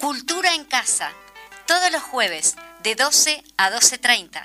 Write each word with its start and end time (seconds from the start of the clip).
Cultura 0.00 0.54
en 0.54 0.64
Casa, 0.64 1.10
todos 1.66 1.90
los 1.90 2.02
jueves 2.02 2.54
de 2.84 2.94
12 2.94 3.42
a 3.56 3.70
12.30. 3.70 4.44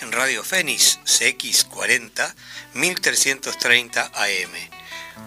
En 0.00 0.10
Radio 0.10 0.42
Fénix 0.42 0.98
CX40 1.04 2.34
1330 2.74 4.10
AM. 4.12 4.50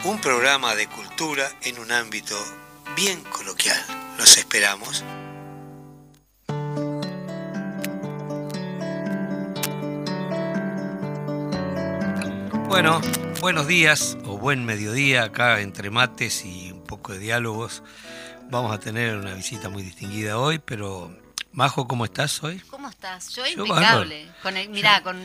Un 0.03 0.19
programa 0.19 0.75
de 0.75 0.87
cultura 0.87 1.49
en 1.61 1.79
un 1.79 1.93
ámbito 1.93 2.37
bien 2.93 3.23
coloquial. 3.23 3.81
Los 4.17 4.37
esperamos. 4.37 5.05
Bueno, 12.67 12.99
buenos 13.39 13.67
días 13.67 14.17
o 14.25 14.37
buen 14.37 14.65
mediodía 14.65 15.23
acá 15.23 15.61
entre 15.61 15.89
mates 15.89 16.43
y 16.43 16.71
un 16.71 16.83
poco 16.83 17.13
de 17.13 17.19
diálogos. 17.19 17.81
Vamos 18.53 18.71
a 18.71 18.79
tener 18.79 19.17
una 19.17 19.33
visita 19.33 19.67
muy 19.67 19.81
distinguida 19.81 20.37
hoy, 20.37 20.59
pero 20.59 21.11
Majo, 21.53 21.87
¿cómo 21.87 22.05
estás 22.05 22.43
hoy? 22.43 22.59
¿Cómo 22.69 22.87
estás? 22.87 23.29
Yo, 23.33 23.43
impecable. 23.47 24.27
Con 24.43 24.53
mirá, 24.69 25.01
con 25.01 25.17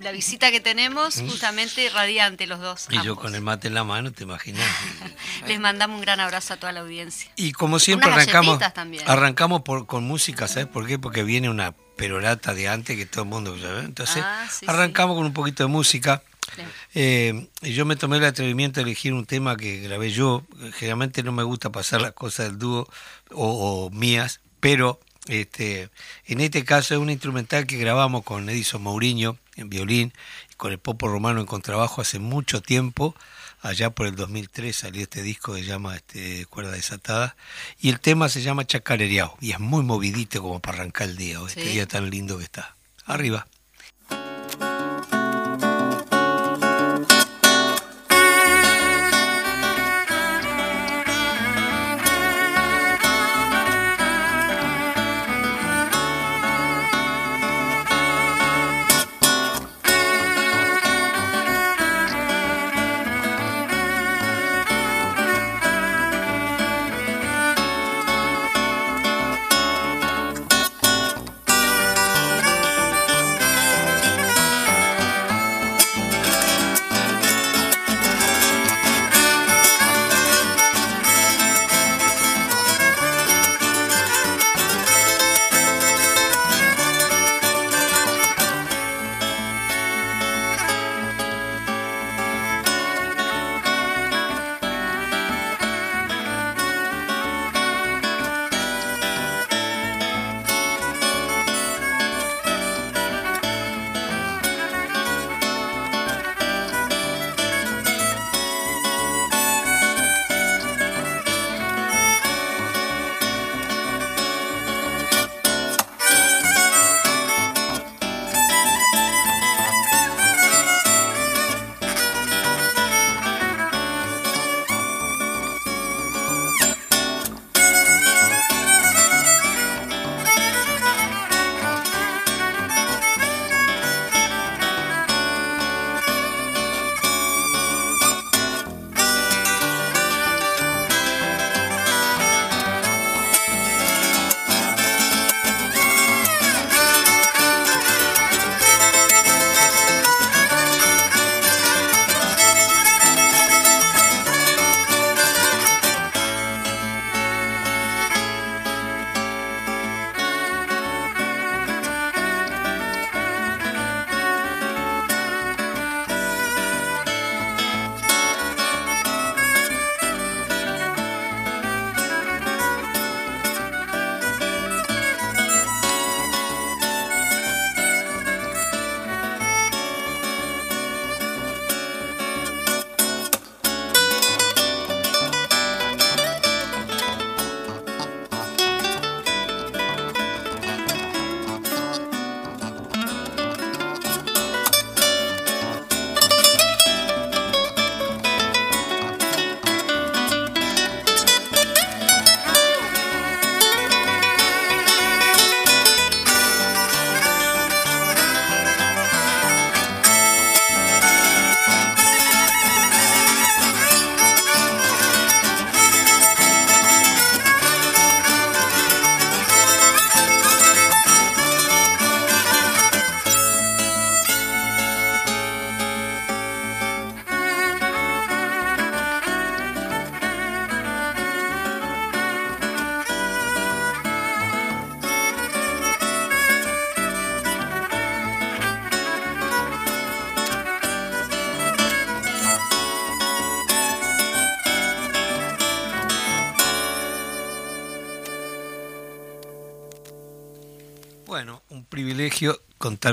la 0.00 0.10
visita 0.10 0.50
que 0.50 0.60
tenemos, 0.60 1.20
justamente 1.20 1.90
radiante 1.90 2.46
los 2.46 2.58
dos. 2.58 2.86
Y 2.88 3.02
yo 3.02 3.14
con 3.14 3.34
el 3.34 3.42
mate 3.42 3.68
en 3.68 3.74
la 3.74 3.84
mano, 3.84 4.10
te 4.10 4.22
imaginas. 4.22 4.66
Les 5.46 5.60
mandamos 5.60 5.96
un 5.96 6.00
gran 6.00 6.18
abrazo 6.18 6.54
a 6.54 6.56
toda 6.56 6.72
la 6.72 6.80
audiencia. 6.80 7.30
Y 7.36 7.52
como 7.52 7.78
siempre 7.78 8.10
arrancamos, 8.10 8.58
arrancamos 9.04 9.60
por, 9.60 9.84
con 9.84 10.04
música, 10.04 10.48
¿sabes 10.48 10.66
por 10.66 10.86
qué? 10.86 10.98
Porque 10.98 11.24
viene 11.24 11.50
una 11.50 11.72
perorata 11.72 12.54
de 12.54 12.68
antes 12.68 12.96
que 12.96 13.04
todo 13.04 13.24
el 13.24 13.28
mundo 13.28 13.58
sabe. 13.60 13.80
Entonces, 13.80 14.24
ah, 14.26 14.48
arrancamos 14.66 15.14
con 15.16 15.26
un 15.26 15.34
poquito 15.34 15.62
de 15.62 15.68
música. 15.68 16.22
Eh, 16.94 17.48
yo 17.62 17.84
me 17.84 17.96
tomé 17.96 18.18
el 18.18 18.24
atrevimiento 18.24 18.80
de 18.80 18.84
elegir 18.84 19.12
un 19.12 19.26
tema 19.26 19.56
que 19.56 19.80
grabé 19.80 20.10
yo. 20.10 20.44
Generalmente 20.74 21.22
no 21.22 21.32
me 21.32 21.42
gusta 21.42 21.70
pasar 21.70 22.00
las 22.00 22.12
cosas 22.12 22.48
del 22.48 22.58
dúo 22.58 22.88
o, 23.32 23.90
mías, 23.90 24.40
pero 24.60 25.00
este, 25.26 25.90
en 26.26 26.40
este 26.40 26.64
caso 26.64 26.94
es 26.94 27.00
un 27.00 27.10
instrumental 27.10 27.66
que 27.66 27.76
grabamos 27.76 28.22
con 28.24 28.48
Edison 28.48 28.82
Mourinho 28.82 29.38
en 29.56 29.70
violín, 29.70 30.12
y 30.50 30.54
con 30.54 30.72
el 30.72 30.78
Popo 30.78 31.08
Romano 31.08 31.40
en 31.40 31.46
contrabajo 31.46 32.00
hace 32.00 32.18
mucho 32.18 32.62
tiempo. 32.62 33.14
Allá 33.62 33.90
por 33.90 34.06
el 34.06 34.14
2003 34.14 34.76
salió 34.76 35.02
este 35.02 35.22
disco 35.22 35.54
que 35.54 35.62
se 35.62 35.66
llama 35.66 35.96
este, 35.96 36.46
Cuerda 36.46 36.72
Desatada. 36.72 37.36
Y 37.80 37.88
el 37.88 38.00
tema 38.00 38.28
se 38.28 38.42
llama 38.42 38.66
Chacarereao. 38.66 39.36
Y 39.40 39.52
es 39.52 39.58
muy 39.58 39.82
movidito 39.82 40.40
como 40.42 40.60
para 40.60 40.78
arrancar 40.78 41.08
el 41.08 41.16
día, 41.16 41.40
este 41.46 41.64
día 41.64 41.86
tan 41.86 42.10
lindo 42.10 42.38
que 42.38 42.44
está. 42.44 42.76
Arriba. 43.06 43.46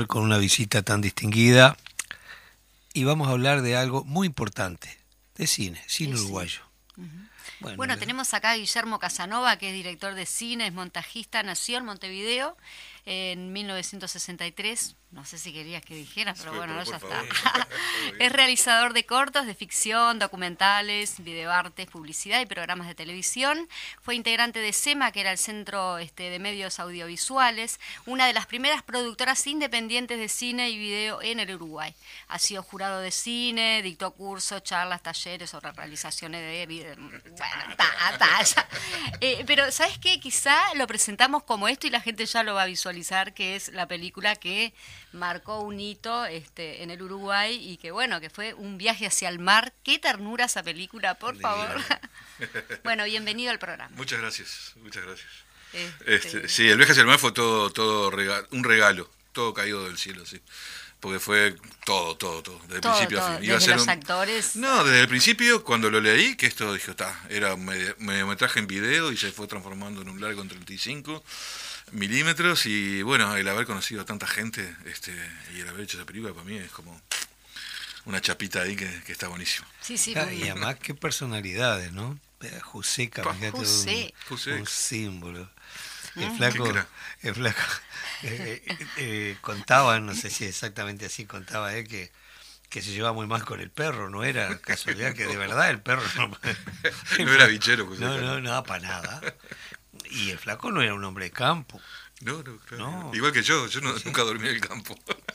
Con 0.06 0.22
una 0.22 0.38
visita 0.38 0.82
tan 0.82 1.00
distinguida. 1.00 1.76
Y 2.92 3.04
vamos 3.04 3.28
a 3.28 3.32
hablar 3.32 3.62
de 3.62 3.76
algo 3.76 4.04
muy 4.04 4.26
importante, 4.26 4.98
de 5.36 5.46
cine, 5.46 5.82
cine 5.86 6.14
uruguayo. 6.14 6.60
Bueno, 7.76 7.96
tenemos 7.98 8.34
acá 8.34 8.50
a 8.50 8.56
Guillermo 8.56 8.98
Casanova, 8.98 9.56
que 9.56 9.68
es 9.68 9.74
director 9.74 10.14
de 10.14 10.26
cine, 10.26 10.66
es 10.66 10.72
montajista, 10.72 11.42
nació 11.42 11.78
en 11.78 11.84
Montevideo 11.84 12.56
en 13.06 13.52
1963 13.52 14.96
no 15.14 15.24
sé 15.24 15.38
si 15.38 15.52
querías 15.52 15.84
que 15.84 15.94
dijera, 15.94 16.34
pero 16.34 16.54
bueno, 16.54 16.82
ya 16.82 16.96
está. 16.96 17.22
es 18.18 18.32
realizador 18.32 18.94
de 18.94 19.06
cortos, 19.06 19.46
de 19.46 19.54
ficción, 19.54 20.18
documentales, 20.18 21.22
videoartes, 21.22 21.86
publicidad 21.86 22.40
y 22.40 22.46
programas 22.46 22.88
de 22.88 22.96
televisión. 22.96 23.68
Fue 24.02 24.16
integrante 24.16 24.58
de 24.58 24.72
SEMA, 24.72 25.12
que 25.12 25.20
era 25.20 25.30
el 25.30 25.38
Centro 25.38 25.98
este, 25.98 26.30
de 26.30 26.40
Medios 26.40 26.80
Audiovisuales, 26.80 27.78
una 28.06 28.26
de 28.26 28.32
las 28.32 28.46
primeras 28.46 28.82
productoras 28.82 29.46
independientes 29.46 30.18
de 30.18 30.28
cine 30.28 30.70
y 30.70 30.78
video 30.78 31.22
en 31.22 31.38
el 31.38 31.54
Uruguay. 31.54 31.94
Ha 32.26 32.40
sido 32.40 32.64
jurado 32.64 32.98
de 32.98 33.12
cine, 33.12 33.82
dictó 33.82 34.10
cursos, 34.10 34.64
charlas, 34.64 35.00
talleres 35.00 35.50
sobre 35.50 35.70
realizaciones 35.70 36.40
de... 36.40 36.64
Video. 36.64 36.96
Bueno, 36.96 37.14
eh, 39.20 39.44
pero, 39.46 39.70
¿sabes 39.70 39.98
qué? 39.98 40.18
Quizá 40.18 40.74
lo 40.74 40.86
presentamos 40.86 41.42
como 41.44 41.68
esto 41.68 41.86
y 41.86 41.90
la 41.90 42.00
gente 42.00 42.24
ya 42.24 42.42
lo 42.42 42.54
va 42.54 42.62
a 42.62 42.66
visualizar, 42.66 42.93
que 43.34 43.56
es 43.56 43.68
la 43.72 43.86
película 43.88 44.36
que 44.36 44.72
marcó 45.12 45.60
un 45.60 45.80
hito 45.80 46.24
este, 46.26 46.82
en 46.82 46.90
el 46.90 47.02
Uruguay 47.02 47.58
y 47.60 47.76
que 47.76 47.90
bueno, 47.90 48.20
que 48.20 48.30
fue 48.30 48.54
un 48.54 48.78
viaje 48.78 49.06
hacia 49.06 49.28
el 49.28 49.38
mar. 49.38 49.72
Qué 49.82 49.98
ternura 49.98 50.44
esa 50.44 50.62
película, 50.62 51.14
por 51.14 51.38
favor. 51.38 51.80
bueno, 52.84 53.04
bienvenido 53.04 53.50
al 53.50 53.58
programa. 53.58 53.94
Muchas 53.96 54.20
gracias, 54.20 54.72
muchas 54.76 55.04
gracias. 55.04 55.30
Este, 55.72 56.14
este... 56.14 56.48
sí, 56.48 56.68
el 56.68 56.76
viaje 56.76 56.92
hacia 56.92 57.02
el 57.02 57.08
mar 57.08 57.18
fue 57.18 57.32
todo, 57.32 57.70
todo 57.70 58.10
un 58.50 58.64
regalo, 58.64 59.10
todo 59.32 59.52
caído 59.52 59.84
del 59.84 59.98
cielo, 59.98 60.24
sí. 60.24 60.40
Porque 61.00 61.20
fue 61.20 61.54
todo, 61.84 62.16
todo, 62.16 62.42
todo, 62.42 62.58
desde 62.60 62.76
el 62.76 62.80
principio 62.80 63.22
a 63.22 63.36
fin. 63.36 63.44
Iba 63.44 63.54
desde 63.56 63.74
los 63.74 63.88
actores. 63.88 64.56
No, 64.56 64.84
desde 64.84 65.00
el 65.02 65.08
principio, 65.08 65.62
cuando 65.62 65.90
lo 65.90 66.00
leí, 66.00 66.34
que 66.34 66.46
esto 66.46 66.72
dije, 66.72 66.92
está, 66.92 67.20
era 67.28 67.52
un 67.54 67.64
mediometraje 67.66 68.60
en 68.60 68.66
video 68.66 69.12
y 69.12 69.16
se 69.18 69.30
fue 69.30 69.46
transformando 69.46 70.00
en 70.00 70.08
un 70.08 70.18
largo 70.18 70.40
en 70.40 70.48
35 70.48 71.22
milímetros 71.92 72.66
y 72.66 73.02
bueno, 73.02 73.36
el 73.36 73.48
haber 73.48 73.66
conocido 73.66 74.02
a 74.02 74.04
tanta 74.04 74.26
gente 74.26 74.76
este, 74.86 75.12
y 75.54 75.60
el 75.60 75.68
haber 75.68 75.82
hecho 75.82 75.96
esa 75.96 76.06
película 76.06 76.32
para 76.32 76.44
mí 76.44 76.56
es 76.56 76.70
como 76.70 77.00
una 78.04 78.20
chapita 78.20 78.62
ahí 78.62 78.76
que, 78.76 79.02
está 79.06 79.28
buenísimo. 79.28 79.66
Sí, 79.80 79.96
sí, 79.96 80.12
y 80.12 80.48
además 80.48 80.76
qué 80.80 80.94
personalidades, 80.94 81.92
¿no? 81.92 82.18
Joseca, 82.62 83.22
José. 83.52 84.12
Un, 84.30 84.52
un, 84.52 84.66
símbolo. 84.66 85.50
El 86.16 86.30
mm. 86.30 86.36
flaco, 86.36 86.72
el 87.22 87.34
flaco 87.34 87.62
eh, 88.22 88.62
eh, 88.66 88.86
eh, 88.98 89.36
contaba, 89.40 89.98
no 89.98 90.14
sé 90.14 90.30
si 90.30 90.44
exactamente 90.44 91.06
así 91.06 91.24
contaba 91.24 91.74
él, 91.74 91.88
que, 91.88 92.12
que 92.68 92.82
se 92.82 92.92
llevaba 92.92 93.14
muy 93.14 93.26
mal 93.26 93.44
con 93.44 93.60
el 93.60 93.70
perro, 93.70 94.10
no 94.10 94.22
era 94.22 94.58
casualidad 94.58 95.14
que 95.14 95.26
de 95.26 95.36
verdad 95.36 95.70
el 95.70 95.80
perro 95.80 96.02
no, 96.16 96.28
no 97.24 97.32
era 97.32 97.46
bichero. 97.46 97.88
No, 97.98 98.18
no, 98.18 98.40
nada, 98.40 98.62
para 98.62 98.80
nada. 98.80 99.20
Y 100.10 100.30
el 100.30 100.38
flaco 100.38 100.70
no 100.70 100.82
era 100.82 100.94
un 100.94 101.04
hombre 101.04 101.26
de 101.26 101.30
campo. 101.30 101.80
No, 102.20 102.42
no, 102.42 102.58
claro. 102.58 103.10
Igual 103.12 103.32
que 103.32 103.42
yo, 103.42 103.66
yo 103.66 103.80
nunca 103.80 104.22
dormí 104.22 104.48
en 104.48 104.54
el 104.54 104.60
campo. 104.60 104.94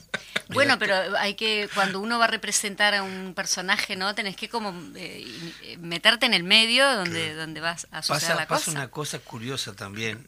Bueno, 0.51 0.79
pero 0.79 0.95
hay 1.19 1.35
que, 1.35 1.69
cuando 1.75 1.99
uno 1.99 2.17
va 2.17 2.25
a 2.25 2.27
representar 2.27 2.95
a 2.95 3.03
un 3.03 3.35
personaje, 3.35 3.95
¿no? 3.95 4.15
Tenés 4.15 4.35
que 4.35 4.49
como 4.49 4.73
eh, 4.95 5.77
meterte 5.79 6.25
en 6.25 6.33
el 6.33 6.43
medio 6.43 6.91
donde, 6.95 7.35
donde 7.35 7.61
vas 7.61 7.87
a 7.91 8.01
suceder 8.01 8.35
la 8.35 8.47
cosa. 8.47 8.65
Pasa 8.65 8.71
una 8.71 8.87
cosa 8.89 9.19
curiosa 9.19 9.75
también, 9.75 10.27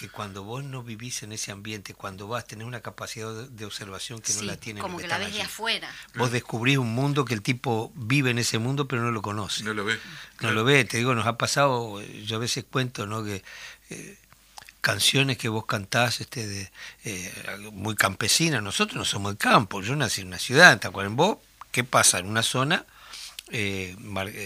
que 0.00 0.08
cuando 0.08 0.44
vos 0.44 0.64
no 0.64 0.82
vivís 0.82 1.22
en 1.24 1.32
ese 1.32 1.52
ambiente, 1.52 1.92
cuando 1.92 2.26
vas 2.26 2.44
a 2.44 2.46
tener 2.46 2.66
una 2.66 2.80
capacidad 2.80 3.30
de 3.34 3.64
observación 3.66 4.22
que 4.22 4.32
no 4.32 4.42
la 4.44 4.56
tiene 4.56 4.80
como 4.80 4.96
que, 4.96 5.06
la 5.06 5.18
ves 5.18 5.34
de 5.34 5.42
afuera. 5.42 5.92
Vos 6.14 6.32
descubrís 6.32 6.78
un 6.78 6.94
mundo 6.94 7.26
que 7.26 7.34
el 7.34 7.42
tipo 7.42 7.92
vive 7.94 8.30
en 8.30 8.38
ese 8.38 8.58
mundo 8.58 8.88
pero 8.88 9.02
no 9.02 9.10
lo 9.10 9.20
conoce. 9.20 9.62
No 9.62 9.74
lo 9.74 9.84
ve. 9.84 9.98
No 10.40 10.52
lo 10.52 10.64
ve, 10.64 10.86
te 10.86 10.96
digo, 10.96 11.14
nos 11.14 11.26
ha 11.26 11.36
pasado, 11.36 12.00
yo 12.00 12.36
a 12.36 12.38
veces 12.38 12.64
cuento, 12.64 13.06
¿no? 13.06 13.22
Que 13.22 13.44
eh, 13.90 14.16
canciones 14.80 15.36
que 15.36 15.50
vos 15.50 15.66
cantás 15.66 16.22
este, 16.22 16.46
de, 16.46 16.72
eh, 17.04 17.32
muy 17.70 17.94
campesinas. 17.94 18.62
Nosotros 18.62 18.96
no 18.96 19.04
somos 19.04 19.32
el 19.32 19.38
campo, 19.38 19.82
yo 19.82 19.94
nací 19.96 20.22
en 20.22 20.28
una 20.28 20.38
ciudad, 20.38 20.80
en 20.82 21.16
vos 21.16 21.36
¿qué 21.72 21.84
pasa? 21.84 22.20
En 22.20 22.26
una 22.26 22.42
zona 22.42 22.86
eh, 23.50 23.94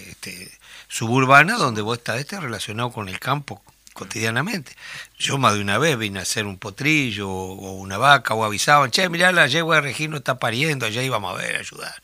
este, 0.09 0.51
suburbana 0.89 1.59
donde 1.59 1.81
vos 1.81 1.99
estás 1.99 2.19
este, 2.19 2.41
relacionado 2.41 2.91
con 2.91 3.09
el 3.09 3.21
campo 3.21 3.62
cotidianamente. 3.94 4.76
Yo 5.19 5.38
más 5.38 5.55
de 5.55 5.62
una 5.62 5.79
vez 5.79 5.96
vine 5.96 6.19
a 6.19 6.23
hacer 6.23 6.44
un 6.44 6.58
potrillo 6.58 7.31
o, 7.31 7.73
una 7.73 7.96
vaca 7.96 8.35
o 8.35 8.44
avisaban, 8.44 8.91
che, 8.91 9.08
mirá, 9.08 9.32
la 9.32 9.46
yegua 9.46 9.76
de 9.76 9.82
Regino 9.82 10.19
está 10.19 10.38
pariendo, 10.38 10.85
allá 10.85 11.02
íbamos 11.02 11.32
a 11.32 11.43
ver, 11.43 11.56
ayudar. 11.56 11.94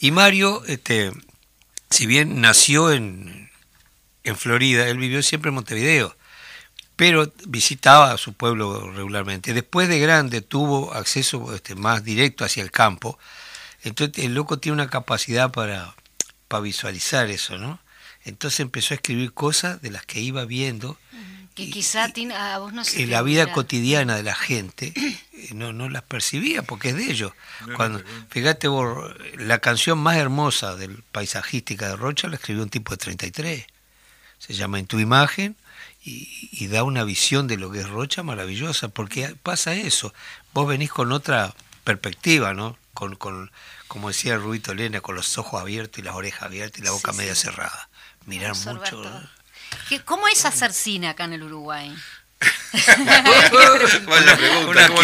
Y 0.00 0.10
Mario, 0.10 0.64
este, 0.66 1.12
si 1.90 2.06
bien 2.06 2.40
nació 2.40 2.90
en, 2.92 3.50
en 4.24 4.36
Florida, 4.36 4.88
él 4.88 4.98
vivió 4.98 5.22
siempre 5.22 5.50
en 5.50 5.54
Montevideo 5.54 6.16
pero 6.96 7.32
visitaba 7.46 8.12
a 8.12 8.18
su 8.18 8.34
pueblo 8.34 8.90
regularmente. 8.92 9.52
Después 9.52 9.88
de 9.88 9.98
grande 9.98 10.40
tuvo 10.42 10.94
acceso 10.94 11.54
este, 11.54 11.74
más 11.74 12.04
directo 12.04 12.44
hacia 12.44 12.62
el 12.62 12.70
campo, 12.70 13.18
entonces 13.82 14.24
el 14.24 14.34
loco 14.34 14.58
tiene 14.58 14.74
una 14.74 14.90
capacidad 14.90 15.50
para, 15.50 15.94
para 16.48 16.62
visualizar 16.62 17.28
eso, 17.30 17.58
¿no? 17.58 17.80
Entonces 18.24 18.60
empezó 18.60 18.94
a 18.94 18.96
escribir 18.96 19.32
cosas 19.32 19.80
de 19.82 19.90
las 19.90 20.06
que 20.06 20.20
iba 20.20 20.44
viendo. 20.44 20.98
Que 21.54 21.70
quizá 21.70 22.04
a 22.36 22.58
vos 22.58 22.72
no 22.72 22.84
sé. 22.84 23.06
la 23.06 23.22
vida 23.22 23.52
cotidiana 23.52 24.16
de 24.16 24.24
la 24.24 24.34
gente 24.34 24.92
eh, 24.96 25.50
no, 25.52 25.72
no 25.72 25.88
las 25.88 26.02
percibía 26.02 26.62
porque 26.62 26.88
es 26.88 26.96
de 26.96 27.10
ellos. 27.10 27.32
Cuando, 27.76 28.02
fíjate 28.30 28.66
vos, 28.66 29.14
la 29.36 29.58
canción 29.58 29.98
más 29.98 30.16
hermosa 30.16 30.74
del 30.74 31.04
paisajística 31.12 31.88
de 31.88 31.96
Rocha 31.96 32.28
la 32.28 32.36
escribió 32.36 32.64
un 32.64 32.70
tipo 32.70 32.92
de 32.92 32.96
33. 32.96 33.66
Se 34.38 34.54
llama 34.54 34.80
En 34.80 34.86
tu 34.86 34.98
imagen 34.98 35.56
y, 36.04 36.66
da 36.66 36.82
una 36.82 37.04
visión 37.04 37.46
de 37.46 37.56
lo 37.56 37.70
que 37.70 37.80
es 37.80 37.88
Rocha 37.88 38.22
maravillosa, 38.22 38.88
porque 38.88 39.36
pasa 39.42 39.74
eso, 39.74 40.12
vos 40.52 40.68
venís 40.68 40.90
con 40.90 41.12
otra 41.12 41.54
perspectiva, 41.84 42.52
¿no? 42.52 42.76
Con, 42.92 43.16
con 43.16 43.50
como 43.88 44.08
decía 44.08 44.36
Rubito 44.36 44.72
Elena, 44.72 45.00
con 45.00 45.14
los 45.14 45.38
ojos 45.38 45.60
abiertos 45.60 45.98
y 45.98 46.02
las 46.02 46.14
orejas 46.14 46.42
abiertas 46.42 46.80
y 46.80 46.84
la 46.84 46.90
boca 46.90 47.12
media 47.12 47.34
cerrada. 47.34 47.88
Mirar 48.26 48.56
mucho. 48.56 49.02
¿Cómo 50.04 50.28
es 50.28 50.44
hacer 50.44 50.72
cine 50.72 51.08
acá 51.08 51.24
en 51.24 51.34
el 51.34 51.42
Uruguay? 51.42 51.94
Vaya 54.06 54.36
pregunta, 54.36 54.88
¿cómo 54.88 55.00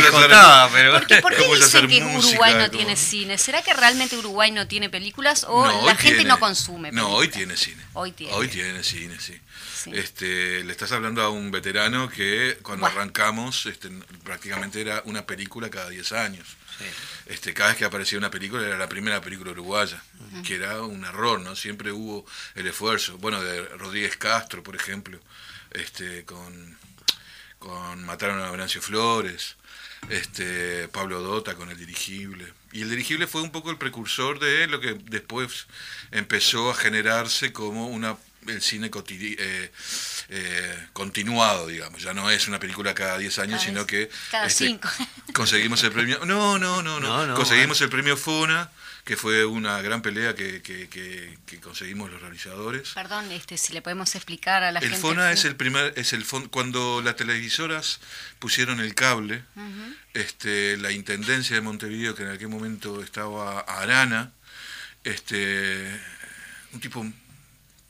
pero... 0.72 0.93
¿Por 0.93 1.06
qué, 1.06 1.17
por 1.22 1.34
qué 1.34 1.55
dicen 1.55 1.88
que 1.88 2.02
Uruguay 2.02 2.55
no 2.55 2.70
tiene 2.70 2.96
cine? 2.96 3.38
¿Será 3.38 3.62
que 3.62 3.72
realmente 3.72 4.17
Uruguay 4.17 4.50
no 4.50 4.67
tiene 4.67 4.90
películas 4.90 5.44
o 5.49 5.67
la 5.87 5.94
gente 5.94 6.25
no 6.25 6.38
consume 6.38 6.93
No, 6.93 7.08
hoy 7.08 7.28
tiene 7.28 7.56
cine. 7.56 7.82
Hoy 7.93 8.12
tiene. 8.12 8.32
Hoy 8.34 8.49
tiene 8.49 8.82
cine, 8.82 9.17
sí. 9.19 9.40
Este, 9.93 10.62
le 10.64 10.73
estás 10.73 10.93
hablando 10.93 11.23
a 11.23 11.31
un 11.31 11.50
veterano 11.50 12.11
que 12.11 12.59
cuando 12.62 12.87
arrancamos 12.87 13.64
este, 13.66 13.88
prácticamente 14.25 14.80
era 14.80 15.02
una 15.06 15.25
película 15.25 15.71
cada 15.71 15.88
10 15.88 16.12
años. 16.12 16.47
Este, 17.26 17.54
cada 17.54 17.70
vez 17.70 17.78
que 17.78 17.84
aparecía 17.84 18.18
una 18.18 18.30
película 18.30 18.66
era 18.66 18.76
la 18.76 18.88
primera 18.88 19.20
película 19.20 19.52
uruguaya, 19.52 20.02
que 20.44 20.56
era 20.56 20.82
un 20.82 21.04
error, 21.04 21.40
¿no? 21.40 21.54
Siempre 21.54 21.92
hubo 21.92 22.26
el 22.54 22.66
esfuerzo. 22.66 23.18
Bueno, 23.18 23.42
de 23.42 23.62
Rodríguez 23.76 24.16
Castro, 24.16 24.62
por 24.62 24.75
ejemplo, 24.75 25.18
este, 25.70 26.25
con, 26.25 26.76
con 27.58 28.04
Mataron 28.04 28.42
a 28.42 28.50
Venancio 28.50 28.82
Flores, 28.82 29.56
este, 30.08 30.88
Pablo 30.88 31.20
Dota 31.20 31.54
con 31.54 31.70
el 31.70 31.76
dirigible. 31.76 32.52
Y 32.72 32.82
el 32.82 32.90
dirigible 32.90 33.26
fue 33.26 33.42
un 33.42 33.52
poco 33.52 33.70
el 33.70 33.78
precursor 33.78 34.38
de 34.38 34.66
lo 34.66 34.80
que 34.80 34.94
después 34.94 35.66
empezó 36.10 36.70
a 36.70 36.75
generarse 36.75 37.52
como 37.52 37.88
una 37.88 38.16
el 38.47 38.62
cine 38.62 38.90
eh, 38.92 39.73
eh, 40.28 40.87
continuado, 40.92 41.66
digamos. 41.66 42.02
Ya 42.02 42.14
no 42.14 42.30
es 42.30 42.49
una 42.49 42.59
película 42.59 42.94
cada 42.94 43.18
10 43.18 43.38
años, 43.40 43.62
sino 43.62 43.87
que 43.87 44.11
cada 44.30 44.47
este, 44.47 44.78
conseguimos 45.35 45.82
el 45.85 45.92
premio. 45.92 46.25
No, 46.25 46.59
no, 46.59 46.82
no, 46.82 47.00
no. 47.00 47.35
conseguimos 47.35 47.80
el 47.80 47.88
premio 47.88 48.16
FONA, 48.16 48.70
que 49.04 49.16
fue 49.16 49.44
una 49.44 49.80
gran 49.82 50.02
pelea 50.02 50.35
que, 50.35 50.62
que, 50.62 51.61
conseguimos 51.61 52.11
los 52.11 52.20
realizadores. 52.20 52.90
Perdón, 52.90 53.30
este, 53.32 53.59
si 53.59 53.73
le 53.73 53.82
podemos 53.82 54.14
explicar 54.14 54.62
a 54.62 54.73
la 54.73 54.80
el 54.80 54.90
gente. 54.90 54.97
El 54.97 55.02
FONA 55.02 55.32
es 55.32 55.44
el 55.44 55.56
primer, 55.56 55.92
es 55.97 56.12
el 56.12 56.25
cuando 56.50 57.02
las 57.02 57.16
televisoras 57.16 58.00
pusieron 58.38 58.80
el 58.80 58.94
cable, 58.94 59.44
este, 60.14 60.76
la 60.78 60.92
intendencia 60.92 61.56
de 61.56 61.62
Montevideo, 61.62 62.14
que 62.14 62.23
en 62.23 62.30
aquel 62.30 62.49
momento 62.49 63.02
estaba 63.02 63.61
Arana, 63.61 64.32
este, 65.04 66.00
un 66.73 66.80
tipo 66.80 67.04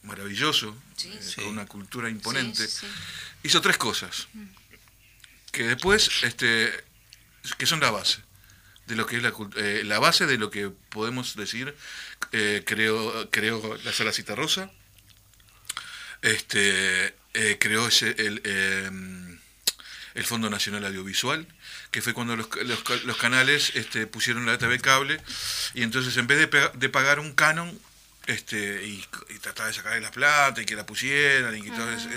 maravilloso, 0.03 0.77
eh, 1.05 1.21
con 1.37 1.47
una 1.47 1.67
cultura 1.67 2.09
imponente, 2.09 2.67
hizo 3.43 3.61
tres 3.61 3.77
cosas 3.77 4.29
que 5.53 5.65
después, 5.65 6.11
este, 6.23 6.73
que 7.59 7.67
son 7.67 7.81
la 7.81 7.91
base 7.91 8.23
de 8.87 8.97
lo 8.97 9.07
que 9.07 9.17
es 9.17 9.23
la, 9.23 9.33
eh, 9.57 9.83
la 9.85 9.99
base 9.99 10.27
de 10.27 10.39
lo 10.39 10.51
que 10.51 10.71
podemos 10.89 11.37
decir, 11.37 11.75
eh, 12.33 12.63
creo, 12.67 13.31
creo 13.31 13.77
la 13.85 13.93
sala 13.93 14.13
Cita 14.13 14.35
Rosa, 14.35 14.71
este, 16.23 17.15
creó 17.59 17.87
ese, 17.89 18.11
el, 18.19 18.43
em, 18.45 19.39
el 20.15 20.25
Fondo 20.25 20.51
Nacional 20.51 20.85
Audiovisual, 20.85 21.47
que 21.91 22.03
fue 22.03 22.15
cuando 22.15 22.37
los, 22.37 22.49
los, 23.05 23.17
canales 23.17 23.73
este, 23.75 24.07
pusieron 24.07 24.47
la 24.47 24.59
TV 24.59 24.81
cable, 24.81 25.21
y 25.75 25.83
entonces 25.83 26.17
en 26.17 26.27
vez 26.27 26.39
de, 26.39 26.71
de 26.75 26.89
pagar 26.89 27.21
un 27.21 27.33
canon, 27.35 27.79
este, 28.31 28.87
y, 28.87 29.05
trataba 29.41 29.69
de 29.69 29.75
sacarle 29.75 30.01
las 30.01 30.13
plantas 30.13 30.63
y 30.63 30.67
que 30.67 30.77
la 30.77 30.87
pusieran 30.87 31.57
y 31.57 31.63
que 31.63 31.71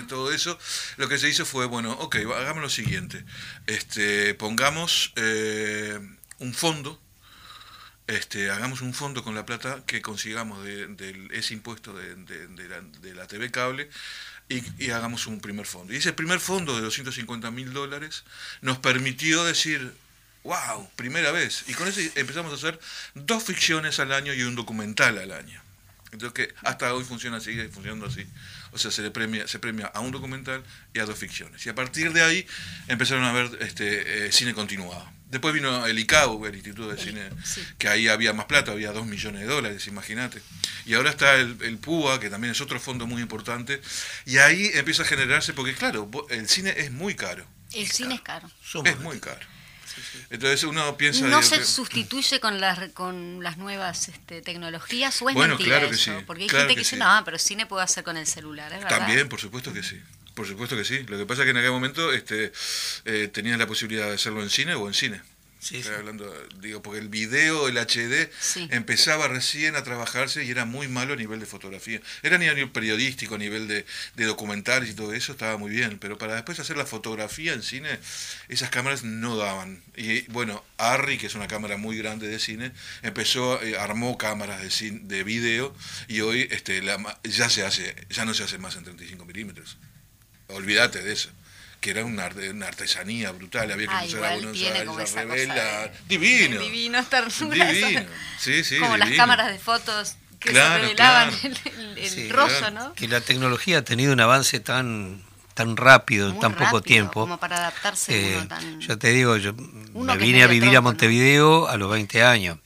todo, 0.08 0.32
eso, 0.32 0.60
lo 0.98 1.10
que 1.10 1.17
se 1.17 1.27
hizo 1.27 1.43
fue, 1.46 1.65
bueno, 1.65 1.91
ok, 1.93 2.17
hagamos 2.36 2.62
lo 2.62 2.70
siguiente, 2.70 3.25
este, 3.65 4.36
pongamos 4.36 5.12
eh, 5.15 6.00
un 6.38 6.53
fondo, 6.53 7.01
este, 8.05 8.51
hagamos 8.51 8.82
un 8.82 8.93
fondo 8.93 9.24
con 9.24 9.34
la 9.34 9.46
plata 9.46 9.84
que 9.88 10.03
consigamos 10.03 10.63
de, 10.63 11.29
ese 11.32 11.55
impuesto 11.55 11.93
de, 11.93 12.15
de, 12.15 13.13
la, 13.15 13.25
TV 13.25 13.50
cable 13.50 13.89
y, 14.50 14.91
hagamos 14.91 15.25
un 15.25 15.39
primer 15.39 15.65
fondo. 15.65 15.93
Y 15.93 15.98
ese 15.98 16.13
primer 16.13 16.39
fondo 16.39 16.75
de 16.75 16.82
250 16.82 17.50
mil 17.50 17.74
dólares 17.74 18.24
nos 18.62 18.77
permitió 18.77 19.43
decir, 19.46 19.93
wow, 20.43 20.88
primera 20.96 21.32
vez. 21.32 21.63
Y 21.67 21.74
con 21.74 21.88
eso 21.88 22.01
empezamos 22.15 22.51
a 22.51 22.55
hacer 22.55 22.79
dos 23.15 23.43
ficciones 23.43 24.00
al 24.00 24.12
año 24.12 24.34
y 24.34 24.43
un 24.43 24.53
documental 24.53 25.17
al 25.17 25.32
año. 25.32 25.62
Entonces 26.13 26.34
que 26.34 26.53
hasta 26.62 26.93
hoy 26.93 27.03
funciona 27.03 27.38
así, 27.38 27.51
sigue 27.51 27.67
funcionando 27.70 28.05
así. 28.05 28.25
O 28.72 28.77
sea, 28.77 28.91
se 28.91 29.01
le 29.01 29.12
premia, 29.12 29.48
se 29.48 29.60
premia 29.60 29.88
a 29.88 30.00
un 30.00 30.12
documental 30.12 30.63
y 30.93 31.00
a 31.00 31.05
dos 31.05 31.17
ficciones. 31.17 31.65
Y 31.65 31.70
a 31.70 31.75
partir 31.75 32.13
de 32.13 32.22
ahí 32.22 32.48
empezaron 32.88 33.24
a 33.24 33.32
ver 33.34 33.50
este, 33.60 34.27
eh, 34.27 34.32
cine 34.32 34.53
continuado. 34.53 35.08
Después 35.29 35.51
vino 35.51 35.88
el 35.88 35.98
ICAO, 35.98 36.46
el 36.46 36.53
Instituto 36.53 36.89
de 36.89 36.98
Cine, 37.01 37.27
que 37.79 37.88
ahí 37.88 38.08
había 38.08 38.34
más 38.34 38.46
plata, 38.46 38.72
había 38.72 38.91
dos 38.91 39.08
millones 39.08 39.41
de 39.41 39.48
dólares, 39.48 39.88
imagínate. 39.88 40.43
Y 40.86 40.93
ahora 40.93 41.10
está 41.10 41.36
el, 41.38 41.58
el, 41.62 41.79
PUA, 41.79 42.20
que 42.20 42.29
también 42.29 42.51
es 42.51 42.62
otro 42.62 42.79
fondo 42.79 43.08
muy 43.08 43.20
importante. 43.20 43.82
Y 44.27 44.38
ahí 44.38 44.70
empieza 44.75 45.01
a 45.01 45.05
generarse, 45.08 45.53
porque 45.53 45.74
claro, 45.74 46.08
el 46.29 46.48
cine 46.48 46.75
es 46.77 46.91
muy 46.91 47.15
caro. 47.15 47.48
El 47.74 47.88
cine 47.88 48.13
es 48.13 48.22
caro. 48.22 48.48
Es 48.86 49.00
muy 49.00 49.20
caro. 49.20 49.43
Entonces 50.29 50.63
uno 50.63 50.97
piensa... 50.97 51.27
¿No 51.27 51.43
se 51.43 51.63
sustituye 51.63 52.39
con 52.39 52.59
las, 52.59 52.89
con 52.89 53.43
las 53.43 53.57
nuevas 53.57 54.09
este, 54.09 54.41
tecnologías 54.41 55.21
o 55.21 55.29
es 55.29 55.35
bueno, 55.35 55.55
mentira 55.55 55.77
claro 55.77 55.91
que 55.91 55.97
Sí, 55.97 56.12
Porque 56.25 56.43
hay 56.43 56.50
gente 56.50 56.73
que, 56.73 56.79
dice, 56.79 56.97
no, 56.97 57.21
pero 57.25 57.38
cine 57.38 57.65
puedo 57.65 57.81
hacer 57.81 58.03
con 58.03 58.17
el 58.17 58.27
celular, 58.27 58.71
¿es 58.73 58.83
verdad? 58.83 59.00
También, 59.00 59.29
por 59.29 59.39
supuesto 59.39 59.73
que 59.73 59.83
sí. 59.83 60.00
Por 60.33 60.47
supuesto 60.47 60.75
que 60.75 60.83
sí. 60.83 61.03
Lo 61.07 61.17
que 61.17 61.25
pasa 61.25 61.41
es 61.41 61.45
que 61.45 61.51
en 61.51 61.57
aquel 61.57 61.71
momento 61.71 62.12
este, 62.12 62.51
eh, 63.05 63.29
tenías 63.31 63.57
la 63.59 63.67
posibilidad 63.67 64.07
de 64.07 64.15
hacerlo 64.15 64.41
en 64.41 64.50
cine 64.50 64.75
o 64.75 64.88
en 64.88 64.93
cine. 64.93 65.21
Sí, 65.63 65.82
hablando, 65.98 66.29
digo, 66.60 66.82
porque 66.82 67.00
el 67.00 67.08
video, 67.08 67.70
el 67.70 67.77
HD, 67.77 68.29
empezaba 68.70 69.29
recién 69.29 69.77
a 69.77 69.84
trabajarse 69.84 70.43
y 70.43 70.51
era 70.51 70.65
muy 70.65 70.89
malo 70.89 71.13
a 71.13 71.15
nivel 71.15 71.39
de 71.39 71.46
fotografía. 71.46 72.01
Era 72.22 72.36
a 72.36 72.39
nivel 72.39 72.70
periodístico, 72.70 73.36
a 73.36 73.38
nivel 73.38 73.70
de, 73.70 73.86
de 74.15 74.25
documentales 74.25 74.89
y 74.89 74.93
todo 74.93 75.13
eso, 75.13 75.32
estaba 75.32 75.55
muy 75.58 75.72
bien. 75.72 76.00
Pero 76.00 76.17
para 76.17 76.36
después 76.36 76.60
hacer 76.60 76.75
la 76.75 76.86
fotografía 76.86 77.53
en 77.53 77.63
cine, 77.63 77.98
esas 78.50 78.72
cámaras 78.72 79.05
no 79.05 79.38
daban. 79.38 79.82
Y 79.96 80.24
bueno, 80.24 80.65
Arri, 80.77 81.17
que 81.17 81.27
es 81.27 81.36
una 81.36 81.48
cámara 81.48 81.77
muy 81.77 81.98
grande 81.98 82.27
de 82.27 82.39
cine, 82.39 82.74
empezó, 83.01 83.63
eh, 83.63 83.77
armó 83.77 84.17
cámaras 84.17 84.62
de, 84.62 84.70
cine, 84.70 85.00
de 85.03 85.24
video 85.24 85.74
y 86.10 86.20
hoy 86.20 86.46
este, 86.51 86.82
la, 86.82 87.20
ya, 87.24 87.50
se 87.50 87.63
hace, 87.63 87.96
ya 88.10 88.25
no 88.25 88.34
se 88.34 88.43
hace 88.43 88.58
más 88.58 88.75
en 88.75 88.84
35 88.84 89.24
milímetros. 89.24 89.77
Olvídate 90.48 91.01
de 91.01 91.13
eso 91.13 91.29
que 91.83 91.89
era 91.89 92.05
una, 92.05 92.29
una 92.49 92.67
artesanía 92.67 93.31
brutal, 93.31 93.69
había 93.69 93.87
que 93.87 93.93
ah, 93.93 94.03
usar 94.05 94.23
a 94.23 94.33
Buenos 94.35 94.57
Aires, 94.57 95.15
a 95.17 95.19
revela. 95.19 95.91
Divino. 96.07 96.61
Divino 96.61 96.97
estar 96.97 97.27
Divino. 97.29 98.05
Sí, 98.39 98.63
sí, 98.63 98.79
Como 98.79 98.95
las 98.95 99.11
cámaras 99.11 99.51
de 99.51 99.59
fotos 99.59 100.15
que 100.39 100.53
se 100.53 100.69
revelaban 100.79 101.29
el, 101.97 102.29
rostro, 102.29 102.71
¿no? 102.71 102.93
Que 102.93 103.09
la 103.09 103.19
tecnología 103.19 103.79
ha 103.79 103.81
tenido 103.81 104.13
un 104.13 104.21
avance 104.21 104.61
tan 104.61 105.21
tan 105.55 105.75
rápido 105.75 106.29
en 106.29 106.39
tan 106.39 106.55
poco 106.55 106.81
tiempo. 106.81 107.21
Como 107.21 107.37
para 107.37 107.57
adaptarse 107.57 108.37
uno 108.41 108.55
eh, 108.59 108.77
Yo 108.79 108.97
te 108.97 109.09
digo, 109.09 109.35
yo 109.35 109.53
me 109.53 110.17
vine 110.17 110.43
a 110.43 110.47
vivir 110.47 110.75
a 110.77 110.81
Montevideo 110.81 111.67
a 111.67 111.75
los 111.75 111.91
20 111.91 112.23
años. 112.23 112.59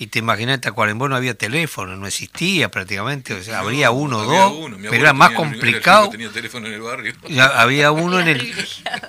Y 0.00 0.06
te 0.06 0.20
imaginas, 0.20 0.54
en 0.54 0.60
Tacuarembó 0.62 1.10
no 1.10 1.16
había 1.16 1.34
teléfono, 1.34 1.94
no 1.94 2.06
existía 2.06 2.70
prácticamente, 2.70 3.34
o 3.34 3.42
sea, 3.42 3.58
habría 3.58 3.90
uno 3.90 4.20
o 4.20 4.24
dos, 4.24 4.70
pero 4.80 4.94
era 4.94 5.12
más 5.12 5.32
complicado. 5.32 6.08
Tenía 6.08 6.30
teléfono 6.30 6.68
en 6.68 6.72
el 6.72 6.80
barrio. 6.80 7.12
había 7.54 7.92
uno 7.92 8.18
en 8.18 8.28
el... 8.28 8.54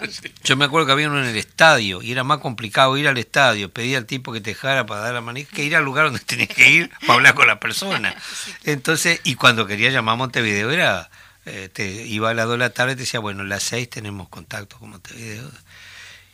Yo 0.43 0.57
me 0.57 0.65
acuerdo 0.65 0.87
que 0.87 0.91
había 0.91 1.07
uno 1.07 1.23
en 1.23 1.29
el 1.29 1.37
estadio, 1.37 2.01
y 2.01 2.11
era 2.11 2.25
más 2.25 2.39
complicado 2.39 2.97
ir 2.97 3.07
al 3.07 3.17
estadio, 3.17 3.71
pedir 3.71 3.95
al 3.95 4.05
tipo 4.05 4.33
que 4.33 4.41
te 4.41 4.49
dejara 4.49 4.85
para 4.85 4.99
dar 4.99 5.13
la 5.13 5.21
manija, 5.21 5.49
que 5.55 5.63
ir 5.63 5.77
al 5.77 5.85
lugar 5.85 6.07
donde 6.07 6.19
tenías 6.25 6.49
que 6.49 6.69
ir 6.69 6.91
para 7.07 7.13
hablar 7.13 7.35
con 7.35 7.47
la 7.47 7.61
persona. 7.61 8.13
Entonces, 8.65 9.21
y 9.23 9.35
cuando 9.35 9.65
quería 9.67 9.91
llamar 9.91 10.15
a 10.15 10.17
Montevideo 10.17 10.71
era... 10.71 11.09
Eh, 11.45 11.69
te 11.73 11.87
iba 12.05 12.29
a 12.29 12.33
las 12.35 12.45
2 12.45 12.51
de 12.51 12.57
la 12.59 12.69
tarde 12.69 12.91
y 12.91 12.95
te 12.97 13.01
decía, 13.01 13.19
bueno, 13.19 13.41
a 13.41 13.45
las 13.45 13.63
6 13.63 13.89
tenemos 13.89 14.29
contacto 14.29 14.77
con 14.77 14.91
Montevideo 14.91 15.49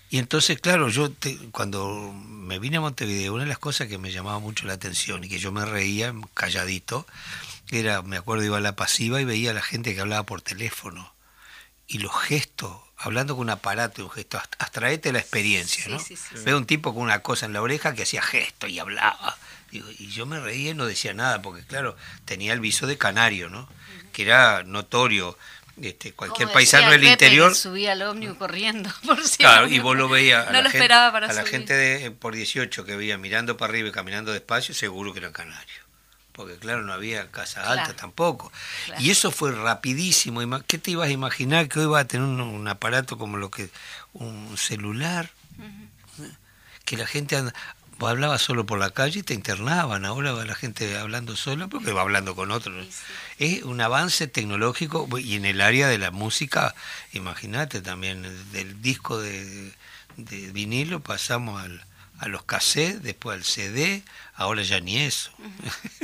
y 0.10 0.20
entonces, 0.20 0.60
claro, 0.62 0.90
yo 0.90 1.12
cuando 1.52 2.14
me 2.14 2.60
vine 2.60 2.78
a 2.78 2.82
Montevideo, 2.82 3.34
una 3.34 3.44
de 3.44 3.50
las 3.50 3.60
cosas 3.60 3.88
que 3.88 3.98
me 3.98 4.12
llamaba 4.12 4.40
mucho 4.40 4.66
la 4.66 4.74
atención 4.74 5.24
y 5.24 5.30
que 5.30 5.38
yo 5.38 5.52
me 5.52 5.66
reía 5.66 6.14
calladito, 6.34 7.06
era, 7.72 8.02
me 8.02 8.16
acuerdo, 8.18 8.46
iba 8.46 8.58
a 8.58 8.62
la 8.62 8.76
pasiva 8.76 9.20
y 9.20 9.26
veía 9.26 9.52
a 9.52 9.54
la 9.54 9.62
gente 9.62 9.94
que 9.94 10.02
hablaba 10.02 10.24
por 10.24 10.42
teléfono. 10.42 11.14
Y 11.88 12.00
los 12.00 12.14
gestos, 12.22 12.72
hablando 12.98 13.36
con 13.36 13.44
un 13.44 13.50
aparato, 13.50 14.04
un 14.04 14.12
gesto, 14.12 14.42
abstraete 14.60 15.12
la 15.12 15.20
experiencia, 15.20 15.88
¿no? 15.90 15.98
Veo 16.46 16.58
un 16.58 16.66
tipo 16.66 16.94
con 16.94 17.04
una 17.04 17.20
cosa 17.20 17.46
en 17.46 17.54
la 17.54 17.62
oreja 17.62 17.94
que 17.94 18.04
hacía 18.04 18.22
gesto 18.22 18.68
y 18.68 18.80
hablaba. 18.80 19.38
y 19.72 20.08
yo 20.08 20.26
me 20.26 20.40
reía 20.40 20.72
y 20.72 20.74
no 20.74 20.86
decía 20.86 21.14
nada, 21.14 21.42
porque 21.42 21.64
claro, 21.64 21.98
tenía 22.24 22.54
el 22.54 22.62
viso 22.62 22.88
de 22.88 22.98
canario, 22.98 23.50
¿no? 23.50 23.68
Que 24.14 24.24
era 24.24 24.64
notorio 24.64 25.38
este, 25.82 26.14
cualquier 26.14 26.52
paisano 26.52 26.92
del 26.92 27.04
interior. 27.04 27.54
subía 27.54 27.92
al 27.92 28.02
ómnibus 28.02 28.38
corriendo, 28.38 28.90
por 29.06 29.18
Claro, 29.38 29.68
y 29.68 29.80
vos 29.80 29.96
lo 29.96 30.10
veías. 30.10 30.48
A 30.48 30.52
no 30.52 30.54
la 30.54 30.64
lo 30.64 30.70
gente, 30.70 30.78
esperaba 30.78 31.12
para 31.12 31.28
A 31.28 31.34
la 31.34 31.46
gente 31.46 31.74
de, 31.74 32.12
por 32.12 32.36
18 32.36 32.86
que 32.86 32.96
veía 32.96 33.18
mirando 33.18 33.58
para 33.58 33.72
arriba 33.72 33.90
y 33.90 33.92
caminando 33.92 34.32
despacio, 34.32 34.74
seguro 34.74 35.14
que 35.14 35.20
eran 35.20 35.34
canarios. 35.34 35.88
Porque, 36.32 36.56
claro, 36.58 36.84
no 36.84 36.94
había 36.94 37.32
casa 37.32 37.72
alta 37.72 37.96
tampoco. 37.96 38.52
Y 39.00 39.10
eso 39.10 39.32
fue 39.32 39.52
rapidísimo. 39.52 40.42
¿Qué 40.68 40.78
te 40.78 40.92
ibas 40.92 41.10
a 41.10 41.12
imaginar 41.12 41.68
que 41.68 41.80
hoy 41.80 41.86
iba 41.86 42.00
a 42.00 42.06
tener 42.06 42.28
un, 42.28 42.68
aparato 42.68 43.18
como 43.18 43.38
lo 43.38 43.50
que. 43.50 43.72
un 44.14 44.56
celular? 44.56 45.32
Que 46.86 46.96
la 46.96 47.08
gente 47.08 47.36
anda. 47.36 47.56
Vos 48.00 48.12
hablabas 48.12 48.42
solo 48.42 48.66
por 48.66 48.78
la 48.78 48.92
calle 48.92 49.20
y 49.20 49.24
te 49.24 49.34
internaban, 49.34 50.06
ahora 50.06 50.32
va 50.32 50.46
la 50.46 50.54
gente 50.54 50.98
hablando 50.98 51.36
sola 51.36 51.68
porque 51.68 51.94
va 51.94 52.02
hablando 52.02 52.36
con 52.36 52.52
otros. 52.52 52.88
Es 53.40 53.64
un 53.64 53.82
avance 53.82 54.28
tecnológico 54.28 55.08
y 55.18 55.36
en 55.36 55.46
el 55.46 55.62
área 55.62 55.88
de 55.88 55.98
la 55.98 56.12
música, 56.12 56.76
imagínate 57.14 57.82
también, 57.82 58.22
del 58.52 58.82
disco 58.82 59.20
de, 59.20 59.74
vinilo 60.16 61.00
pasamos 61.00 61.62
al, 61.62 61.84
a 62.20 62.28
los 62.28 62.44
cassettes, 62.44 63.02
después 63.02 63.36
al 63.36 63.44
CD, 63.44 64.04
ahora 64.36 64.62
ya 64.62 64.80
ni 64.80 65.00
eso. 65.00 65.32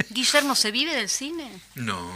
Guillermo, 0.09 0.55
¿se 0.55 0.71
vive 0.71 0.95
del 0.95 1.09
cine? 1.09 1.47
No. 1.75 2.09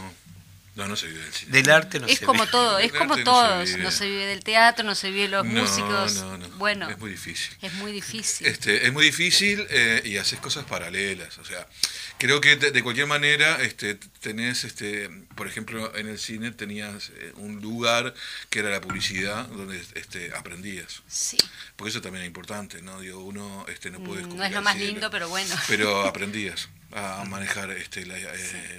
No, 0.78 0.86
no 0.86 0.94
se 0.94 1.08
vive 1.08 1.20
del 1.24 1.32
cine. 1.32 1.50
Del 1.50 1.70
arte 1.70 1.98
no 1.98 2.06
es 2.06 2.20
se 2.20 2.24
como 2.24 2.44
vive. 2.44 2.52
todo, 2.52 2.78
es 2.78 2.92
como 2.92 3.16
todos. 3.24 3.76
No 3.78 3.90
se, 3.90 4.08
vive 4.08 4.26
del 4.26 4.44
teatro, 4.44 4.84
no 4.84 4.94
se 4.94 5.10
vive 5.10 5.22
de 5.22 5.28
los 5.30 5.44
músicos. 5.44 6.14
No, 6.14 6.38
no. 6.38 6.48
Bueno, 6.50 6.88
es 6.88 6.96
muy 6.98 7.10
difícil. 7.10 7.56
Es 7.62 7.72
muy 7.74 7.90
difícil. 7.90 8.46
Este, 8.46 8.86
es 8.86 8.92
muy 8.92 9.04
difícil 9.04 9.66
eh, 9.70 10.02
y 10.04 10.18
haces 10.18 10.38
cosas 10.38 10.66
paralelas. 10.66 11.36
O 11.38 11.44
sea, 11.44 11.66
creo 12.18 12.40
que 12.40 12.54
de, 12.54 12.82
cualquier 12.84 13.08
manera 13.08 13.60
este, 13.60 13.96
tenés, 14.20 14.62
este, 14.62 15.10
por 15.34 15.48
ejemplo, 15.48 15.92
en 15.96 16.06
el 16.06 16.16
cine 16.20 16.52
tenías 16.52 17.10
eh, 17.16 17.32
un 17.38 17.60
lugar 17.60 18.14
que 18.48 18.60
era 18.60 18.70
la 18.70 18.80
publicidad 18.80 19.48
donde 19.48 19.82
este, 19.96 20.30
aprendías. 20.36 21.02
Sí. 21.08 21.38
Porque 21.74 21.90
eso 21.90 22.00
también 22.00 22.22
es 22.22 22.28
importante, 22.28 22.82
¿no? 22.82 23.00
Digo, 23.00 23.18
uno 23.24 23.66
este, 23.66 23.90
no 23.90 23.98
puede 23.98 24.22
mm, 24.22 24.36
No 24.36 24.44
es 24.44 24.52
lo 24.52 24.62
más 24.62 24.76
lindo, 24.76 25.10
pero 25.10 25.28
bueno. 25.28 25.56
Pero 25.66 26.02
aprendías 26.06 26.68
a 26.92 27.24
manejar 27.24 27.70
este, 27.72 28.02
eh, 28.02 28.76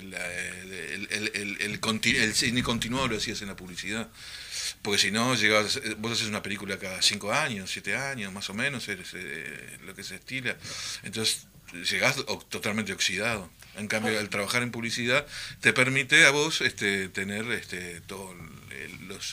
el, 1.12 1.32
el, 1.34 1.80
el, 2.16 2.34
cine 2.34 2.64
continuado 2.64 3.08
lo 3.08 3.18
hacías 3.18 3.42
en 3.42 3.50
la 3.50 3.56
publicidad. 3.56 4.10
Porque 4.82 5.00
si 5.00 5.12
no, 5.12 5.36
llegabas, 5.36 5.80
vos 5.98 6.14
haces 6.14 6.28
una 6.28 6.42
película 6.42 6.78
cada 6.78 7.02
cinco 7.02 7.32
años, 7.32 7.70
siete 7.72 7.96
años, 7.96 8.32
más 8.34 8.50
o 8.50 8.54
menos, 8.54 8.88
es 8.88 9.00
eh, 9.14 9.78
lo 9.86 9.94
que 9.94 10.04
se 10.04 10.16
estila. 10.16 10.56
Entonces, 11.04 11.48
llegás 11.74 12.18
totalmente 12.50 12.94
oxidado. 12.94 13.50
En 13.76 13.88
cambio, 13.88 14.18
al 14.20 14.30
trabajar 14.30 14.64
en 14.64 14.72
publicidad, 14.72 15.26
te 15.62 15.74
permite 15.74 16.26
a 16.26 16.32
vos 16.32 16.62
este, 16.62 17.10
tener 17.10 17.50
este, 17.52 18.02
todas 18.02 18.36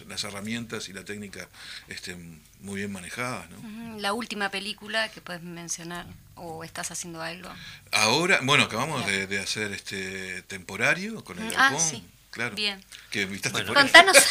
las 0.07 0.25
herramientas 0.25 0.89
y 0.89 0.93
la 0.93 1.05
técnica 1.05 1.49
este, 1.89 2.17
muy 2.61 2.77
bien 2.77 2.93
manejadas. 2.93 3.49
¿no? 3.51 3.99
La 3.99 4.13
última 4.13 4.51
película 4.51 5.09
que 5.11 5.21
puedes 5.21 5.43
mencionar 5.43 6.07
o 6.37 6.65
estás 6.65 6.91
haciendo 6.91 7.23
algo? 7.23 7.49
Ahora, 7.93 8.41
bueno, 8.43 8.65
acabamos 8.65 9.05
de, 9.07 9.39
hacer 9.39 9.73
este 9.73 10.43
temporario 10.43 11.25
con 11.25 11.39
el 11.39 11.53
Ah, 11.57 11.77
sí. 11.79 12.05
Claro. 12.37 12.55
Bien. 12.55 12.85
Que 13.11 13.25
bueno, 13.25 13.73
Contanos. 13.75 14.17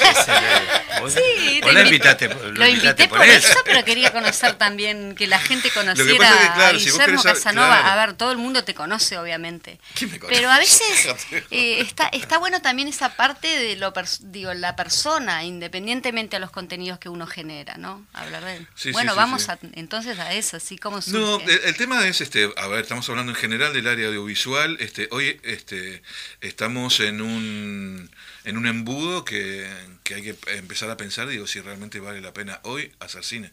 Sí, 1.09 1.62
lo 1.62 1.81
invitaste, 1.81 2.29
lo, 2.29 2.67
invité 2.67 3.07
por, 3.07 3.21
eso. 3.24 3.53
pero 3.65 3.83
quería 3.83 4.12
conocer 4.12 4.53
también, 4.55 5.13
que 5.13 5.27
la 5.27 5.39
gente 5.39 5.69
conociera 5.69 6.67
a 6.67 6.71
Guillermo 6.71 7.21
Casanova. 7.21 7.91
A 7.91 7.95
ver, 7.95 8.15
todo 8.15 8.31
el 8.31 8.38
mundo 8.38 8.63
te 8.63 8.74
conoce, 8.74 9.17
obviamente. 9.17 9.79
Pero 10.27 10.50
a 10.50 10.57
veces 10.57 11.07
eh, 11.51 11.79
está, 11.79 12.07
está 12.07 12.38
bueno 12.38 12.62
también 12.62 12.88
esa 12.88 13.15
parte 13.15 13.47
de 13.47 13.75
lo 13.75 13.93
digo, 14.21 14.53
la 14.53 14.75
persona, 14.75 15.43
independientemente 15.43 16.38
a 16.38 16.39
los 16.39 16.50
contenidos 16.50 16.97
que 16.97 17.09
uno 17.09 17.27
genera, 17.27 17.75
¿no? 17.77 18.05
Hablar 18.13 18.45
de 18.45 18.65
bueno, 18.91 19.15
vamos 19.15 19.47
entonces 19.74 20.17
a 20.19 20.33
eso, 20.33 20.57
así 20.57 20.77
como 20.77 21.00
No, 21.07 21.39
el, 21.41 21.75
tema 21.75 22.07
es, 22.07 22.21
este, 22.21 22.50
a 22.55 22.67
ver, 22.67 22.81
estamos 22.81 23.07
hablando 23.09 23.31
en 23.31 23.38
general 23.38 23.74
del 23.74 23.88
área 23.88 24.07
audiovisual. 24.07 24.77
Este, 24.79 25.07
hoy 25.12 25.39
este, 25.43 26.01
estamos 26.41 27.00
en 27.00 27.21
un 27.21 27.94
en 28.43 28.57
un 28.57 28.67
embudo 28.67 29.25
que, 29.25 29.67
hay 30.13 30.21
que 30.21 30.35
empezar 30.47 30.89
a 30.89 30.97
pensar, 30.97 31.27
digo, 31.27 31.47
si 31.47 31.61
realmente 31.61 31.99
vale 31.99 32.21
la 32.21 32.33
pena 32.33 32.59
hoy 32.63 32.91
hacer 32.99 33.23
cine. 33.23 33.51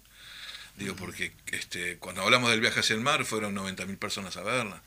Digo, 0.77 0.97
porque 0.97 1.33
este, 1.49 1.99
cuando 1.99 2.23
hablamos 2.23 2.51
del 2.51 2.61
viaje 2.61 2.81
hacia 2.81 2.95
el 2.95 3.01
mar 3.01 3.25
fueron 3.25 3.55
90.000 3.55 3.99
personas 3.99 4.37
a 4.37 4.43
verla, 4.43 4.83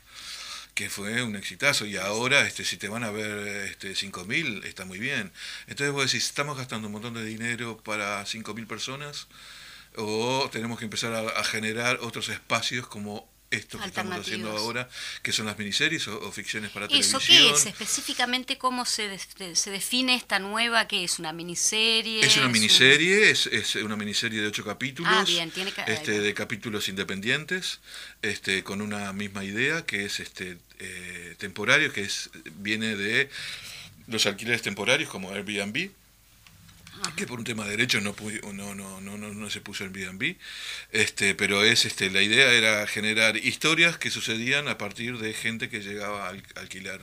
que 0.74 0.90
fue 0.90 1.22
un 1.22 1.36
exitazo, 1.36 1.86
y 1.86 1.96
ahora 1.96 2.46
este, 2.46 2.64
si 2.64 2.76
te 2.76 2.88
van 2.88 3.04
a 3.04 3.10
ver 3.10 3.66
este, 3.68 3.92
5.000 3.92 4.64
está 4.64 4.84
muy 4.84 4.98
bien. 4.98 5.32
Entonces 5.68 5.92
vos 5.92 6.06
decís, 6.06 6.26
estamos 6.26 6.58
gastando 6.58 6.88
un 6.88 6.92
montón 6.92 7.14
de 7.14 7.24
dinero 7.24 7.80
para 7.84 8.22
5.000 8.24 8.66
personas, 8.66 9.28
o 9.96 10.48
tenemos 10.52 10.78
que 10.78 10.84
empezar 10.84 11.14
a 11.14 11.44
generar 11.44 11.98
otros 12.02 12.28
espacios 12.28 12.86
como 12.86 13.28
esto 13.50 13.78
que 13.78 13.86
estamos 13.86 14.18
haciendo 14.18 14.50
ahora, 14.50 14.88
que 15.22 15.32
son 15.32 15.46
las 15.46 15.58
miniseries 15.58 16.08
o, 16.08 16.32
ficciones 16.32 16.70
para 16.70 16.88
televisión. 16.88 17.20
¿Eso 17.20 17.26
qué 17.26 17.50
es? 17.50 17.66
Específicamente, 17.66 18.58
¿cómo 18.58 18.84
se, 18.84 19.18
se 19.54 19.70
define 19.70 20.14
esta 20.14 20.38
nueva? 20.38 20.86
que 20.88 21.04
es? 21.04 21.18
¿Una 21.18 21.32
miniserie? 21.32 22.20
Es 22.24 22.36
una 22.36 22.48
miniserie, 22.48 23.30
es, 23.30 23.46
es, 23.46 23.76
una 23.76 23.96
miniserie 23.96 24.40
de 24.40 24.48
ocho 24.48 24.64
capítulos, 24.64 25.12
ah, 25.14 25.24
bien, 25.24 25.50
tiene 25.50 25.72
este, 25.86 26.20
de 26.20 26.34
capítulos 26.34 26.88
independientes, 26.88 27.80
este, 28.22 28.62
con 28.62 28.80
una 28.80 29.12
misma 29.12 29.44
idea, 29.44 29.84
que 29.84 30.04
es 30.04 30.20
este 30.20 30.58
eh, 30.78 31.34
temporario, 31.38 31.92
que 31.92 32.02
es 32.02 32.30
viene 32.56 32.96
de 32.96 33.30
los 34.06 34.26
alquileres 34.26 34.62
temporarios 34.62 35.08
como 35.08 35.30
Airbnb, 35.30 35.90
que 37.16 37.26
por 37.26 37.38
un 37.38 37.44
tema 37.44 37.64
de 37.64 37.70
derechos 37.70 38.02
no, 38.02 38.14
no, 38.52 38.74
no, 38.74 39.00
no, 39.00 39.16
no, 39.16 39.50
se 39.50 39.60
puso 39.60 39.84
en 39.84 39.94
Airbnb, 39.94 40.36
este, 40.92 41.34
pero 41.34 41.62
es 41.64 41.84
este, 41.84 42.10
la 42.10 42.22
idea 42.22 42.52
era 42.52 42.86
generar 42.86 43.36
historias 43.36 43.98
que 43.98 44.10
sucedían 44.10 44.68
a 44.68 44.78
partir 44.78 45.18
de 45.18 45.32
gente 45.32 45.68
que 45.68 45.80
llegaba 45.80 46.28
a 46.28 46.34
alquilar 46.56 47.00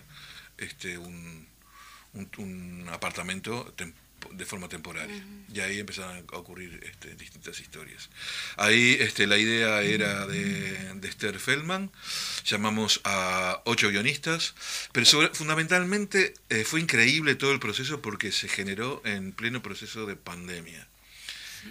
este, 0.58 0.98
un, 0.98 1.48
un, 2.14 2.30
un 2.38 2.90
apartamento 2.90 3.74
de 4.32 4.46
forma 4.46 4.70
temporaria. 4.70 5.24
Y 5.54 5.60
ahí 5.60 5.80
empezaron 5.80 6.18
a 6.18 6.38
ocurrir 6.38 6.80
este, 6.84 7.16
distintas 7.16 7.60
historias. 7.60 8.10
Ahí 8.58 8.98
este, 9.00 9.28
la 9.28 9.38
idea 9.38 9.82
era 9.82 10.28
de, 10.28 10.94
de 10.96 11.08
Esther 11.08 11.40
Feldman, 11.40 11.92
llamamos 12.46 13.02
a 13.04 13.62
ocho 13.66 13.90
guionistas, 13.90 14.56
pero 14.92 15.06
fundamentalmente 15.34 16.34
eh, 16.50 16.64
fue 16.64 16.80
increíble 16.80 17.36
todo 17.36 17.52
el 17.52 17.60
proceso 17.60 18.02
porque 18.02 18.32
se 18.32 18.48
generó 18.48 19.02
en 19.06 19.32
pleno 19.32 19.62
proceso 19.62 20.06
de 20.06 20.16
pandemia. 20.16 20.88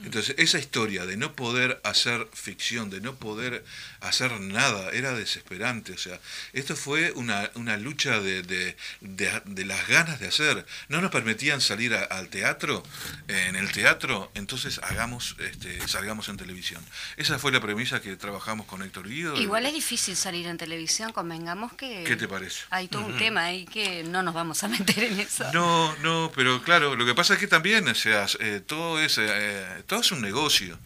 Entonces, 0.04 0.34
esa 0.38 0.58
historia 0.58 1.06
de 1.06 1.16
no 1.16 1.34
poder 1.34 1.80
hacer 1.84 2.28
ficción, 2.32 2.90
de 2.90 3.00
no 3.00 3.14
poder 3.14 3.64
hacer 4.00 4.40
nada, 4.40 4.90
era 4.90 5.12
desesperante. 5.12 5.92
O 5.92 5.98
sea, 5.98 6.18
esto 6.52 6.76
fue 6.76 7.12
una, 7.12 7.50
una 7.54 7.76
lucha 7.76 8.20
de, 8.20 8.42
de, 8.42 8.76
de, 9.00 9.64
las 9.64 9.86
ganas 9.88 10.18
de 10.18 10.28
hacer. 10.28 10.66
No 10.88 11.00
nos 11.00 11.10
permitían 11.10 11.60
salir 11.60 11.94
al 11.94 12.28
teatro, 12.28 12.82
en 13.28 13.56
el 13.56 13.70
teatro, 13.70 14.30
entonces 14.34 14.80
hagamos, 14.82 15.36
este, 15.38 15.86
salgamos 15.86 16.28
en 16.28 16.36
televisión. 16.36 16.84
Esa 17.16 17.38
fue 17.38 17.52
la 17.52 17.60
premisa 17.60 18.00
que 18.00 18.16
trabajamos 18.16 18.66
con 18.66 18.82
Héctor 18.82 19.08
Guido. 19.08 19.36
Igual 19.36 19.66
es 19.66 19.74
difícil 19.74 20.16
salir 20.16 20.46
en 20.46 20.58
televisión, 20.58 21.12
convengamos 21.12 21.72
que... 21.74 22.04
¿Qué 22.04 22.16
te 22.16 22.26
parece? 22.26 22.64
Hay 22.70 22.88
todo 22.88 23.06
un 23.06 23.18
tema 23.18 23.44
ahí 23.44 23.66
que 23.66 24.02
no 24.04 24.22
nos 24.22 24.34
vamos 24.34 24.62
a 24.64 24.68
meter 24.76 25.04
en 25.04 25.20
eso. 25.20 25.50
No, 25.52 25.94
no, 25.98 26.32
pero 26.34 26.62
claro, 26.62 26.96
lo 26.96 27.06
que 27.06 27.14
pasa 27.14 27.34
es 27.34 27.40
que 27.40 27.46
también, 27.46 27.86
o 27.88 27.94
sea, 27.94 28.26
eh, 28.40 28.60
todo 28.66 29.00
es... 29.00 29.18
Eh, 29.18 29.81
todo 29.86 30.00
es 30.00 30.12
un 30.12 30.20
negocio. 30.20 30.78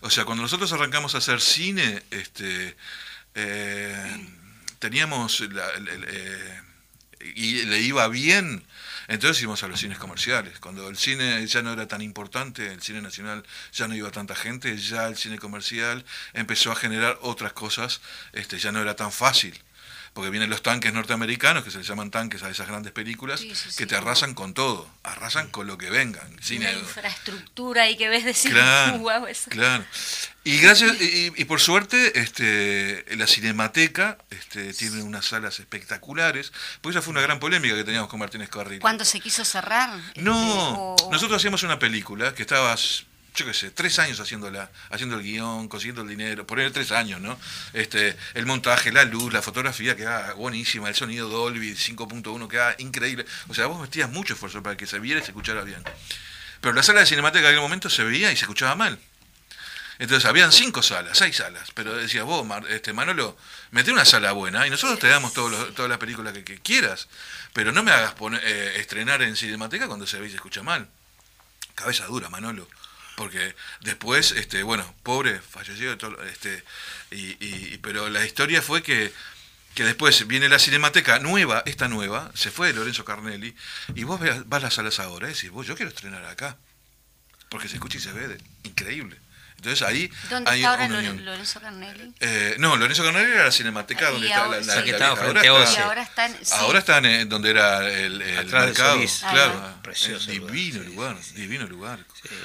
O 0.00 0.10
sea, 0.10 0.24
cuando 0.24 0.42
nosotros 0.42 0.72
arrancamos 0.72 1.14
a 1.14 1.18
hacer 1.18 1.40
cine, 1.40 2.02
este, 2.10 2.76
eh, 3.34 4.28
teníamos 4.78 5.40
eh, 5.40 6.60
y 7.34 7.62
le 7.64 7.80
iba 7.80 8.06
bien, 8.08 8.62
entonces 9.08 9.42
íbamos 9.42 9.62
a 9.62 9.68
los 9.68 9.80
cines 9.80 9.98
comerciales. 9.98 10.58
Cuando 10.60 10.88
el 10.88 10.96
cine 10.96 11.46
ya 11.46 11.62
no 11.62 11.72
era 11.72 11.88
tan 11.88 12.02
importante, 12.02 12.72
el 12.72 12.82
cine 12.82 13.00
nacional 13.00 13.44
ya 13.72 13.88
no 13.88 13.94
iba 13.94 14.10
tanta 14.10 14.34
gente, 14.34 14.76
ya 14.76 15.06
el 15.06 15.16
cine 15.16 15.38
comercial 15.38 16.04
empezó 16.34 16.70
a 16.72 16.76
generar 16.76 17.18
otras 17.22 17.52
cosas, 17.52 18.00
este, 18.32 18.58
ya 18.58 18.72
no 18.72 18.80
era 18.80 18.94
tan 18.96 19.12
fácil 19.12 19.58
porque 20.14 20.30
vienen 20.30 20.48
los 20.48 20.62
tanques 20.62 20.92
norteamericanos, 20.92 21.64
que 21.64 21.72
se 21.72 21.78
les 21.78 21.86
llaman 21.88 22.12
tanques 22.12 22.44
a 22.44 22.48
esas 22.48 22.68
grandes 22.68 22.92
películas, 22.92 23.42
que 23.76 23.84
te 23.84 23.96
arrasan 23.96 24.34
con 24.34 24.54
todo, 24.54 24.88
arrasan 25.02 25.50
con 25.50 25.66
lo 25.66 25.76
que 25.76 25.90
vengan. 25.90 26.36
Cine, 26.40 26.72
infraestructura 26.72 27.90
y 27.90 27.96
que 27.96 28.08
ves 28.08 28.24
decir, 28.24 28.52
claro, 28.52 29.02
Claro. 29.50 29.84
Y 30.44 30.58
gracias 30.58 30.96
y, 31.00 31.44
por 31.46 31.60
suerte 31.60 32.20
este 32.20 33.04
la 33.16 33.26
Cinemateca 33.26 34.18
este, 34.30 34.72
tiene 34.74 35.02
unas 35.02 35.24
salas 35.24 35.58
espectaculares, 35.58 36.52
pues 36.80 36.94
esa 36.94 37.02
fue 37.02 37.10
una 37.10 37.22
gran 37.22 37.40
polémica 37.40 37.74
que 37.74 37.84
teníamos 37.84 38.08
con 38.08 38.20
Martínez 38.20 38.50
Carril. 38.50 38.78
¿Cuándo 38.80 39.04
se 39.04 39.20
quiso 39.20 39.44
cerrar? 39.44 39.98
No, 40.16 40.94
este, 40.96 41.10
nosotros 41.10 41.38
hacíamos 41.38 41.64
una 41.64 41.78
película 41.78 42.34
que 42.34 42.42
estaba 42.42 42.72
yo 43.34 43.44
qué 43.44 43.52
sé, 43.52 43.70
tres 43.72 43.98
años 43.98 44.20
haciéndola, 44.20 44.70
haciendo 44.90 45.16
el 45.16 45.22
guion, 45.22 45.68
consiguiendo 45.68 46.02
el 46.02 46.08
dinero, 46.08 46.46
por 46.46 46.60
tres 46.70 46.92
años, 46.92 47.20
¿no? 47.20 47.36
Este, 47.72 48.16
el 48.34 48.46
montaje, 48.46 48.92
la 48.92 49.04
luz, 49.04 49.32
la 49.32 49.42
fotografía 49.42 49.96
queda 49.96 50.34
buenísima, 50.34 50.88
el 50.88 50.94
sonido 50.94 51.28
Dolby 51.28 51.72
5.1 51.72 52.48
queda 52.48 52.76
increíble. 52.78 53.26
O 53.48 53.54
sea, 53.54 53.66
vos 53.66 53.80
metías 53.80 54.08
mucho 54.08 54.34
esfuerzo 54.34 54.62
para 54.62 54.76
que 54.76 54.86
se 54.86 55.00
viera 55.00 55.20
y 55.20 55.24
se 55.24 55.32
escuchara 55.32 55.62
bien. 55.62 55.82
Pero 56.60 56.74
la 56.74 56.84
sala 56.84 57.00
de 57.00 57.06
cinemática 57.06 57.40
en 57.40 57.46
aquel 57.46 57.60
momento 57.60 57.90
se 57.90 58.04
veía 58.04 58.30
y 58.30 58.36
se 58.36 58.42
escuchaba 58.42 58.76
mal. 58.76 58.98
Entonces 59.98 60.28
habían 60.28 60.52
cinco 60.52 60.82
salas, 60.82 61.18
seis 61.18 61.36
salas, 61.36 61.70
pero 61.72 61.94
decías 61.94 62.24
vos, 62.24 62.46
este, 62.68 62.92
Manolo, 62.92 63.36
mete 63.70 63.92
una 63.92 64.04
sala 64.04 64.32
buena 64.32 64.66
y 64.66 64.70
nosotros 64.70 64.98
te 64.98 65.08
damos 65.08 65.32
todas 65.32 65.88
las 65.88 65.98
películas 65.98 66.32
que, 66.32 66.58
quieras, 66.58 67.08
pero 67.52 67.70
no 67.70 67.82
me 67.84 67.92
hagas 67.92 68.14
poner, 68.14 68.40
eh, 68.44 68.80
estrenar 68.80 69.22
en 69.22 69.36
Cinemateca 69.36 69.86
cuando 69.86 70.06
se 70.06 70.18
ve 70.18 70.26
y 70.26 70.30
se 70.30 70.36
escucha 70.36 70.62
mal. 70.64 70.88
Cabeza 71.76 72.06
dura, 72.06 72.28
Manolo 72.28 72.68
porque 73.16 73.54
después, 73.80 74.32
este, 74.32 74.62
bueno, 74.62 74.94
pobre, 75.02 75.40
falleció, 75.40 75.96
este, 76.24 76.62
y, 77.10 77.78
pero 77.78 78.08
la 78.08 78.24
historia 78.24 78.60
fue 78.62 78.82
que, 78.82 79.12
que 79.74 79.84
después 79.84 80.26
viene 80.26 80.48
la 80.48 80.58
cinemateca 80.58 81.18
nueva, 81.18 81.62
esta 81.66 81.88
nueva, 81.88 82.30
se 82.34 82.50
fue 82.50 82.72
Lorenzo 82.72 83.04
Carnelli, 83.04 83.54
y 83.94 84.04
vos 84.04 84.20
vas 84.46 84.60
a 84.62 84.64
las 84.64 84.74
salas 84.74 85.00
ahora 85.00 85.28
y 85.28 85.34
decís, 85.34 85.50
vos, 85.50 85.66
yo 85.66 85.76
quiero 85.76 85.90
estrenar 85.90 86.24
acá, 86.24 86.56
porque 87.48 87.68
se 87.68 87.76
escucha 87.76 87.98
y 87.98 88.00
se 88.00 88.12
ve, 88.12 88.38
increíble. 88.64 89.16
Entonces 89.64 89.88
ahí 89.88 90.10
¿Dónde 90.28 90.54
está 90.54 90.70
ahora 90.70 90.88
Lorenzo 90.88 91.58
Carnelli? 91.58 92.12
Eh, 92.20 92.56
no, 92.58 92.76
Lorenzo 92.76 93.02
Carnelli 93.02 93.32
era 93.32 93.44
la 93.44 93.50
Cinemateca 93.50 94.10
donde 94.10 94.28
está 94.28 94.46
la, 94.46 94.60
la, 94.60 94.84
que 94.84 94.90
estaba 94.90 95.22
ahora, 95.22 95.40
está, 95.40 95.84
ahora 95.84 96.02
están, 96.02 96.36
ahora 96.52 96.78
están 96.80 97.06
en 97.06 97.28
donde 97.30 97.48
era 97.48 97.88
el, 97.90 98.20
el 98.20 98.46
mercado. 98.46 99.00
claro, 99.30 99.62
ah, 99.64 99.82
precioso. 99.82 100.30
Divino 100.30 100.82
lugar, 100.82 101.16
divino 101.34 101.66
lugar. 101.66 101.98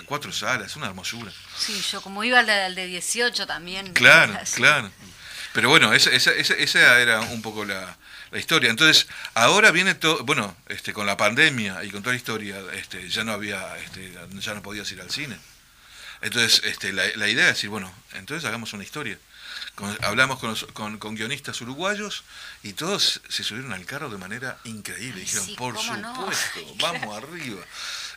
Cuatro 0.06 0.32
salas, 0.32 0.78
una 0.78 0.88
hermosura. 0.88 1.32
Sí, 1.58 1.82
yo 1.92 2.00
como 2.00 2.24
iba 2.24 2.40
al 2.40 2.76
de, 2.76 2.88
18 2.88 3.46
también. 3.46 3.92
Claro, 3.92 4.40
claro. 4.56 4.90
Pero 5.52 5.68
bueno, 5.68 5.94
esa, 5.94 6.12
esa, 6.12 6.32
esa, 6.32 6.54
esa 6.54 7.02
era 7.02 7.20
un 7.20 7.42
poco 7.42 7.66
la, 7.66 7.98
la 8.32 8.40
historia. 8.40 8.70
Entonces, 8.70 9.08
ahora 9.34 9.72
viene 9.72 9.94
todo, 9.94 10.24
bueno, 10.24 10.56
este, 10.70 10.94
con 10.94 11.06
la 11.06 11.18
pandemia 11.18 11.84
y 11.84 11.90
con 11.90 12.02
toda 12.02 12.14
la 12.14 12.18
historia, 12.18 12.62
este, 12.76 13.10
ya 13.10 13.26
no 13.26 13.34
había, 13.34 13.78
este, 13.80 14.14
ya 14.40 14.54
no 14.54 14.62
podías 14.62 14.90
ir 14.94 15.02
al 15.02 15.10
cine. 15.10 15.38
Entonces, 16.22 16.62
este, 16.66 16.92
la, 16.92 17.04
la, 17.16 17.30
idea 17.30 17.46
es 17.50 17.56
decir, 17.56 17.70
bueno, 17.70 17.94
entonces 18.14 18.46
hagamos 18.46 18.74
una 18.74 18.84
historia. 18.84 19.18
hablamos 20.02 20.40
con, 20.74 20.98
con, 20.98 21.16
guionistas 21.16 21.62
uruguayos 21.62 22.24
y 22.64 22.74
todos 22.74 23.22
se 23.30 23.44
subieron 23.44 23.72
al 23.72 23.86
carro 23.86 24.10
de 24.10 24.18
manera 24.18 24.58
increíble. 24.66 25.22
Dijeron, 25.22 25.56
por 25.56 25.78
supuesto, 25.78 26.76
vamos 26.82 27.18
arriba. 27.18 27.62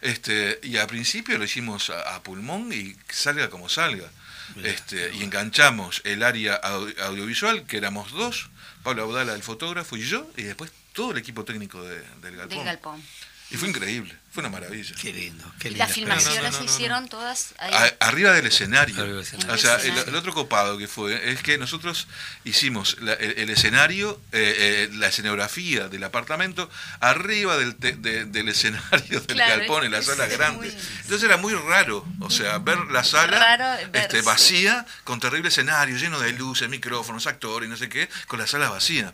Este, 0.00 0.58
y 0.64 0.76
al 0.78 0.88
principio 0.88 1.38
lo 1.38 1.44
hicimos 1.44 1.90
a, 1.90 2.20
pulmón 2.22 2.72
y 2.72 2.96
salga 3.08 3.48
como 3.50 3.68
salga. 3.68 4.10
este, 4.64 5.14
y 5.14 5.22
enganchamos 5.22 6.02
el 6.04 6.24
área 6.24 6.56
audiovisual, 6.56 7.64
que 7.66 7.76
éramos 7.76 8.10
dos, 8.10 8.50
Pablo 8.82 9.04
Audala, 9.04 9.34
el 9.34 9.42
fotógrafo, 9.44 9.96
y 9.96 10.02
yo, 10.02 10.28
y 10.36 10.42
después 10.42 10.72
todo 10.92 11.12
el 11.12 11.18
equipo 11.18 11.44
técnico 11.44 11.82
del 11.82 12.36
Galpón. 12.36 12.48
Del 12.48 12.64
Galpón. 12.64 13.02
Y 13.52 13.56
fue 13.56 13.68
increíble. 13.68 14.16
Fue 14.32 14.40
una 14.40 14.48
maravilla. 14.48 14.94
Qué 14.98 15.12
lindo, 15.12 15.44
qué 15.58 15.68
lindo. 15.68 15.84
Las 15.84 15.92
filmaciones 15.92 16.56
se 16.56 16.64
hicieron 16.64 17.06
todas 17.06 17.52
ahí. 17.58 17.90
arriba 18.00 18.32
del 18.32 18.46
escenario. 18.46 19.20
O 19.50 19.58
sea, 19.58 19.76
el, 19.76 20.14
otro 20.14 20.32
copado 20.32 20.78
que 20.78 20.88
fue 20.88 21.32
es 21.32 21.42
que 21.42 21.58
nosotros 21.58 22.08
hicimos 22.42 22.96
el, 23.20 23.50
escenario, 23.50 24.18
eh, 24.32 24.88
eh, 24.90 24.90
la 24.94 25.08
escenografía 25.08 25.88
del 25.88 26.02
apartamento, 26.04 26.70
arriba 27.00 27.58
del, 27.58 27.76
del 27.78 28.48
escenario 28.48 29.20
del 29.20 29.36
galpón, 29.36 29.84
en 29.84 29.92
la 29.92 30.00
sala 30.00 30.26
grande. 30.28 30.74
Entonces 31.02 31.24
era 31.24 31.36
muy 31.36 31.52
raro, 31.52 32.02
o 32.20 32.30
sea, 32.30 32.56
ver 32.56 32.78
la 32.90 33.04
sala 33.04 33.82
este, 33.92 34.22
vacía, 34.22 34.86
con 35.04 35.20
terrible 35.20 35.50
escenario, 35.50 35.98
lleno 35.98 36.18
de 36.18 36.32
luces, 36.32 36.70
micrófonos, 36.70 37.26
actores, 37.26 37.68
no 37.68 37.76
sé 37.76 37.90
qué, 37.90 38.08
con 38.28 38.38
la 38.38 38.46
sala 38.46 38.70
vacía. 38.70 39.12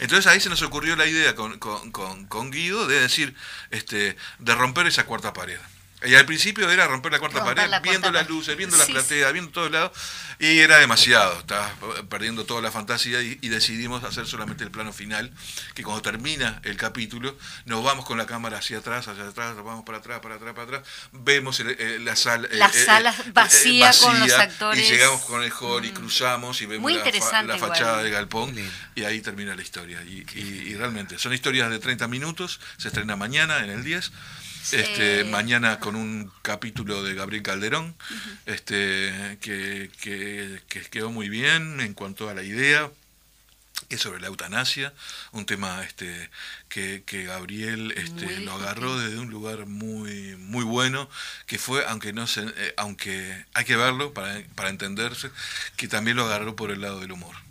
Entonces 0.00 0.26
ahí 0.26 0.40
se 0.40 0.48
nos 0.48 0.62
ocurrió 0.62 0.96
la 0.96 1.06
idea 1.06 1.34
con, 1.34 1.58
con, 1.58 2.26
con, 2.26 2.50
Guido 2.50 2.86
de 2.86 3.00
decir, 3.00 3.34
este, 3.70 4.16
de 4.38 4.54
romper 4.54 4.86
esa 4.86 5.06
cuarta 5.06 5.32
pared. 5.32 5.58
Y 6.04 6.14
al 6.14 6.26
principio 6.26 6.70
era 6.70 6.86
romper 6.86 7.12
la 7.12 7.18
cuarta 7.18 7.44
pared, 7.44 7.70
viendo 7.82 8.10
las 8.10 8.28
luces, 8.28 8.56
viendo 8.56 8.76
las 8.76 8.86
plateas, 8.86 9.32
viendo 9.32 9.50
todos 9.50 9.70
lados, 9.70 9.92
y 10.38 10.58
era 10.58 10.78
demasiado, 10.78 11.38
estaba 11.38 11.72
perdiendo 12.08 12.44
toda 12.44 12.60
la 12.60 12.70
fantasía 12.70 13.22
y, 13.22 13.48
decidimos 13.54 14.02
hacer 14.02 14.26
solamente 14.26 14.64
el 14.64 14.70
plano 14.70 14.92
final, 14.92 15.32
que 15.74 15.84
cuando 15.84 16.02
termina 16.02 16.60
el 16.64 16.76
capítulo, 16.76 17.36
nos 17.66 17.84
vamos 17.84 18.04
con 18.04 18.18
la 18.18 18.26
cámara 18.26 18.58
hacia 18.58 18.78
atrás, 18.78 19.06
hacia 19.06 19.28
atrás, 19.28 19.54
vamos 19.56 19.84
para 19.84 19.98
atrás, 19.98 20.20
para 20.20 20.34
atrás, 20.34 20.54
para 20.54 20.78
atrás, 20.78 20.88
vemos 21.12 21.60
la 22.00 22.16
sala, 22.16 22.48
la 22.50 22.72
sala 22.72 23.14
vacía, 23.32 23.92
con 24.00 24.18
los 24.18 24.32
actores. 24.32 24.88
Y 24.88 24.92
llegamos 24.92 25.24
con 25.24 25.42
el 25.42 25.52
hall 25.52 25.84
y 25.84 25.92
mm. 25.92 25.94
cruzamos 25.94 26.60
y 26.62 26.66
vemos 26.66 26.92
la, 26.92 27.58
fachada 27.58 28.02
de 28.02 28.10
Galpón, 28.10 28.54
y 28.94 29.04
ahí 29.04 29.20
termina 29.20 29.54
la 29.54 29.62
historia. 29.62 30.02
Y, 30.02 30.24
y 30.34 30.74
realmente, 30.74 31.18
son 31.18 31.32
historias 31.32 31.70
de 31.70 31.78
30 31.78 32.08
minutos, 32.08 32.60
se 32.76 32.88
estrena 32.88 33.14
mañana 33.14 33.58
en 33.60 33.70
el 33.70 33.84
10 33.84 34.10
este, 34.72 35.24
mañana 35.24 35.78
con 35.78 35.96
un 35.96 36.30
capítulo 36.42 37.02
de 37.02 37.14
Gabriel 37.14 37.42
Calderón, 37.42 37.94
este, 38.46 39.38
que, 39.40 39.90
que, 40.00 40.60
quedó 40.90 41.10
muy 41.10 41.28
bien 41.28 41.80
en 41.80 41.94
cuanto 41.94 42.28
a 42.28 42.34
la 42.34 42.42
idea, 42.42 42.90
que 43.88 43.96
es 43.96 44.00
sobre 44.00 44.20
la 44.20 44.28
eutanasia, 44.28 44.94
un 45.32 45.46
tema 45.46 45.84
este, 45.84 46.30
que, 46.68 47.02
que 47.04 47.24
Gabriel 47.24 47.92
este, 47.96 48.40
lo 48.40 48.52
agarró 48.52 48.98
desde 48.98 49.18
un 49.18 49.30
lugar 49.30 49.66
muy, 49.66 50.36
muy 50.36 50.64
bueno, 50.64 51.08
que 51.46 51.58
fue, 51.58 51.84
aunque 51.86 52.12
no 52.12 52.26
se, 52.26 52.42
eh, 52.42 52.74
aunque 52.76 53.44
hay 53.54 53.64
que 53.64 53.76
verlo 53.76 54.14
para, 54.14 54.42
para 54.54 54.70
entenderse, 54.70 55.30
que 55.76 55.88
también 55.88 56.16
lo 56.16 56.24
agarró 56.24 56.56
por 56.56 56.70
el 56.70 56.80
lado 56.80 57.00
del 57.00 57.12
humor. 57.12 57.43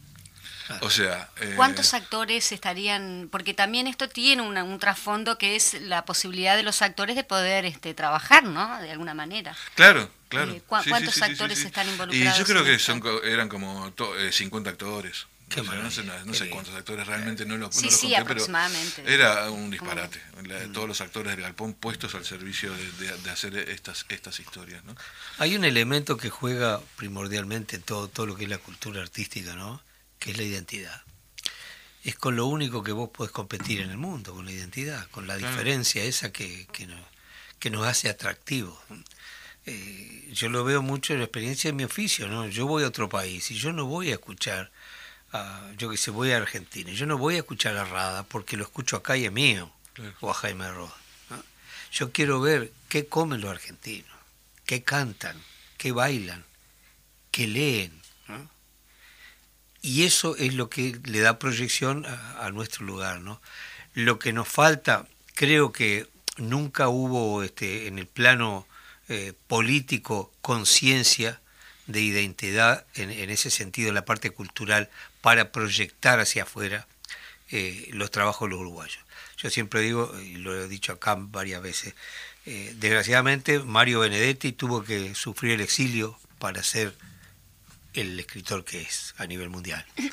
O 0.82 0.89
sea... 0.89 1.30
Eh, 1.41 1.54
¿Cuántos 1.56 1.93
actores 1.93 2.52
estarían...? 2.52 3.30
Porque 3.32 3.54
también 3.54 3.88
esto 3.88 4.10
tiene 4.10 4.41
un 4.41 4.80
trasfondo 4.80 5.38
que 5.38 5.56
es 5.56 5.82
la 5.82 6.06
posibilidad 6.06 6.56
de 6.56 6.63
los 6.63 6.82
actores 6.82 7.15
de 7.15 7.23
poder 7.23 7.65
este, 7.65 7.93
trabajar, 7.93 8.43
¿no? 8.43 8.80
De 8.82 8.91
alguna 8.91 9.13
manera. 9.13 9.56
Claro, 9.76 10.10
claro. 10.30 10.52
Eh, 10.52 10.62
¿Cuántos 10.65 11.21
actores 11.21 11.63
están 11.63 11.88
involucrados? 11.89 12.38
Y 12.38 12.39
yo 12.39 12.45
creo 12.45 12.63
que 12.63 12.80
son, 12.80 13.02
eran 13.23 13.49
como 13.49 13.91
50 14.32 14.69
eh, 14.69 14.73
actores. 14.73 15.28
no, 15.56 16.34
sé, 16.34 16.49
cuántos 16.49 16.73
actores 16.73 17.06
realmente 17.06 17.45
no 17.45 17.58
lo, 17.58 17.71
sí, 17.71 17.91
sí, 17.91 18.15
aproximadamente. 18.15 19.04
era 19.06 19.52
un 19.52 19.69
disparate. 19.69 20.19
todos 20.73 20.88
los 20.88 21.02
actores 21.02 21.36
del 21.36 21.41
galpón 21.41 21.73
puestos 21.73 22.15
al 22.15 22.26
servicio 22.26 22.73
de, 22.73 23.30
hacer 23.30 23.56
estas, 23.58 24.06
estas 24.10 24.39
historias. 24.39 24.84
¿no? 24.86 24.95
Hay 25.38 25.56
un 25.56 25.65
elemento 25.65 26.17
que 26.17 26.30
juega 26.30 26.80
primordialmente 26.95 27.78
todo, 27.78 28.08
todo 28.08 28.26
lo 28.26 28.36
que 28.36 28.45
es 28.45 28.49
la 28.49 28.58
cultura 28.58 29.02
artística, 29.02 29.54
¿no? 29.56 29.82
Que 30.23 30.31
es 30.31 30.38
la 30.38 30.43
identidad. 30.43 31.01
Es 32.05 32.15
con 32.15 32.38
lo 32.38 32.45
único 32.45 32.81
que 32.81 32.93
vos 32.93 33.09
podés 33.09 33.33
competir 33.33 33.81
en 33.81 33.89
el 33.89 33.97
mundo, 33.97 34.33
con 34.33 34.45
la 34.45 34.53
identidad, 34.53 35.05
con 35.09 35.27
la 35.27 35.36
diferencia 35.36 36.01
esa 36.01 36.31
que, 36.31 36.65
que, 36.71 36.88
nos, 36.88 37.01
que 37.59 37.69
nos 37.69 37.86
hace 37.86 38.07
atractivos. 38.07 38.77
Eh, 39.65 40.29
yo 40.31 40.47
lo 40.47 40.63
veo 40.63 40.81
mucho 40.81 41.12
en 41.12 41.19
la 41.19 41.25
experiencia 41.25 41.69
de 41.69 41.75
mi 41.75 41.83
oficio, 41.83 42.29
¿no? 42.29 42.47
Yo 42.47 42.67
voy 42.67 42.83
a 42.83 42.88
otro 42.88 43.09
país 43.09 43.51
y 43.51 43.55
yo 43.55 43.73
no 43.73 43.86
voy 43.86 44.12
a 44.12 44.13
escuchar, 44.13 44.71
a, 45.33 45.69
yo 45.77 45.89
que 45.89 45.97
sé, 45.97 46.09
voy 46.09 46.31
a 46.31 46.38
Argentina, 46.38 46.89
yo 46.93 47.05
no 47.05 47.17
voy 47.17 47.36
a 47.36 47.39
escuchar 47.39 47.75
a 47.75 47.83
Rada 47.83 48.23
porque 48.23 48.55
lo 48.55 48.63
escucho 48.63 48.95
acá 48.95 49.17
y 49.17 49.25
es 49.25 49.31
mío, 49.31 49.69
o 50.21 50.31
a 50.31 50.33
Jaime 50.33 50.71
Roda. 50.71 50.95
Yo 51.91 52.13
quiero 52.13 52.39
ver 52.39 52.71
qué 52.88 53.07
comen 53.07 53.41
los 53.41 53.51
argentinos, 53.51 54.17
qué 54.65 54.83
cantan, 54.83 55.38
qué 55.77 55.91
bailan, 55.91 56.45
qué 57.29 57.45
leen, 57.47 58.03
y 59.84 60.06
eso 60.06 60.36
es 60.38 60.54
lo 60.56 60.69
que 60.69 60.98
le 61.04 61.19
da 61.19 61.38
proyección 61.38 62.06
a, 62.06 62.50
nuestro 62.52 62.86
lugar. 62.86 63.19
¿no? 63.19 63.41
Lo 63.93 64.17
que 64.17 64.32
nos 64.32 64.48
falta, 64.48 65.06
creo 65.36 65.74
que 65.74 66.08
nunca 66.38 66.88
hubo 66.88 67.43
este, 67.43 67.88
en 67.88 68.00
el 68.00 68.08
plano 68.08 68.65
eh, 69.10 69.34
político 69.48 70.32
conciencia 70.41 71.41
de 71.86 72.00
identidad 72.00 72.86
en, 72.96 73.30
ese 73.30 73.52
sentido, 73.52 73.89
en 73.89 73.96
la 73.96 74.06
parte 74.06 74.30
cultural, 74.30 74.89
para 75.19 75.52
proyectar 75.52 76.22
hacia 76.22 76.43
afuera 76.43 76.88
eh, 77.52 77.89
los 77.91 78.10
trabajos 78.10 78.48
de 78.48 78.52
los 78.52 78.62
uruguayos. 78.62 79.00
Yo 79.36 79.50
siempre 79.50 79.82
digo, 79.82 80.17
y 80.17 80.38
lo 80.38 80.56
he 80.56 80.69
dicho 80.69 80.93
acá 80.93 81.17
varias 81.19 81.62
veces, 81.62 81.93
eh, 82.46 82.74
desgraciadamente 82.78 83.60
Mario 83.60 84.00
Benedetti 84.00 84.54
tuvo 84.54 84.86
que 84.86 85.13
sufrir 85.13 85.54
el 85.54 85.62
exilio 85.62 86.17
para 86.39 86.63
ser 86.63 86.96
el 87.93 88.19
escritor 88.19 88.63
que 88.65 88.82
es 88.82 89.13
a 89.17 89.25
nivel 89.25 89.49
mundial. 89.49 89.86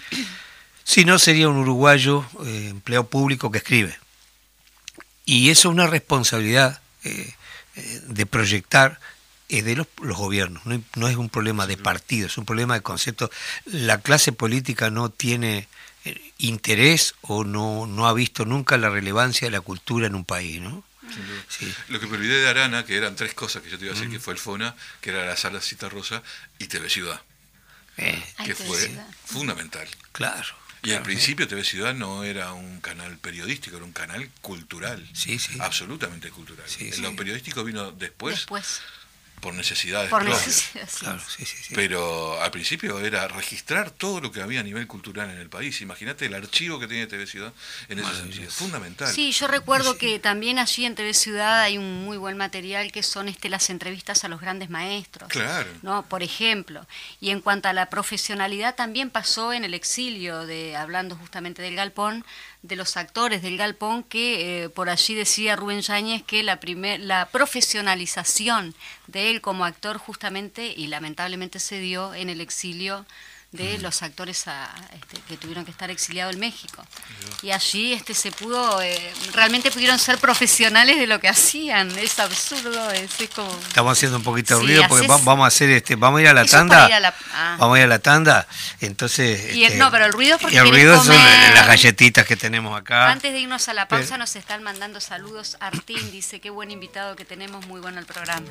Si 0.82 1.04
no, 1.04 1.20
sería 1.20 1.48
un 1.48 1.58
uruguayo 1.58 2.26
eh, 2.44 2.66
empleado 2.68 3.06
público 3.06 3.52
que 3.52 3.58
escribe. 3.58 3.96
Y 5.24 5.50
eso 5.50 5.68
es 5.68 5.72
una 5.72 5.86
responsabilidad 5.86 6.82
eh, 7.04 7.32
eh, 7.76 8.00
de 8.08 8.26
proyectar 8.26 8.98
de 9.48 9.76
los, 9.76 9.86
gobiernos, 9.98 10.64
no, 10.66 11.08
es 11.08 11.16
un 11.16 11.28
problema 11.28 11.68
de 11.68 11.76
partido, 11.76 12.26
es 12.26 12.38
un 12.38 12.44
problema 12.44 12.74
de 12.74 12.80
concepto. 12.80 13.30
La 13.66 14.00
clase 14.00 14.32
política 14.32 14.90
no 14.90 15.10
tiene 15.10 15.68
interés 16.38 17.14
o 17.20 17.44
no, 17.44 17.86
no 17.86 18.08
ha 18.08 18.12
visto 18.12 18.44
nunca 18.44 18.76
la 18.76 18.90
relevancia 18.90 19.46
de 19.46 19.52
la 19.52 19.60
cultura 19.60 20.08
en 20.08 20.16
un 20.16 20.24
país, 20.24 20.60
¿no? 20.60 20.82
Lo 21.88 22.00
que 22.00 22.06
me 22.06 22.16
olvidé 22.16 22.40
de 22.40 22.48
Arana, 22.48 22.84
que 22.84 22.96
eran 22.96 23.16
tres 23.16 23.34
cosas 23.34 23.62
que 23.62 23.70
yo 23.70 23.78
te 23.78 23.84
iba 23.84 23.94
a 23.94 23.96
decir, 23.96 24.10
que 24.10 24.20
fue 24.20 24.34
el 24.34 24.38
FONA, 24.38 24.74
que 25.00 25.10
era 25.10 25.24
la 25.24 25.36
Sala 25.36 25.60
Cita 25.60 25.88
Rosa 25.88 26.22
y 26.58 26.66
TV 26.66 26.88
Ciudad. 26.88 27.20
Eh, 28.00 28.22
que 28.44 28.54
fue 28.54 28.90
fundamental. 29.26 29.86
Claro. 30.12 30.48
Y 30.82 30.92
al 30.92 31.02
principio 31.02 31.46
TV 31.46 31.62
Ciudad 31.62 31.92
no 31.92 32.24
era 32.24 32.54
un 32.54 32.80
canal 32.80 33.18
periodístico, 33.18 33.76
era 33.76 33.84
un 33.84 33.92
canal 33.92 34.30
cultural. 34.40 35.06
Sí, 35.12 35.38
sí. 35.38 35.58
Absolutamente 35.60 36.30
cultural. 36.30 36.64
Lo 37.00 37.14
periodístico 37.16 37.62
vino 37.64 37.92
después. 37.92 38.36
Después 38.36 38.80
por 39.40 39.54
necesidades 39.54 40.10
por 40.10 40.24
Pero 41.74 42.40
al 42.40 42.50
principio 42.50 43.00
era 43.00 43.26
registrar 43.28 43.90
todo 43.90 44.20
lo 44.20 44.30
que 44.30 44.42
había 44.42 44.60
a 44.60 44.62
nivel 44.62 44.86
cultural 44.86 45.30
en 45.30 45.38
el 45.38 45.48
país. 45.48 45.80
Imagínate 45.80 46.26
el 46.26 46.34
archivo 46.34 46.78
que 46.78 46.86
tenía 46.86 47.08
TV 47.08 47.26
Ciudad 47.26 47.52
en 47.88 47.98
ese 47.98 48.14
sentido. 48.14 48.50
Fundamental. 48.50 49.08
Sí, 49.12 49.32
yo 49.32 49.46
recuerdo 49.46 49.96
que 49.98 50.18
también 50.18 50.58
allí 50.58 50.84
en 50.84 50.94
TV 50.94 51.14
Ciudad 51.14 51.62
hay 51.62 51.78
un 51.78 52.04
muy 52.04 52.16
buen 52.16 52.36
material 52.36 52.92
que 52.92 53.02
son 53.02 53.28
este 53.28 53.48
las 53.48 53.70
entrevistas 53.70 54.24
a 54.24 54.28
los 54.28 54.40
grandes 54.40 54.70
maestros. 54.70 55.28
Claro. 55.28 55.68
¿no? 55.82 56.04
Por 56.06 56.22
ejemplo. 56.22 56.86
Y 57.20 57.30
en 57.30 57.40
cuanto 57.40 57.68
a 57.68 57.72
la 57.72 57.86
profesionalidad, 57.86 58.74
también 58.74 59.10
pasó 59.10 59.52
en 59.52 59.64
el 59.64 59.74
exilio, 59.74 60.46
de 60.46 60.76
hablando 60.76 61.16
justamente 61.16 61.62
del 61.62 61.74
galpón, 61.74 62.24
de 62.62 62.76
los 62.76 62.96
actores 62.96 63.42
del 63.42 63.56
galpón 63.56 64.02
que 64.02 64.64
eh, 64.64 64.68
por 64.68 64.90
allí 64.90 65.14
decía 65.14 65.56
Rubén 65.56 65.80
Yáñez 65.80 66.22
que 66.22 66.42
la, 66.42 66.60
primer, 66.60 67.00
la 67.00 67.26
profesionalización 67.26 68.74
de 69.10 69.30
él 69.30 69.40
como 69.40 69.64
actor 69.64 69.98
justamente 69.98 70.72
y 70.76 70.86
lamentablemente 70.86 71.58
se 71.58 71.78
dio 71.78 72.14
en 72.14 72.30
el 72.30 72.40
exilio 72.40 73.06
de 73.52 73.78
los 73.78 74.02
actores 74.02 74.44
este, 74.94 75.20
que 75.28 75.36
tuvieron 75.36 75.64
que 75.64 75.72
estar 75.72 75.90
exiliados 75.90 76.34
en 76.34 76.40
México. 76.40 76.84
Y 77.42 77.50
allí 77.50 77.92
este, 77.92 78.14
se 78.14 78.30
pudo, 78.30 78.80
eh, 78.80 79.12
realmente 79.32 79.72
pudieron 79.72 79.98
ser 79.98 80.18
profesionales 80.18 80.98
de 80.98 81.08
lo 81.08 81.18
que 81.18 81.28
hacían. 81.28 81.90
Es 81.98 82.18
absurdo, 82.20 82.90
es, 82.92 83.10
como... 83.34 83.50
Estamos 83.66 83.98
haciendo 83.98 84.18
un 84.18 84.22
poquito 84.22 84.56
de 84.56 84.64
ruido 84.64 84.84
porque 84.88 85.06
vamos 85.06 85.44
a 85.44 85.46
hacer 85.46 85.70
este, 85.70 85.96
vamos 85.96 86.18
a 86.18 86.22
ir 86.22 86.28
a 86.28 86.34
la 86.34 86.44
tanda. 86.44 86.88
Ah. 87.32 87.56
Vamos 87.58 87.76
a 87.76 87.78
ir 87.80 87.84
a 87.86 87.88
la 87.88 87.98
tanda. 87.98 88.46
Entonces. 88.80 89.54
Y 89.54 89.64
este, 89.64 89.78
no, 89.78 89.90
pero 89.90 90.06
el 90.06 90.12
ruido 90.12 90.38
porque. 90.38 90.56
el 90.56 90.70
ruido 90.70 91.02
son 91.02 91.16
las 91.16 91.66
galletitas 91.66 92.24
que 92.26 92.36
tenemos 92.36 92.78
acá. 92.78 93.10
Antes 93.10 93.32
de 93.32 93.40
irnos 93.40 93.68
a 93.68 93.74
la 93.74 93.88
pausa, 93.88 94.16
nos 94.16 94.36
están 94.36 94.62
mandando 94.62 95.00
saludos. 95.00 95.56
Artín 95.60 96.10
dice: 96.12 96.40
Qué 96.40 96.50
buen 96.50 96.70
invitado 96.70 97.16
que 97.16 97.24
tenemos, 97.24 97.66
muy 97.66 97.80
bueno 97.80 97.98
el 97.98 98.06
programa. 98.06 98.46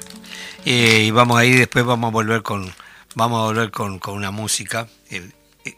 Eh, 0.66 1.04
y 1.06 1.12
vamos 1.12 1.40
a 1.40 1.46
ir, 1.46 1.58
después 1.58 1.86
vamos 1.86 2.10
a 2.10 2.12
volver 2.12 2.44
con 2.44 2.74
vamos 3.20 3.42
a 3.42 3.48
volver 3.48 3.70
con, 3.70 4.00
una 4.08 4.32
música 4.32 4.88
eh, 5.10 5.30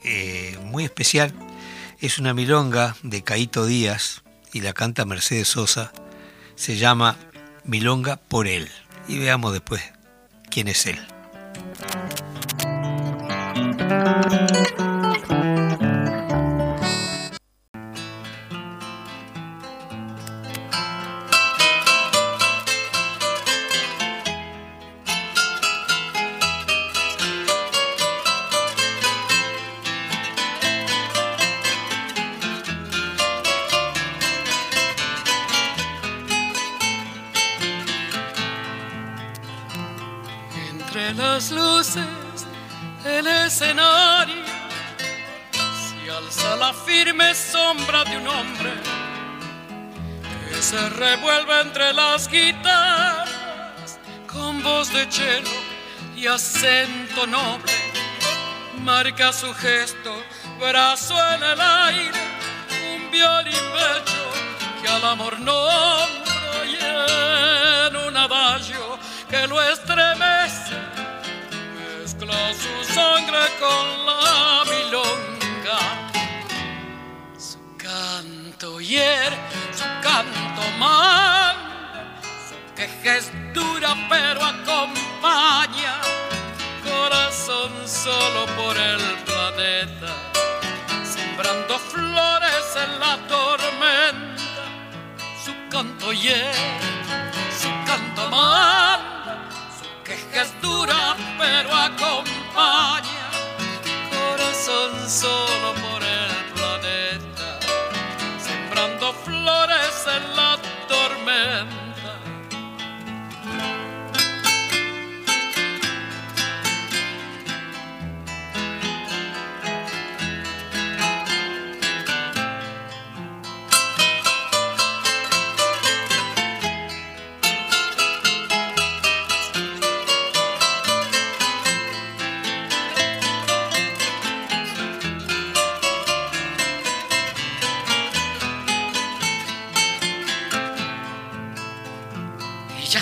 eh, 0.04 0.60
muy 0.63 0.84
especial. 0.84 1.34
Es 1.99 2.19
una 2.19 2.36
milonga 2.36 2.95
de 3.01 3.23
Caito 3.23 3.65
Díaz 3.65 4.21
y 4.54 4.62
la 4.62 4.73
canta 4.73 5.06
Mercedes 5.06 5.47
Sosa. 5.47 5.91
Se 6.54 6.77
llama 6.77 7.17
Milonga 7.63 8.17
por 8.17 8.47
él. 8.47 8.69
Y 9.08 9.17
veamos 9.17 9.54
después 9.54 9.82
quién 10.51 10.67
es 10.67 10.86
él. 10.86 10.99
Entre 40.91 41.13
las 41.13 41.51
luces 41.51 42.06
del 43.01 43.25
escenario 43.25 44.43
se 45.54 46.12
alza 46.12 46.56
la 46.58 46.73
firme 46.73 47.34
sombra 47.34 48.04
de 48.04 48.17
un 48.17 48.27
hombre 48.27 48.73
que 50.49 50.62
se 50.62 50.89
revuelve 50.89 51.62
entre 51.62 51.93
las 51.93 52.27
guitarras 52.27 53.99
con 54.27 54.62
voz 54.62 54.91
de 54.91 55.08
chelo 55.08 55.49
y 56.13 56.27
acento 56.27 57.25
noble. 57.25 57.71
Marca 58.80 59.32
su 59.32 59.54
gesto, 59.54 60.13
brazo 60.60 61.15
en 61.36 61.43
el 61.43 61.62
aire, 61.62 62.19
un 62.95 63.12
violín 63.12 63.54
pecho 63.54 64.82
que 64.82 64.89
al 64.89 65.06
amor 65.06 65.39
nombra 65.39 66.65
y 66.65 66.75
en 67.88 67.95
un 67.95 68.17
adagio 68.17 68.99
que 69.30 69.47
lo 69.47 69.63
estremece, 69.63 70.30
sangre 72.93 73.45
con 73.60 74.06
la 74.06 74.63
milonga. 74.71 75.80
Su 77.38 77.60
canto 77.77 78.80
hiere, 78.80 79.38
su 79.73 79.86
canto 80.01 80.62
manda, 80.77 82.21
su 82.47 82.56
queja 82.75 83.17
es 83.17 83.32
dura 83.54 83.95
pero 84.10 84.43
acompaña, 84.43 85.95
corazón 86.84 87.71
solo 87.86 88.45
por 88.58 88.77
el 88.77 89.01
planeta, 89.30 90.13
sembrando 91.04 91.80
flores 91.80 92.67
en 92.84 92.99
la 92.99 93.17
tormenta, 93.27 94.63
su 95.43 95.54
canto 95.69 96.12
hiere, 96.12 96.80
su 97.62 97.69
canto 97.86 98.30
manda 98.30 99.12
que 100.32 100.41
es 100.41 100.62
dura 100.62 101.15
pero 101.38 101.73
acompaña, 101.73 102.40
corazón 104.11 105.09
solo 105.09 105.73
por 105.81 106.00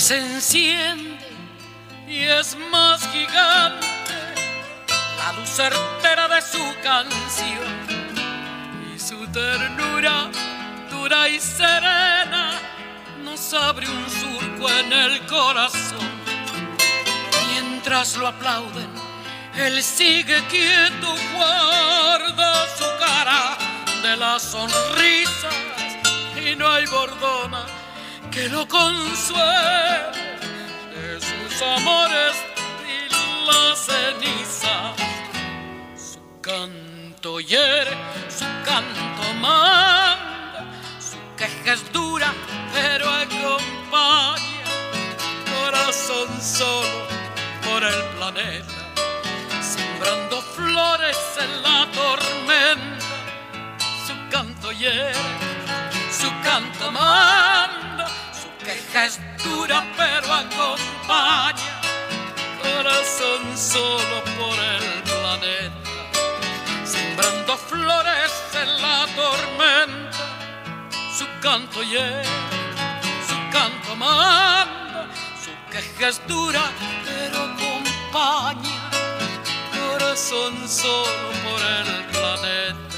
se 0.10 0.18
enciende 0.18 1.20
y 2.08 2.24
es 2.24 2.58
más 2.72 3.00
gigante 3.12 3.86
la 5.20 5.34
luz 5.34 5.48
certera 5.48 6.28
de 6.28 6.42
su 6.42 6.66
canción 6.82 7.76
y 8.92 8.98
su 8.98 9.28
ternura 9.28 10.32
dura 10.90 11.30
y 11.30 11.40
serena 11.40 12.60
nos 13.24 13.54
abre 13.54 13.88
un 13.88 14.10
surco 14.10 14.68
en 14.80 14.92
el 14.92 15.24
corazón. 15.28 16.10
Mientras 17.52 18.18
lo 18.18 18.30
aplauden, 18.30 18.90
él 19.58 19.84
sigue 19.84 20.44
quieto, 20.48 21.16
guarda 21.36 22.66
su 22.76 22.86
cara 22.98 23.58
de 24.02 24.18
las 24.18 24.42
sonrisas 24.42 25.54
y 26.44 26.56
no 26.56 26.68
hay 26.68 26.88
bordona 26.88 27.79
que 28.40 28.48
lo 28.48 28.66
consuele 28.70 30.12
de 30.96 31.20
sus 31.20 31.62
amores 31.62 32.36
y 32.88 33.00
la 33.48 33.76
ceniza. 33.76 34.94
Su 35.98 36.22
canto 36.40 37.42
hiere, 37.42 37.98
su 38.30 38.46
canto 38.64 39.34
manda, 39.42 40.64
su 41.00 41.18
queja 41.36 41.74
es 41.74 41.92
dura, 41.92 42.34
pero 42.74 43.10
acompaña. 43.10 44.64
Corazón 45.54 46.30
solo 46.42 47.08
por 47.66 47.84
el 47.84 48.02
planeta, 48.16 48.80
sembrando 49.62 50.42
flores 50.42 51.20
en 51.44 51.62
la 51.62 51.88
tormenta. 51.92 53.06
Su 54.08 54.14
canto 54.32 54.72
hiere, 54.72 55.14
su 56.10 56.30
canto 56.42 56.90
manda 56.92 57.89
queja 58.70 59.06
es 59.06 59.20
dura 59.44 59.84
pero 59.98 60.32
acompaña, 60.32 61.82
corazón 62.62 63.58
solo 63.58 64.18
por 64.38 64.58
el 64.60 64.86
planeta, 65.10 65.92
sembrando 66.86 67.58
flores 67.58 68.32
en 68.62 68.82
la 68.82 69.08
tormenta, 69.16 70.24
su 71.18 71.26
canto 71.42 71.82
llena, 71.82 72.50
su 73.28 73.38
canto 73.52 73.96
manda, 73.96 75.08
su 75.44 75.52
queja 75.72 76.10
es 76.10 76.22
dura 76.28 76.66
pero 77.06 77.38
acompaña, 77.50 78.92
corazón 79.80 80.54
solo 80.70 81.30
por 81.44 81.62
el 81.78 82.06
planeta, 82.14 82.96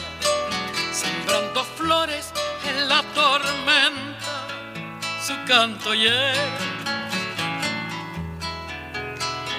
sembrando 0.92 1.64
flores 1.64 2.34
en 2.66 2.90
la 2.90 3.02
tormenta 3.16 4.11
su 5.32 5.46
canto 5.46 5.94
llega. 5.94 6.34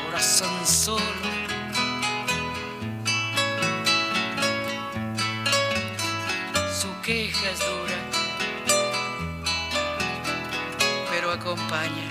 Corazón 0.05 0.67
solo. 0.67 1.03
Su 6.81 6.89
queja 7.03 7.51
es 7.51 7.61
dura, 7.61 7.99
pero 11.11 11.31
acompaña. 11.31 12.09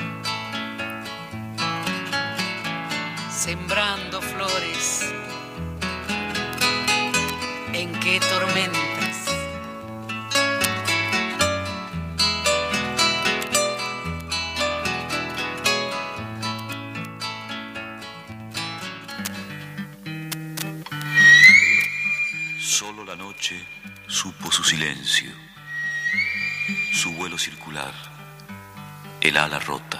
Sembrando 3.29 4.21
flores. 4.21 5.13
¿En 7.73 7.91
qué 7.99 8.19
tormenta? 8.19 8.90
El 29.21 29.37
ala 29.37 29.59
rota 29.59 29.90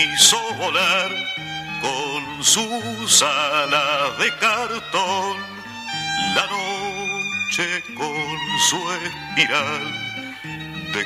quiso 0.00 0.38
volar 0.54 1.10
con 1.82 2.44
sus 2.44 3.22
alas 3.22 4.18
de 4.18 4.30
cartón. 4.38 5.36
La 6.34 6.46
noche 6.46 7.82
con 7.94 8.38
su 8.68 8.78
espiral 8.92 9.82
de 10.94 11.02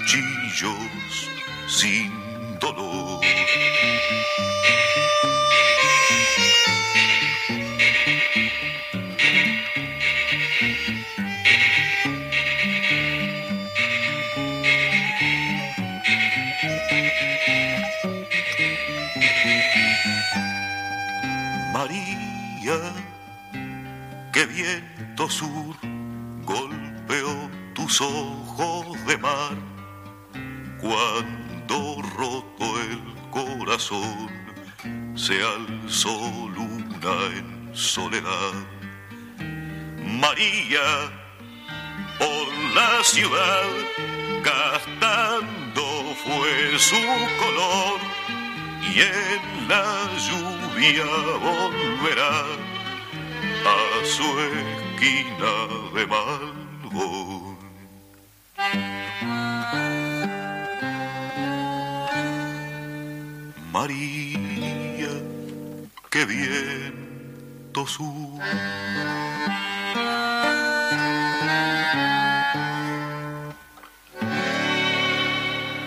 cuchillos 0.00 1.28
sin 1.68 2.10
dolor. 2.60 3.20
Sur 25.28 25.76
golpeó 26.44 27.50
tus 27.74 28.00
ojos 28.00 29.06
de 29.06 29.16
mar 29.18 29.56
cuando 30.80 32.02
roto 32.16 32.80
el 32.80 33.00
corazón 33.30 34.28
se 35.14 35.40
alzó 35.42 36.18
luna 36.56 37.14
en 37.36 37.70
soledad. 37.72 38.54
María 39.98 41.10
por 42.18 42.48
la 42.74 43.04
ciudad 43.04 43.68
gastando 44.42 45.82
fue 46.24 46.78
su 46.78 47.02
color 47.42 48.00
y 48.92 49.00
en 49.00 49.68
la 49.68 50.08
lluvia 50.26 51.04
volverá 51.38 52.44
a 53.64 54.04
su 54.04 54.24
esquina 55.02 55.54
de 55.94 56.06
Malbón. 56.06 57.58
María, 63.72 65.14
qué 66.10 66.24
viento 66.24 67.86
su. 67.86 68.38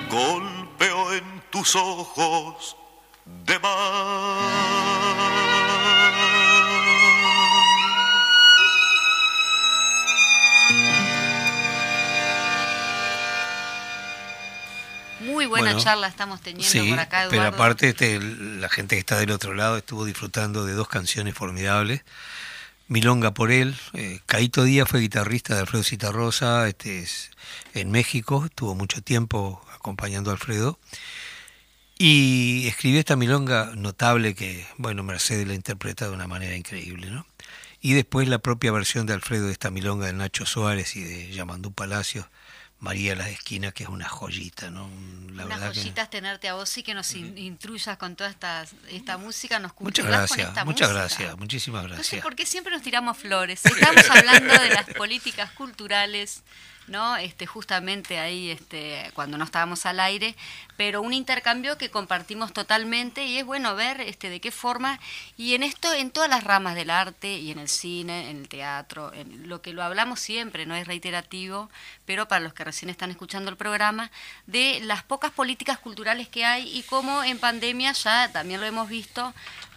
Golpeo 0.10 1.14
en 1.14 1.42
tus 1.52 1.76
ojos 1.76 2.76
de 3.46 3.60
mar. 3.60 3.95
Buena 15.66 15.84
charla 15.84 16.08
estamos 16.08 16.42
teniendo 16.42 16.90
por 16.90 17.00
acá, 17.00 17.28
Pero 17.30 17.44
aparte, 17.44 17.90
este, 17.90 18.20
la 18.20 18.70
gente 18.70 18.96
que 18.96 19.00
está 19.00 19.18
del 19.18 19.32
otro 19.32 19.54
lado 19.54 19.78
estuvo 19.78 20.06
disfrutando 20.06 20.66
de 20.66 20.74
dos 20.74 20.88
canciones 20.88 21.34
formidables. 21.34 22.04
Milonga 22.88 23.34
por 23.34 23.52
él. 23.52 23.76
Eh, 23.94 24.20
Caito 24.26 24.64
Díaz 24.64 24.88
fue 24.88 25.00
guitarrista 25.00 25.56
de 25.56 25.62
Alfredo 25.62 25.84
Citarrosa 25.84 26.68
este, 26.68 27.06
en 27.74 27.92
México, 27.92 28.46
estuvo 28.46 28.76
mucho 28.76 29.02
tiempo 29.02 29.64
acompañando 29.74 30.30
a 30.30 30.34
Alfredo. 30.34 30.80
Y 31.98 32.68
escribió 32.68 33.00
esta 33.00 33.16
milonga 33.16 33.72
notable 33.76 34.36
que, 34.36 34.68
bueno, 34.78 35.02
Mercedes 35.04 35.48
la 35.48 35.54
interpreta 35.54 36.06
de 36.08 36.12
una 36.12 36.28
manera 36.28 36.56
increíble, 36.56 37.10
¿no? 37.10 37.26
Y 37.82 37.94
después 37.94 38.28
la 38.28 38.40
propia 38.40 38.72
versión 38.72 39.06
de 39.06 39.14
Alfredo 39.14 39.46
de 39.46 39.54
esta 39.54 39.72
milonga 39.72 40.08
de 40.08 40.14
Nacho 40.14 40.46
Suárez 40.46 40.96
y 40.96 41.04
de 41.04 41.32
Yamandú 41.32 41.72
Palacios 41.72 42.26
María 42.80 43.16
la 43.16 43.30
Esquina, 43.30 43.72
que 43.72 43.84
es 43.84 43.90
una 43.90 44.08
joyita, 44.08 44.70
¿no? 44.70 44.90
La 45.34 45.46
una 45.46 45.58
joyita 45.58 46.04
es 46.04 46.10
tenerte 46.10 46.50
a 46.50 46.54
vos 46.56 46.78
y 46.78 46.84
que 46.84 46.94
nos 46.94 47.14
intruyas 47.14 47.98
con 47.98 48.16
toda 48.16 48.30
esta, 48.30 48.66
esta 48.90 49.18
música, 49.18 49.60
nos 49.60 49.72
Muchas 49.80 50.06
gracias, 50.06 50.66
muchas 50.66 50.92
gracias, 50.92 51.38
muchísimas 51.38 51.84
gracias. 51.84 52.00
No 52.00 52.18
sé 52.18 52.22
por 52.22 52.36
qué 52.36 52.46
siempre 52.46 52.74
nos 52.74 52.82
tiramos 52.82 53.18
flores. 53.18 53.66
Estamos 53.66 54.10
hablando 54.10 54.54
de 54.54 54.70
las 54.70 54.86
políticas 54.88 55.52
culturales 55.52 56.44
¿no? 56.88 57.18
Este, 57.18 57.46
justamente 57.46 58.20
ahí 58.20 58.52
este, 58.52 59.12
cuando 59.14 59.38
no 59.38 59.44
estábamos 59.44 59.86
al 59.86 60.00
aire, 60.00 60.36
pero 60.78 61.02
un 61.02 61.14
intercambio 61.14 61.78
que 61.78 61.90
compartimos 61.90 62.54
totalmente 62.54 63.26
y 63.26 63.38
es 63.38 63.46
bueno 63.46 63.76
ver 63.76 64.02
este, 64.02 64.30
de 64.30 64.40
qué 64.40 64.52
forma, 64.52 65.00
y 65.38 65.56
en 65.56 65.64
esto, 65.64 65.92
en 65.94 66.12
todas 66.12 66.30
las 66.30 66.44
ramas 66.44 66.76
del 66.76 66.90
arte 66.90 67.38
y 67.38 67.52
en 67.52 67.60
el 67.60 67.70
cine, 67.70 68.30
en 68.30 68.38
el 68.38 68.50
teatro, 68.50 69.14
en 69.14 69.50
lo 69.50 69.62
que 69.62 69.74
lo 69.74 69.84
hablamos 69.84 70.20
siempre, 70.20 70.66
no 70.66 70.76
es 70.76 70.88
reiterativo, 70.88 71.70
pero 72.06 72.28
para 72.28 72.42
los 72.42 72.54
que 72.54 72.64
recién 72.64 72.90
están 72.90 73.12
escuchando 73.12 73.50
el 73.50 73.58
programa, 73.58 74.12
de 74.46 74.80
las 74.82 75.04
pocas 75.04 75.32
políticas 75.32 75.80
culturales 75.80 76.28
que 76.28 76.46
hay 76.46 76.78
y 76.78 76.84
cómo 76.84 77.24
en 77.24 77.40
pandemia 77.40 77.94
ya 77.94 78.32
también 78.32 78.60
lo 78.60 78.66
hemos 78.66 78.90
visto, 78.90 79.34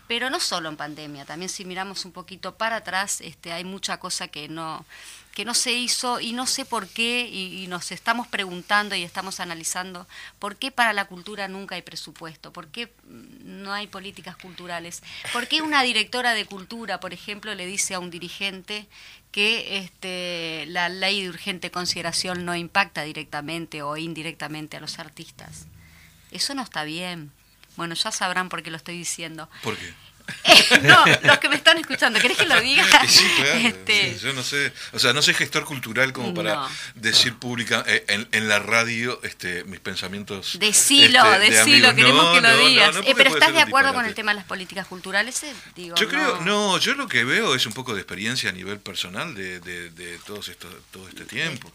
pero 0.09 0.31
no 0.31 0.40
solo 0.40 0.71
en 0.71 0.77
pandemia, 0.77 1.27
también 1.27 1.51
si 1.51 1.66
miramos 1.66 2.07
un 2.07 2.12
poquito 2.12 2.55
para 2.55 2.77
atrás, 2.77 3.21
este, 3.21 3.53
hay 3.53 3.64
mucha 3.64 3.99
cosa 3.99 4.29
que 4.29 4.49
no 4.49 4.87
que 5.34 5.44
no 5.44 5.54
se 5.54 5.72
hizo 5.72 6.20
y 6.20 6.32
no 6.32 6.46
sé 6.46 6.64
por 6.64 6.88
qué, 6.88 7.28
y, 7.28 7.66
nos 7.68 7.92
estamos 7.92 8.26
preguntando 8.26 8.96
y 8.96 9.02
estamos 9.02 9.40
analizando 9.40 10.06
por 10.38 10.56
qué 10.56 10.70
para 10.70 10.92
la 10.92 11.04
cultura 11.06 11.48
nunca 11.48 11.74
hay 11.74 11.82
presupuesto, 11.82 12.52
por 12.52 12.68
qué 12.68 12.92
no 13.06 13.72
hay 13.72 13.86
políticas 13.86 14.36
culturales, 14.36 15.02
por 15.32 15.46
qué 15.46 15.62
una 15.62 15.82
directora 15.82 16.34
de 16.34 16.44
cultura, 16.44 16.98
por 16.98 17.12
ejemplo, 17.12 17.54
le 17.54 17.66
dice 17.66 17.94
a 17.94 17.98
un 18.00 18.10
dirigente 18.10 18.86
que 19.30 19.78
este, 19.78 20.64
la 20.68 20.88
ley 20.88 21.22
de 21.22 21.28
urgente 21.28 21.70
consideración 21.70 22.44
no 22.44 22.56
impacta 22.56 23.02
directamente 23.02 23.82
o 23.82 23.96
indirectamente 23.96 24.76
a 24.76 24.80
los 24.80 24.98
artistas. 24.98 25.66
Eso 26.30 26.54
no 26.54 26.62
está 26.62 26.84
bien. 26.84 27.30
Bueno, 27.76 27.94
ya 27.94 28.10
sabrán 28.10 28.48
por 28.48 28.62
qué 28.62 28.70
lo 28.70 28.76
estoy 28.76 28.96
diciendo. 28.96 29.48
¿Por 29.62 29.76
qué? 29.76 29.94
no, 30.82 31.04
los 31.22 31.38
que 31.38 31.48
me 31.48 31.56
están 31.56 31.78
escuchando, 31.78 32.20
¿querés 32.20 32.38
que 32.38 32.46
lo 32.46 32.60
diga? 32.60 32.84
Sí, 33.08 33.24
claro. 33.36 33.58
Este, 33.60 34.18
yo 34.18 34.32
no 34.32 34.42
sé, 34.42 34.72
o 34.92 34.98
sea, 34.98 35.12
no 35.12 35.22
soy 35.22 35.34
gestor 35.34 35.64
cultural 35.64 36.12
como 36.12 36.34
para 36.34 36.68
decir 36.94 37.34
pública 37.34 37.82
eh, 37.86 38.04
en, 38.08 38.48
la 38.48 38.58
radio 38.58 39.20
este, 39.22 39.64
mis 39.64 39.80
pensamientos. 39.80 40.58
Decilo, 40.58 41.24
este, 41.34 41.50
decilo, 41.50 41.94
queremos 41.94 42.34
que 42.34 42.40
lo 42.40 42.56
digas. 42.58 42.96
Eh, 43.04 43.14
pero 43.16 43.30
¿estás 43.30 43.52
de 43.52 43.60
acuerdo 43.60 43.94
con 43.94 44.04
el 44.04 44.14
tema 44.14 44.32
de 44.32 44.36
las 44.36 44.44
políticas 44.44 44.86
culturales? 44.86 45.42
Eh, 45.42 45.54
digo, 45.74 45.96
yo 45.96 46.08
creo, 46.08 46.40
no, 46.42 46.78
yo 46.78 46.94
lo 46.94 47.08
que 47.08 47.24
veo 47.24 47.54
es 47.54 47.66
un 47.66 47.72
poco 47.72 47.94
de 47.94 48.00
experiencia 48.00 48.50
a 48.50 48.52
nivel 48.52 48.78
personal 48.78 49.34
de, 49.34 49.60
de, 49.60 49.90
de 49.90 50.18
todos 50.18 50.48
esto, 50.48 50.68
todo 50.90 51.08
este 51.08 51.24
tiempo. 51.24 51.72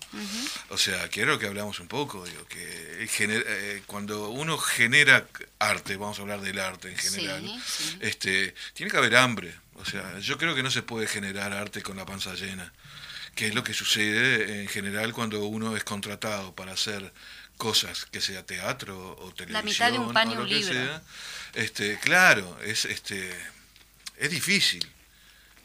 O 0.69 0.77
sea, 0.77 1.07
quiero 1.09 1.39
que 1.39 1.47
hablamos 1.47 1.79
un 1.79 1.87
poco, 1.87 2.25
digo, 2.25 2.45
que 2.47 3.81
cuando 3.87 4.29
uno 4.29 4.57
genera 4.57 5.25
arte, 5.69 5.97
vamos 5.97 6.19
a 6.19 6.21
hablar 6.21 6.41
del 6.41 6.59
arte 6.59 6.89
en 6.89 6.97
general, 6.97 7.61
este 7.99 8.53
tiene 8.73 8.91
que 8.91 8.97
haber 8.97 9.15
hambre. 9.15 9.53
O 9.75 9.85
sea, 9.85 10.19
yo 10.19 10.37
creo 10.37 10.55
que 10.55 10.63
no 10.63 10.71
se 10.71 10.83
puede 10.83 11.07
generar 11.07 11.51
arte 11.53 11.81
con 11.81 11.97
la 11.97 12.05
panza 12.05 12.33
llena, 12.35 12.71
que 13.35 13.47
es 13.47 13.55
lo 13.55 13.63
que 13.63 13.73
sucede 13.73 14.61
en 14.61 14.67
general 14.67 15.13
cuando 15.13 15.45
uno 15.45 15.75
es 15.75 15.83
contratado 15.83 16.53
para 16.53 16.73
hacer 16.73 17.11
cosas, 17.57 18.05
que 18.05 18.21
sea 18.21 18.45
teatro 18.45 19.17
o 19.19 19.33
televisión. 19.33 19.53
La 19.53 19.61
mitad 19.63 19.91
de 19.91 19.99
un 19.99 20.13
pan 20.13 20.31
y 20.31 20.35
un 20.35 20.47
libro. 20.47 21.01
Este, 21.53 21.97
claro, 21.99 22.57
es, 22.63 22.85
este, 22.85 23.33
es 24.17 24.29
difícil, 24.29 24.87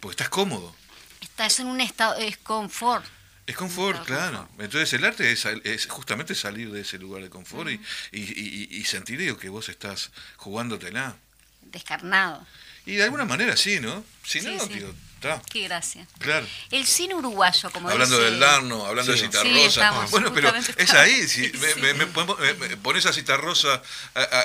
porque 0.01 0.13
estás 0.13 0.29
cómodo. 0.29 0.75
Estás 1.21 1.61
en 1.61 1.67
un 1.67 1.81
estado, 1.81 2.17
es 2.17 2.37
confort. 2.39 3.05
Es 3.49 3.57
confort, 3.57 4.05
claro. 4.05 4.47
Entonces 4.59 4.93
el 4.93 5.07
arte 5.07 5.33
es, 5.33 5.47
es, 5.47 5.87
justamente 5.87 6.35
salir 6.35 6.71
de 6.71 6.83
ese 6.83 6.99
lugar 6.99 7.23
de 7.23 7.31
confort 7.31 7.71
y, 7.71 7.81
y, 8.13 8.69
y, 8.71 8.85
sentir 8.85 9.35
que 9.39 9.49
vos 9.49 9.71
estás 9.71 10.11
jugándotela. 10.37 11.17
Descarnado. 11.63 12.47
Y 12.85 12.97
de 12.97 13.05
alguna 13.05 13.25
manera 13.25 13.57
sí, 13.57 13.81
¿no? 13.81 14.05
Si 14.23 14.43
no, 14.43 14.51
está. 14.51 15.41
Qué 15.51 15.63
gracia. 15.63 16.07
Claro. 16.19 16.47
El 16.71 16.85
cine 16.85 17.15
uruguayo, 17.15 17.71
como 17.71 17.89
Hablando 17.89 18.21
del 18.21 18.39
Darno, 18.39 18.85
hablando 18.85 19.13
de 19.13 19.19
Citarrosa. 19.19 19.93
bueno, 20.11 20.31
pero 20.35 20.55
es 20.55 20.91
ahí. 20.91 21.27
Si 21.27 21.51
me, 21.81 21.95
me, 21.95 22.07
pones 22.77 23.07
a 23.07 23.15
Citarrosa 23.15 23.83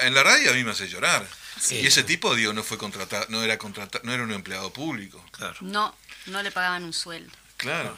en 0.04 0.14
la 0.14 0.24
radio, 0.24 0.52
a 0.52 0.54
mí 0.54 0.64
me 0.64 0.72
hace 0.72 0.88
llorar. 0.88 1.28
Y 1.72 1.86
ese 1.86 2.04
tipo, 2.04 2.34
digo, 2.36 2.54
no 2.54 2.64
fue 2.64 2.78
contratado, 2.78 3.26
no 3.28 3.44
era 3.44 3.58
contratado, 3.58 4.06
no 4.06 4.14
era 4.14 4.24
un 4.24 4.32
empleado 4.32 4.72
público. 4.72 5.22
Claro. 5.32 5.58
No, 5.60 5.94
no 6.28 6.42
le 6.42 6.52
pagaban 6.52 6.86
un 6.86 6.94
sueldo. 6.94 7.34
Claro 7.58 7.98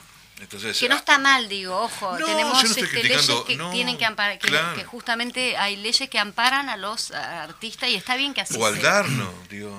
que 0.79 0.89
no 0.89 0.95
está 0.95 1.17
mal, 1.17 1.47
digo, 1.47 1.75
ojo, 1.79 2.17
tenemos 2.17 2.63
este, 2.63 3.03
leyes 3.03 3.29
que 3.47 3.57
tienen 3.71 3.97
que 3.97 4.05
amparar, 4.05 4.38
que, 4.38 4.83
justamente 4.83 5.55
hay 5.57 5.77
leyes 5.77 6.09
que 6.09 6.19
amparan 6.19 6.67
a 6.69 6.75
los 6.75 7.11
artistas 7.11 7.89
y 7.89 7.95
está 7.95 8.17
bien 8.17 8.33
que 8.33 8.41
así 8.41 8.55
Igualdad, 8.55 9.05
no, 9.05 9.33
digo, 9.49 9.71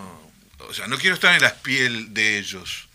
o 0.61 0.73
sea, 0.73 0.87
no 0.87 0.97
quiero 0.97 1.15
estar 1.15 1.35
en 1.35 1.43
la 1.43 1.55
piel 1.55 2.15
de 2.15 2.39
ellos, 2.39 2.89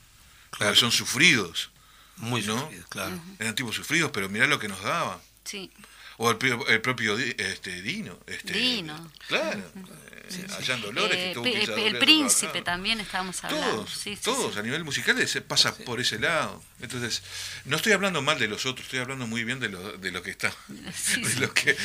claro. 0.49 0.75
son 0.75 0.91
sufridos. 0.91 1.69
Muy 2.17 2.43
sufridos, 2.43 2.85
claro. 2.87 3.19
Eran 3.39 3.55
tipos 3.55 3.75
sufridos, 3.75 4.11
pero 4.11 4.29
mirá 4.29 4.45
lo 4.45 4.59
que 4.59 4.67
nos 4.67 4.81
daba. 4.83 5.19
Sí. 5.43 5.71
O 6.17 6.29
el, 6.29 6.81
propio 6.81 7.17
este, 7.17 7.81
Dino. 7.81 8.19
Este, 8.27 8.53
Dino. 8.53 9.11
Claro. 9.27 9.59
Eh, 9.59 10.10
allá 10.57 10.75
en 10.75 10.81
Dolores. 10.81 11.17
Eh, 11.17 11.87
el 11.87 11.97
príncipe 11.97 12.61
también 12.61 12.99
estábamos 12.99 13.43
hablando. 13.43 13.85
Todos, 13.85 14.21
todos 14.21 14.57
a 14.57 14.61
nivel 14.61 14.83
musical 14.83 15.27
se 15.27 15.41
pasa 15.41 15.75
por 15.75 15.99
ese 15.99 16.19
lado. 16.19 16.61
Entonces, 16.81 17.23
no 17.65 17.75
estoy 17.75 17.93
hablando 17.93 18.21
mal 18.21 18.39
de 18.39 18.47
los 18.47 18.65
otros, 18.65 18.85
estoy 18.85 18.99
hablando 18.99 19.27
muy 19.27 19.43
bien 19.43 19.59
de 19.59 19.69
lo, 19.69 19.97
de 19.97 20.11
lo 20.11 20.21
que 20.23 20.31
está, 20.31 20.53
de 20.67 21.35
los 21.39 21.53
que, 21.53 21.75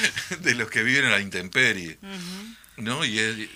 de 0.41 0.55
los 0.55 0.71
que 0.71 0.83
viven 0.83 1.05
en 1.05 1.11
la 1.11 1.21
intemperie. 1.21 1.99
¿No? 2.77 3.05
Y 3.05 3.19
es, 3.19 3.49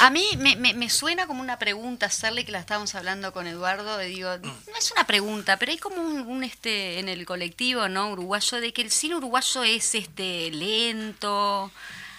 a 0.00 0.10
mí 0.10 0.24
me, 0.38 0.56
me, 0.56 0.90
suena 0.90 1.26
como 1.26 1.40
una 1.40 1.58
pregunta 1.58 2.06
hacerle 2.06 2.44
que 2.44 2.52
la 2.52 2.60
estábamos 2.60 2.94
hablando 2.94 3.32
con 3.32 3.46
Eduardo, 3.46 3.98
digo, 3.98 4.28
no 4.38 4.76
es 4.78 4.92
una 4.92 5.04
pregunta, 5.04 5.56
pero 5.56 5.72
hay 5.72 5.78
como 5.78 6.00
un, 6.00 6.44
este 6.44 7.00
en 7.00 7.08
el 7.08 7.26
colectivo, 7.26 7.88
¿no? 7.88 8.10
uruguayo 8.12 8.60
de 8.60 8.72
que 8.72 8.82
el 8.82 8.90
cine 8.90 9.16
uruguayo 9.16 9.64
es 9.64 9.94
este 9.94 10.50
lento. 10.52 11.72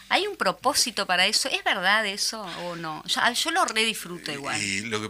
¿Hay 0.10 0.28
un 0.28 0.38
propósito 0.38 1.06
para 1.06 1.26
eso? 1.26 1.49
¿Es 1.49 1.64
verdad 1.64 2.06
eso 2.06 2.41
o 2.64 2.76
no? 2.76 3.03
Yo, 3.06 3.51
lo 3.51 3.66
re 3.66 3.84
disfruto 3.84 4.32
igual. 4.32 4.60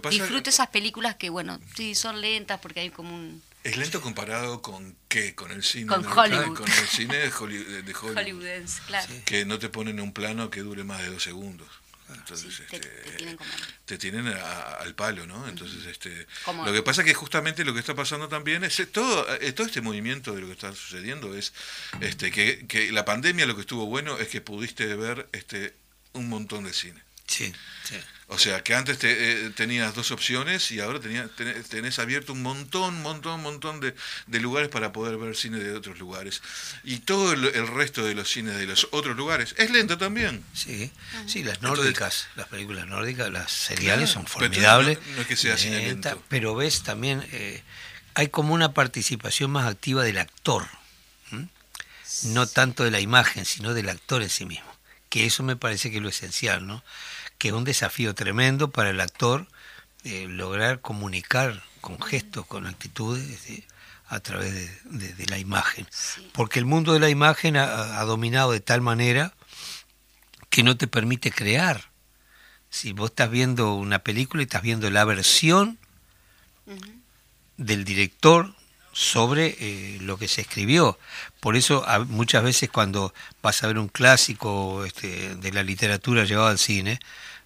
disfruto 0.10 0.50
esas 0.50 0.68
películas 0.70 1.16
que, 1.16 1.30
bueno, 1.30 1.60
sí, 1.76 1.96
son 1.96 2.22
lentas 2.22 2.60
porque 2.60 2.82
hay 2.82 2.90
como 2.90 3.14
un... 3.14 3.42
¿Es 3.64 3.78
lento 3.78 4.00
comparado 4.00 4.62
con 4.62 4.96
qué? 5.08 5.34
Con 5.34 5.52
el 5.52 5.64
cine. 5.64 5.88
Con 5.88 6.06
Hollywood. 6.06 6.56
Con 6.56 6.72
el 6.72 6.88
cine 6.88 7.18
de 7.18 7.32
Hollywood. 7.32 8.70
claro. 8.88 9.14
Que 9.26 9.44
no 9.44 9.58
te 9.58 9.70
ponen 9.70 10.00
un 10.00 10.14
plano 10.14 10.52
que 10.52 10.62
dure 10.62 10.84
más 10.84 11.02
de 11.02 11.10
dos 11.10 11.24
segundos. 11.24 11.68
Entonces, 12.14 12.62
te, 12.70 12.78
este, 12.78 13.98
tienen, 13.98 14.28
al 14.28 14.94
palo, 14.94 15.26
¿no? 15.26 15.48
Entonces, 15.48 15.86
este, 15.86 16.28
lo 16.48 16.72
que 16.72 16.84
pasa 16.84 17.02
es 17.02 17.08
que 17.08 17.14
justamente 17.14 17.66
lo 17.66 17.74
que 17.74 17.80
está 17.80 17.96
pasando 17.96 18.28
también 18.28 18.64
es 18.64 18.80
eh, 18.80 18.86
todo, 18.86 19.26
eh, 19.42 19.52
todo 19.54 19.66
este 19.66 19.82
movimiento 19.82 20.34
de 20.36 20.42
lo 20.42 20.48
que 20.48 20.54
está 20.54 20.72
sucediendo 20.74 21.36
es 21.36 21.54
este, 22.02 22.32
que, 22.32 22.68
que 22.68 22.92
la 22.92 23.06
pandemia 23.06 23.46
lo 23.46 23.56
que 23.56 23.62
estuvo 23.62 23.88
bueno 23.88 24.20
es 24.20 24.28
que 24.28 24.42
pudiste 24.42 24.96
ver 24.96 25.28
este, 25.32 25.74
un 26.14 26.30
montón 26.30 26.66
de 26.66 26.74
cine. 26.74 27.02
Sí, 27.28 27.54
sí. 27.84 27.96
O 28.28 28.40
sea, 28.40 28.64
que 28.64 28.74
antes 28.74 28.98
te, 28.98 29.46
eh, 29.46 29.50
tenías 29.52 29.94
dos 29.94 30.10
opciones 30.10 30.72
y 30.72 30.80
ahora 30.80 31.00
tenías, 31.00 31.30
tenés, 31.70 32.00
abierto 32.00 32.34
un 32.34 32.42
montón, 32.42 33.00
montón, 33.04 33.42
montón 33.44 33.80
de, 33.80 33.94
de, 34.26 34.40
lugares 34.40 34.70
para 34.70 34.92
poder 34.92 35.18
ver 35.18 35.36
cine 35.36 35.60
de 35.60 35.74
otros 35.74 36.00
lugares. 36.00 36.42
Y 36.84 37.00
todo 37.00 37.34
el, 37.34 37.68
resto 37.68 38.04
de 38.04 38.16
los 38.16 38.28
cines 38.28 38.58
de 38.58 38.66
los 38.66 38.88
otros 38.92 39.16
lugares 39.16 39.54
es 39.60 39.70
lento 39.70 40.00
también. 40.00 40.44
Sí, 40.54 40.92
sí, 41.28 41.44
las 41.44 41.62
nórdicas, 41.62 42.28
las 42.36 42.48
películas 42.48 42.88
nórdicas, 42.88 43.30
las 43.30 43.52
seriales 43.52 44.10
son 44.10 44.26
formidables. 44.26 44.98
No, 45.16 45.22
es 45.22 45.28
que 45.28 45.36
sea 45.36 45.56
cine 45.56 45.86
lento. 45.86 46.24
Pero 46.28 46.56
ves 46.56 46.82
también, 46.82 47.24
eh, 47.32 47.62
hay 48.16 48.30
como 48.30 48.56
una 48.56 48.74
participación 48.74 49.52
más 49.52 49.68
activa 49.68 50.04
del 50.04 50.18
actor. 50.18 50.68
No 52.24 52.48
tanto 52.48 52.84
de 52.84 52.92
la 52.92 53.02
imagen, 53.02 53.46
sino 53.46 53.74
del 53.74 53.90
actor 53.90 54.24
en 54.24 54.30
sí 54.30 54.46
mismo. 54.46 54.74
Que 55.10 55.26
eso 55.26 55.44
me 55.44 55.56
parece 55.56 55.92
que 55.92 55.98
es 55.98 56.04
lo 56.04 56.10
esencial, 56.10 56.66
¿no? 56.66 56.84
Que 57.38 57.50
es 57.50 57.54
un 57.54 57.64
desafío 57.64 58.16
tremendo 58.16 58.70
para 58.70 58.90
el 58.90 59.02
actor 59.02 59.48
eh, 60.04 60.28
lograr 60.28 60.82
comunicar 60.82 61.64
con 61.82 62.02
gestos, 62.02 62.46
con 62.46 62.68
actitudes 62.68 63.64
a 64.08 64.20
través 64.20 64.84
de, 64.84 65.26
la 65.28 65.38
imagen. 65.38 65.88
Porque 66.32 66.60
el 66.60 66.66
mundo 66.66 66.94
de 66.94 67.00
la 67.00 67.10
imagen 67.10 67.58
ha, 67.58 68.02
dominado 68.04 68.52
de 68.52 68.60
tal 68.60 68.82
manera 68.82 69.34
que 70.50 70.64
no 70.64 70.78
te 70.78 70.88
permite 70.88 71.32
crear. 71.32 71.90
Si 72.70 72.94
vos 72.94 73.12
estás 73.12 73.30
viendo 73.30 73.74
una 73.74 74.00
película 74.00 74.44
y 74.44 74.46
estás 74.46 74.62
viendo 74.62 74.90
la 74.90 75.06
versión 75.06 75.80
del 77.58 77.84
director 77.84 78.55
sobre 78.96 79.58
eh, 79.60 79.98
lo 80.00 80.18
que 80.18 80.30
se 80.30 80.40
escribió. 80.40 80.98
Por 81.42 81.58
eso 81.58 81.86
muchas 82.08 82.44
veces 82.44 82.70
cuando 82.70 83.14
vas 83.44 83.62
a 83.62 83.68
ver 83.68 83.78
un 83.78 83.90
clásico 83.90 84.86
este, 84.86 85.36
de 85.36 85.52
la 85.52 85.64
literatura 85.64 86.24
llevado 86.24 86.48
al 86.48 86.58
cine, 86.58 87.00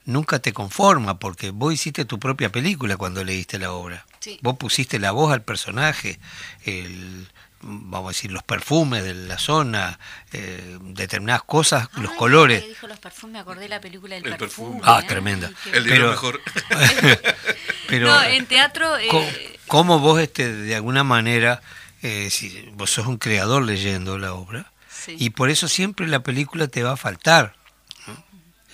nunca 0.05 0.37
te 0.37 0.53
conforma, 0.53 1.17
porque 1.17 1.49
vos 1.49 1.73
hiciste 1.73 2.05
tu 2.05 2.19
propia 2.19 2.51
película 2.51 2.97
cuando 2.97 3.23
leíste 3.23 3.57
la 3.57 3.71
obra. 3.71 4.05
Vos 4.41 4.57
pusiste 4.57 4.99
la 4.99 5.09
voz 5.09 5.33
al 5.33 5.41
personaje, 5.41 6.19
el, 6.65 7.27
vamos 7.61 8.09
a 8.09 8.11
decir, 8.11 8.31
los 8.31 8.43
perfumes 8.43 9.03
de 9.03 9.15
la 9.15 9.39
zona, 9.39 9.97
eh, 10.31 10.77
determinadas 10.81 11.41
cosas, 11.43 11.89
los 11.95 12.11
colores. 12.11 12.63
dijo 12.63 12.85
los 12.85 12.99
perfumes, 12.99 13.33
me 13.33 13.39
acordé 13.39 13.61
de 13.61 13.69
la 13.69 13.81
película 13.81 14.13
del 14.19 14.37
perfume. 14.37 14.81
Ah, 14.83 15.01
tremenda. 15.07 15.49
El 15.73 15.83
pero, 15.83 16.11
mejor. 16.11 16.41
pero, 17.87 18.05
no, 18.05 18.23
en 18.23 18.45
teatro... 18.45 18.99
Eh, 18.99 19.55
¿cómo, 19.69 19.99
vos, 19.99 20.19
este, 20.19 20.51
de 20.51 20.75
alguna 20.75 21.05
manera, 21.05 21.61
eh, 22.01 22.29
si 22.29 22.69
vos 22.73 22.89
sos 22.89 23.07
un 23.07 23.17
creador 23.17 23.63
leyendo 23.63 24.17
la 24.17 24.33
obra, 24.33 24.71
y 25.07 25.29
por 25.29 25.49
eso 25.49 25.69
siempre 25.69 26.07
la 26.07 26.19
película 26.19 26.67
te 26.67 26.83
va 26.83 26.91
a 26.91 26.97
faltar 26.97 27.55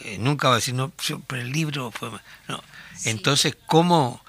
eh, 0.05 0.17
nunca 0.19 0.49
va 0.49 0.55
a 0.55 0.57
decir, 0.57 0.73
no, 0.73 0.91
pero 1.27 1.41
el 1.41 1.51
libro 1.51 1.91
fue... 1.91 2.09
No. 2.47 2.63
Entonces, 3.05 3.57
¿cómo 3.65 4.23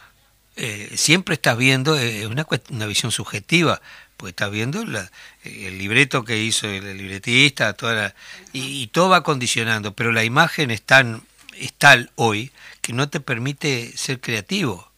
eh, 0.57 0.93
siempre 0.97 1.35
estás 1.35 1.57
viendo 1.57 1.99
eh, 1.99 2.27
una, 2.27 2.47
una 2.71 2.87
visión 2.87 3.13
subjetiva? 3.13 3.81
Pues 4.17 4.31
estás 4.31 4.51
viendo 4.51 4.81
el 4.81 5.79
libreto 5.79 6.25
que 6.25 6.39
hizo 6.39 6.67
el, 6.67 6.97
libretista, 6.97 7.75
toda 7.75 8.15
y, 8.55 8.87
todo 8.87 9.11
va 9.11 9.23
condicionando, 9.23 9.93
pero 9.95 10.13
la 10.13 10.25
imagen 10.25 10.71
es, 10.71 10.81
tan, 10.81 11.23
es 11.55 11.75
tal 11.75 12.11
hoy 12.15 12.51
que 12.81 12.95
no 12.95 13.11
te 13.11 13.21
permite 13.21 13.95
ser 13.95 14.21
creativo. 14.21 14.91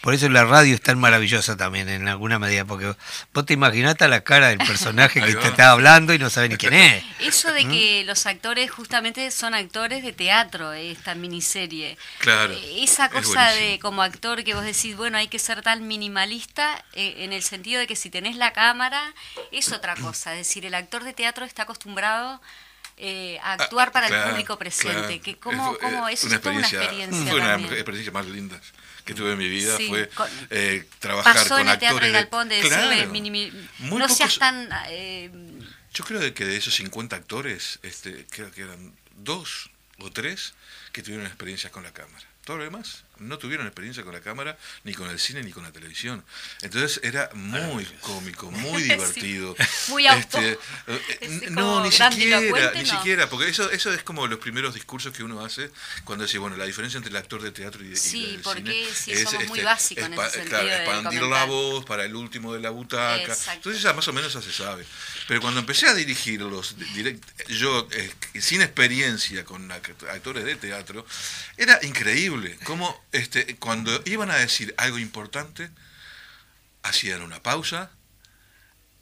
Por 0.00 0.14
eso 0.14 0.28
la 0.28 0.44
radio 0.44 0.74
es 0.74 0.80
tan 0.80 0.98
maravillosa 0.98 1.56
también, 1.56 1.88
en 1.88 2.06
alguna 2.06 2.38
medida, 2.38 2.64
porque 2.64 2.94
vos 3.34 3.46
te 3.46 3.54
imaginás 3.54 4.00
a 4.00 4.08
la 4.08 4.22
cara 4.22 4.48
del 4.48 4.58
personaje 4.58 5.20
que 5.24 5.34
te 5.34 5.48
está 5.48 5.70
hablando 5.70 6.14
y 6.14 6.18
no 6.18 6.30
sabes 6.30 6.50
ni 6.50 6.56
quién 6.56 6.74
es. 6.74 7.04
Eso 7.20 7.52
de 7.52 7.64
¿Mm? 7.64 7.70
que 7.70 8.04
los 8.04 8.26
actores 8.26 8.70
justamente 8.70 9.30
son 9.32 9.54
actores 9.54 10.04
de 10.04 10.12
teatro, 10.12 10.72
esta 10.72 11.14
miniserie. 11.16 11.98
Claro. 12.18 12.52
Eh, 12.52 12.84
esa 12.84 13.08
cosa 13.08 13.50
de 13.50 13.80
como 13.80 14.02
actor 14.02 14.44
que 14.44 14.54
vos 14.54 14.64
decís, 14.64 14.96
bueno, 14.96 15.18
hay 15.18 15.26
que 15.26 15.40
ser 15.40 15.62
tan 15.62 15.88
minimalista 15.88 16.84
eh, 16.92 17.16
en 17.18 17.32
el 17.32 17.42
sentido 17.42 17.80
de 17.80 17.88
que 17.88 17.96
si 17.96 18.08
tenés 18.08 18.36
la 18.36 18.52
cámara 18.52 19.14
es 19.50 19.72
otra 19.72 19.96
cosa. 19.96 20.32
Es 20.32 20.46
decir, 20.46 20.64
el 20.64 20.74
actor 20.74 21.02
de 21.02 21.12
teatro 21.12 21.44
está 21.44 21.64
acostumbrado 21.64 22.40
eh, 22.98 23.38
a 23.42 23.54
actuar 23.54 23.88
ah, 23.88 23.92
para 23.92 24.06
el 24.06 24.30
público 24.30 24.56
presente. 24.58 25.20
Que 25.20 25.36
cómo, 25.36 25.76
cómo, 25.78 26.08
eso 26.08 26.28
es 26.28 26.44
una 26.44 26.60
experiencia. 26.60 27.30
Fue 27.30 27.40
una 27.40 27.54
experiencia 27.56 28.12
más 28.12 28.26
linda 28.26 28.60
que 29.08 29.14
tuve 29.14 29.32
en 29.32 29.38
mi 29.38 29.48
vida 29.48 29.74
fue 29.88 30.10
eh, 30.50 30.86
trabajar 30.98 31.32
pasó 31.32 31.54
con 31.54 31.62
en 31.62 31.68
el 31.68 31.78
Teatro 31.78 32.04
de 32.04 32.12
Galpón 32.12 32.46
de 32.50 32.60
no 33.98 34.06
seas 34.06 34.38
tan... 34.38 34.68
Eh, 34.88 35.30
yo 35.94 36.04
creo 36.04 36.34
que 36.34 36.44
de 36.44 36.56
esos 36.58 36.74
50 36.74 37.16
actores, 37.16 37.78
este, 37.82 38.26
creo 38.28 38.50
que 38.50 38.60
eran 38.60 38.92
dos 39.16 39.70
o 39.98 40.10
tres 40.10 40.52
que 40.92 41.02
tuvieron 41.02 41.24
experiencias 41.24 41.72
con 41.72 41.84
la 41.84 41.92
cámara. 41.94 42.26
Todo 42.44 42.58
lo 42.58 42.64
demás 42.64 43.04
no 43.20 43.38
tuvieron 43.38 43.66
experiencia 43.66 44.02
con 44.02 44.12
la 44.12 44.20
cámara, 44.20 44.56
ni 44.84 44.94
con 44.94 45.08
el 45.10 45.18
cine, 45.18 45.42
ni 45.42 45.52
con 45.52 45.62
la 45.62 45.72
televisión. 45.72 46.24
Entonces 46.62 47.00
era 47.02 47.30
muy 47.34 47.84
cómico, 48.00 48.50
muy 48.50 48.82
divertido. 48.82 49.56
muy 49.88 50.06
este, 50.06 50.58
eh, 50.86 51.48
No, 51.50 51.82
ni 51.82 51.90
siquiera, 51.90 52.40
ni 52.74 52.86
siquiera, 52.86 53.28
porque 53.28 53.48
eso, 53.48 53.70
eso 53.70 53.92
es 53.92 54.02
como 54.02 54.26
los 54.26 54.38
primeros 54.38 54.74
discursos 54.74 55.12
que 55.12 55.22
uno 55.22 55.44
hace 55.44 55.70
cuando 56.04 56.24
dice, 56.24 56.38
bueno, 56.38 56.56
la 56.56 56.64
diferencia 56.64 56.98
entre 56.98 57.10
el 57.10 57.16
actor 57.16 57.42
de 57.42 57.50
teatro 57.50 57.84
y, 57.84 57.96
sí, 57.96 58.38
porque 58.42 58.88
sí, 58.94 59.14
somos 59.16 59.34
este, 59.34 59.46
muy 59.46 59.60
básicos 59.60 60.04
en 60.04 60.14
ese 60.14 60.30
sentido 60.30 60.48
Claro, 60.48 60.68
expandir 60.68 61.22
la 61.22 61.44
voz 61.44 61.84
para 61.84 62.04
el 62.04 62.14
último 62.14 62.52
de 62.54 62.60
la 62.60 62.70
butaca. 62.70 63.36
Entonces 63.52 63.82
ya 63.82 63.92
más 63.92 64.06
o 64.08 64.12
menos 64.12 64.32
ya 64.32 64.42
se 64.42 64.52
sabe. 64.52 64.84
Pero 65.26 65.40
cuando 65.40 65.60
empecé 65.60 65.86
a 65.86 65.94
dirigirlos, 65.94 66.76
yo 67.48 67.88
eh, 67.92 68.12
sin 68.40 68.62
experiencia 68.62 69.44
con 69.44 69.70
actores 69.70 70.44
de 70.44 70.56
teatro, 70.56 71.06
era 71.56 71.78
increíble 71.82 72.58
cómo 72.64 73.04
este, 73.12 73.56
cuando 73.56 74.02
iban 74.04 74.30
a 74.30 74.36
decir 74.36 74.74
algo 74.76 74.98
importante, 74.98 75.70
hacían 76.82 77.22
una 77.22 77.42
pausa 77.42 77.90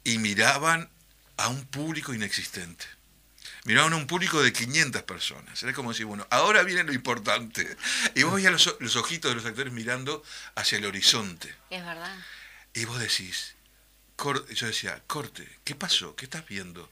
y 0.03 0.17
miraban 0.17 0.89
a 1.37 1.49
un 1.49 1.65
público 1.65 2.13
inexistente. 2.13 2.85
Miraban 3.65 3.91
a 3.93 3.97
un 3.97 4.07
público 4.07 4.41
de 4.41 4.53
500 4.53 5.03
personas. 5.03 5.61
Era 5.61 5.73
como 5.73 5.91
decir, 5.91 6.05
bueno, 6.05 6.25
ahora 6.29 6.63
viene 6.63 6.83
lo 6.83 6.93
importante. 6.93 7.75
Y 8.15 8.23
vos 8.23 8.35
veías 8.35 8.53
los, 8.53 8.77
los 8.79 8.95
ojitos 8.95 9.29
de 9.29 9.35
los 9.35 9.45
actores 9.45 9.73
mirando 9.73 10.23
hacia 10.55 10.77
el 10.77 10.85
horizonte. 10.85 11.53
Es 11.69 11.83
verdad. 11.83 12.17
Y 12.73 12.85
vos 12.85 12.99
decís, 12.99 13.55
yo 14.53 14.67
decía, 14.67 15.01
corte, 15.07 15.47
¿qué 15.63 15.75
pasó? 15.75 16.15
¿Qué 16.15 16.25
estás 16.25 16.47
viendo? 16.47 16.89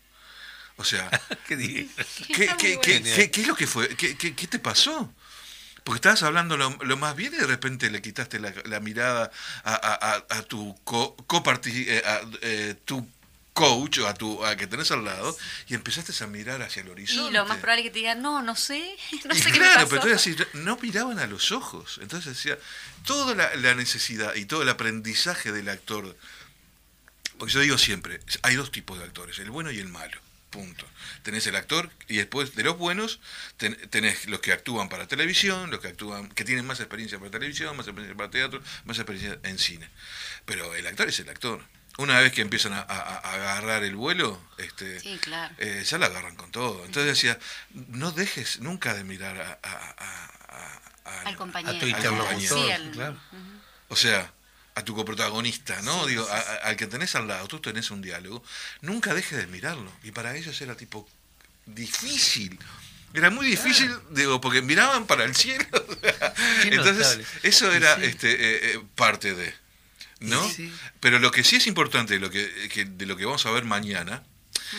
O 0.77 0.83
sea, 0.83 1.09
¿qué, 1.47 1.87
es 2.27 3.47
lo 3.47 3.55
que 3.55 3.67
fue? 3.67 3.95
¿Qué, 3.95 4.17
qué 4.17 4.47
te 4.47 4.59
pasó? 4.59 5.13
Porque 5.85 5.97
estabas 5.97 6.23
hablando 6.23 6.57
lo, 6.57 6.97
más 6.97 7.15
bien 7.15 7.31
y 7.35 7.37
de 7.37 7.45
repente 7.45 7.91
le 7.91 8.01
quitaste 8.01 8.39
la, 8.39 8.79
mirada 8.79 9.31
a, 9.63 10.41
tu 10.47 10.75
co, 10.83 11.15
eh, 11.67 12.03
eh, 12.41 12.75
tu 12.85 13.07
coach 13.53 13.99
o 13.99 14.07
a 14.07 14.15
tu 14.15 14.43
a 14.43 14.55
que 14.57 14.65
tenés 14.65 14.89
al 14.89 15.05
lado 15.05 15.37
y 15.67 15.75
empezaste 15.75 16.11
a 16.23 16.27
mirar 16.27 16.63
hacia 16.63 16.81
el 16.81 16.89
horizonte. 16.89 17.29
Y 17.29 17.33
lo 17.33 17.45
más 17.45 17.59
probable 17.59 17.83
es 17.83 17.87
que 17.89 17.91
te 17.91 17.99
digan, 17.99 18.19
no, 18.19 18.41
no 18.41 18.55
sé, 18.55 18.97
no 19.25 19.35
sé 19.35 19.51
qué 19.51 19.59
Claro, 19.59 19.87
pero 19.87 20.01
entonces 20.01 20.47
no 20.53 20.75
miraban 20.81 21.19
a 21.19 21.27
los 21.27 21.51
ojos. 21.51 21.99
Entonces 22.01 22.35
decía, 22.35 22.57
toda 23.05 23.35
la, 23.35 23.75
necesidad 23.75 24.33
y 24.33 24.45
todo 24.45 24.63
el 24.63 24.69
aprendizaje 24.69 25.51
del 25.51 25.69
actor, 25.69 26.17
porque 27.37 27.53
yo 27.53 27.59
digo 27.59 27.77
siempre, 27.77 28.21
hay 28.41 28.55
dos 28.55 28.71
tipos 28.71 28.97
de 28.97 29.03
actores, 29.03 29.37
el 29.37 29.51
bueno 29.51 29.69
y 29.69 29.77
el 29.77 29.89
malo. 29.89 30.24
Punto. 30.55 30.87
Tenés 31.21 31.45
el 31.47 31.57
actor 31.57 31.91
y 32.07 32.15
después 32.15 32.55
de 32.55 32.63
los 32.63 32.77
buenos 32.77 33.19
tenés 33.89 34.25
los 34.27 34.39
que 34.39 34.53
actúan 34.53 34.87
para 34.87 35.05
televisión, 35.05 35.69
los 35.69 35.81
que 35.81 35.89
actúan 35.89 36.29
que 36.29 36.45
tienen 36.45 36.65
más 36.65 36.79
experiencia 36.79 37.19
para 37.19 37.29
televisión, 37.29 37.75
más 37.75 37.85
experiencia 37.87 38.15
para 38.15 38.31
teatro, 38.31 38.61
más 38.85 38.97
experiencia 38.97 39.37
en 39.43 39.59
cine. 39.59 39.89
Pero 40.45 40.73
el 40.73 40.87
actor 40.87 41.09
es 41.09 41.19
el 41.19 41.27
actor. 41.27 41.61
Una 41.97 42.21
vez 42.21 42.31
que 42.31 42.41
empiezan 42.41 42.71
a, 42.71 42.79
agarrar 42.79 43.83
el 43.83 43.97
vuelo, 43.97 44.41
este, 44.57 45.01
eh, 45.57 45.83
ya 45.85 45.97
la 45.97 46.05
agarran 46.05 46.37
con 46.37 46.51
todo. 46.51 46.85
Entonces 46.85 47.05
decía, 47.05 47.37
no 47.73 48.11
dejes 48.11 48.61
nunca 48.61 48.93
de 48.93 49.03
mirar 49.03 49.59
a, 49.61 49.85
al 51.25 51.35
compañero. 51.35 51.77
O 53.89 53.95
sea, 53.97 54.33
a 54.75 54.83
tu 54.83 54.93
coprotagonista, 54.93 55.81
¿no? 55.81 56.05
Digo, 56.05 56.27
al 56.63 56.75
que 56.75 56.85
tenés 56.85 57.15
al 57.15 57.27
lado, 57.27 57.47
tú 57.47 57.59
tenés 57.59 57.91
un 57.91 58.01
diálogo, 58.01 58.43
nunca 58.81 59.13
dejes 59.13 59.37
de 59.37 59.47
mirarlo. 59.47 59.91
Y 60.03 60.11
para 60.11 60.35
ellos 60.35 60.59
era 60.61 60.75
tipo 60.75 61.07
difícil. 61.65 62.59
Era 63.13 63.29
muy 63.29 63.47
difícil, 63.47 63.89
digo, 64.11 64.41
porque 64.41 64.61
miraban 64.61 65.07
para 65.07 65.23
el 65.23 65.33
cielo. 65.33 65.65
Entonces, 66.63 67.19
eso 67.43 67.71
era 67.71 67.93
este, 67.95 68.31
eh, 68.33 68.73
eh, 68.73 68.81
parte 68.95 69.33
de, 69.33 69.53
¿no? 70.19 70.45
Pero 70.99 71.19
lo 71.19 71.31
que 71.31 71.45
sí 71.45 71.55
es 71.55 71.67
importante, 71.67 72.19
lo 72.19 72.29
que, 72.29 72.45
de 72.85 73.05
lo 73.05 73.15
que 73.15 73.23
vamos 73.23 73.45
a 73.45 73.51
ver 73.51 73.63
mañana, 73.63 74.23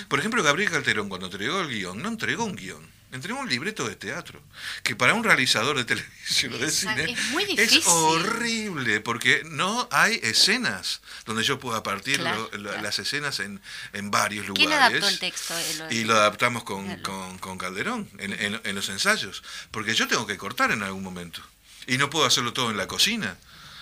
por 0.08 0.18
ejemplo, 0.18 0.42
Gabriel 0.42 0.70
Calderón, 0.70 1.08
cuando 1.08 1.28
entregó 1.28 1.60
el 1.60 1.68
guion, 1.68 2.02
no 2.02 2.10
entregó 2.10 2.44
un 2.44 2.56
guion 2.56 2.95
entregó 3.12 3.40
un 3.40 3.48
libreto 3.48 3.88
de 3.88 3.96
teatro, 3.96 4.42
que 4.82 4.96
para 4.96 5.14
un 5.14 5.24
realizador 5.24 5.76
de 5.76 5.84
televisión 5.84 6.54
o 6.54 6.58
de 6.58 6.70
cine 6.70 7.16
es, 7.56 7.86
horrible, 7.86 9.00
porque 9.00 9.42
no 9.46 9.88
hay 9.90 10.20
escenas 10.22 11.00
donde 11.24 11.42
yo 11.42 11.58
pueda 11.58 11.82
partir 11.82 12.20
las 12.20 12.98
escenas 12.98 13.40
en, 13.40 13.60
en 13.92 14.10
varios 14.10 14.46
lugares. 14.46 14.68
¿Quién 14.68 14.78
adaptó 14.78 15.08
el 15.08 15.18
texto? 15.18 15.54
y 15.90 16.04
lo 16.04 16.14
adaptamos 16.14 16.64
con, 16.64 16.96
con, 17.00 17.58
Calderón 17.58 18.08
en, 18.18 18.60
en 18.62 18.74
los 18.74 18.88
ensayos, 18.88 19.42
porque 19.70 19.94
yo 19.94 20.08
tengo 20.08 20.26
que 20.26 20.36
cortar 20.36 20.70
en 20.70 20.82
algún 20.82 21.02
momento, 21.02 21.40
y 21.86 21.98
no 21.98 22.10
puedo 22.10 22.26
hacerlo 22.26 22.52
todo 22.52 22.70
en 22.70 22.76
la 22.76 22.86
cocina. 22.86 23.36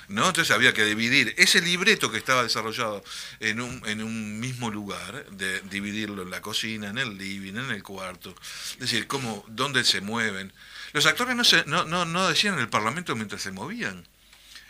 ¿No? 0.08 0.26
Entonces 0.26 0.54
había 0.54 0.72
que 0.72 0.84
dividir 0.84 1.34
ese 1.36 1.60
libreto 1.60 2.10
que 2.10 2.18
estaba 2.18 2.42
desarrollado 2.42 3.02
en 3.40 3.60
un, 3.60 3.82
en 3.86 4.02
un 4.02 4.40
mismo 4.40 4.70
lugar, 4.70 5.26
de 5.30 5.60
dividirlo 5.62 6.22
en 6.22 6.30
la 6.30 6.40
cocina, 6.40 6.88
en 6.88 6.98
el 6.98 7.16
living, 7.16 7.54
en 7.54 7.70
el 7.70 7.82
cuarto, 7.82 8.34
es 8.72 8.78
decir, 8.78 9.06
cómo, 9.06 9.44
dónde 9.48 9.84
se 9.84 10.00
mueven. 10.00 10.52
Los 10.92 11.06
actores 11.06 11.34
no, 11.34 11.44
se, 11.44 11.64
no, 11.66 11.84
no, 11.84 12.04
no 12.04 12.28
decían 12.28 12.54
en 12.54 12.60
el 12.60 12.68
Parlamento 12.68 13.16
mientras 13.16 13.42
se 13.42 13.50
movían. 13.50 14.06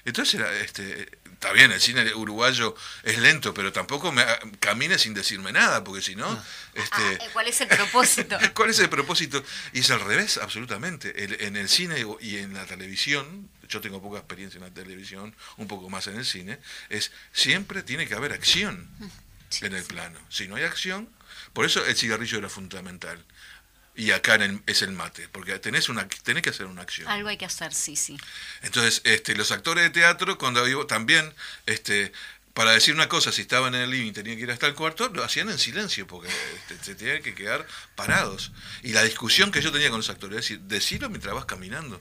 Entonces 0.05 0.35
era, 0.35 0.53
este, 0.59 1.09
está 1.33 1.53
bien, 1.53 1.73
el 1.73 1.81
cine 1.81 2.15
uruguayo 2.15 2.75
es 3.03 3.19
lento, 3.19 3.55
pero 3.55 3.73
tampoco 3.73 4.13
me, 4.13 4.25
camine 4.61 4.99
sin 4.99 5.15
decirme 5.15 5.51
nada, 5.53 5.83
porque 5.83 6.03
si 6.03 6.15
no... 6.15 6.31
Ah. 6.31 6.45
Este, 6.75 7.19
ah, 7.21 7.27
¿Cuál 7.33 7.49
es 7.49 7.61
el 7.61 7.69
propósito? 7.69 8.39
¿Cuál 8.55 8.71
es 8.71 8.79
el 8.81 8.91
propósito? 8.91 9.43
Y 9.73 9.81
es 9.81 9.91
al 9.91 10.01
revés, 10.01 10.39
absolutamente. 10.39 11.45
en 11.47 11.57
el 11.57 11.69
cine 11.69 12.05
y 12.21 12.37
en 12.37 12.53
la 12.55 12.67
televisión, 12.67 13.49
yo 13.75 13.81
tengo 13.81 14.01
poca 14.01 14.19
experiencia 14.19 14.59
en 14.59 14.65
la 14.65 14.71
televisión, 14.71 15.35
un 15.57 15.67
poco 15.67 15.91
más 15.91 16.07
en 16.07 16.17
el 16.17 16.25
cine, 16.25 16.59
es 16.89 17.11
siempre 17.33 17.83
tiene 17.83 18.07
que 18.07 18.15
haber 18.15 18.33
acción 18.33 18.89
en 19.61 19.75
el 19.75 19.85
plano. 19.85 20.19
Si 20.29 20.47
no 20.47 20.57
hay 20.57 20.63
acción, 20.63 21.09
por 21.53 21.65
eso 21.67 21.85
el 21.85 21.97
cigarrillo 21.97 22.39
era 22.39 22.49
fundamental. 22.49 23.23
Y 23.97 24.11
acá 24.11 24.39
es 24.67 24.83
el 24.83 24.93
mate, 24.93 25.29
porque 25.29 25.57
tenés, 25.61 25.89
una, 25.89 26.09
tenés 26.09 26.43
que 26.43 26.51
hacer 26.51 26.67
una 26.67 26.83
acción. 26.83 27.07
Algo 27.09 27.29
hay 27.29 27.37
que 27.37 27.45
hacer, 27.45 27.73
sí, 27.73 27.95
sí. 27.95 28.17
Entonces, 28.63 29.01
este, 29.05 29.37
los 29.37 29.53
actores 29.53 29.85
de 29.85 29.91
teatro, 29.91 30.37
cuando 30.37 30.65
vivo, 30.65 30.87
también, 30.87 31.33
este, 31.67 32.13
para 32.55 32.73
decir 32.73 32.95
una 32.95 33.09
cosa, 33.09 33.31
si 33.31 33.43
estaban 33.43 33.75
en 33.75 33.83
el 33.83 33.91
living 33.91 34.09
y 34.09 34.13
tenían 34.13 34.37
que 34.37 34.43
ir 34.43 34.51
hasta 34.51 34.67
el 34.67 34.75
cuarto, 34.75 35.09
lo 35.11 35.23
hacían 35.23 35.49
en 35.49 35.59
silencio, 35.59 36.09
porque 36.09 36.29
este, 36.57 36.85
se 36.85 36.95
tenían 36.97 37.23
que 37.23 37.35
quedar 37.35 37.67
parados. 37.95 38.51
Y 38.83 38.93
la 38.93 39.03
discusión 39.03 39.53
que 39.53 39.63
yo 39.63 39.71
tenía 39.71 39.91
con 39.91 39.99
los 39.99 40.11
actores 40.11 40.39
es 40.39 40.43
decir, 40.43 40.61
decirlo 40.61 41.09
mientras 41.09 41.35
vas 41.35 41.45
caminando. 41.45 42.01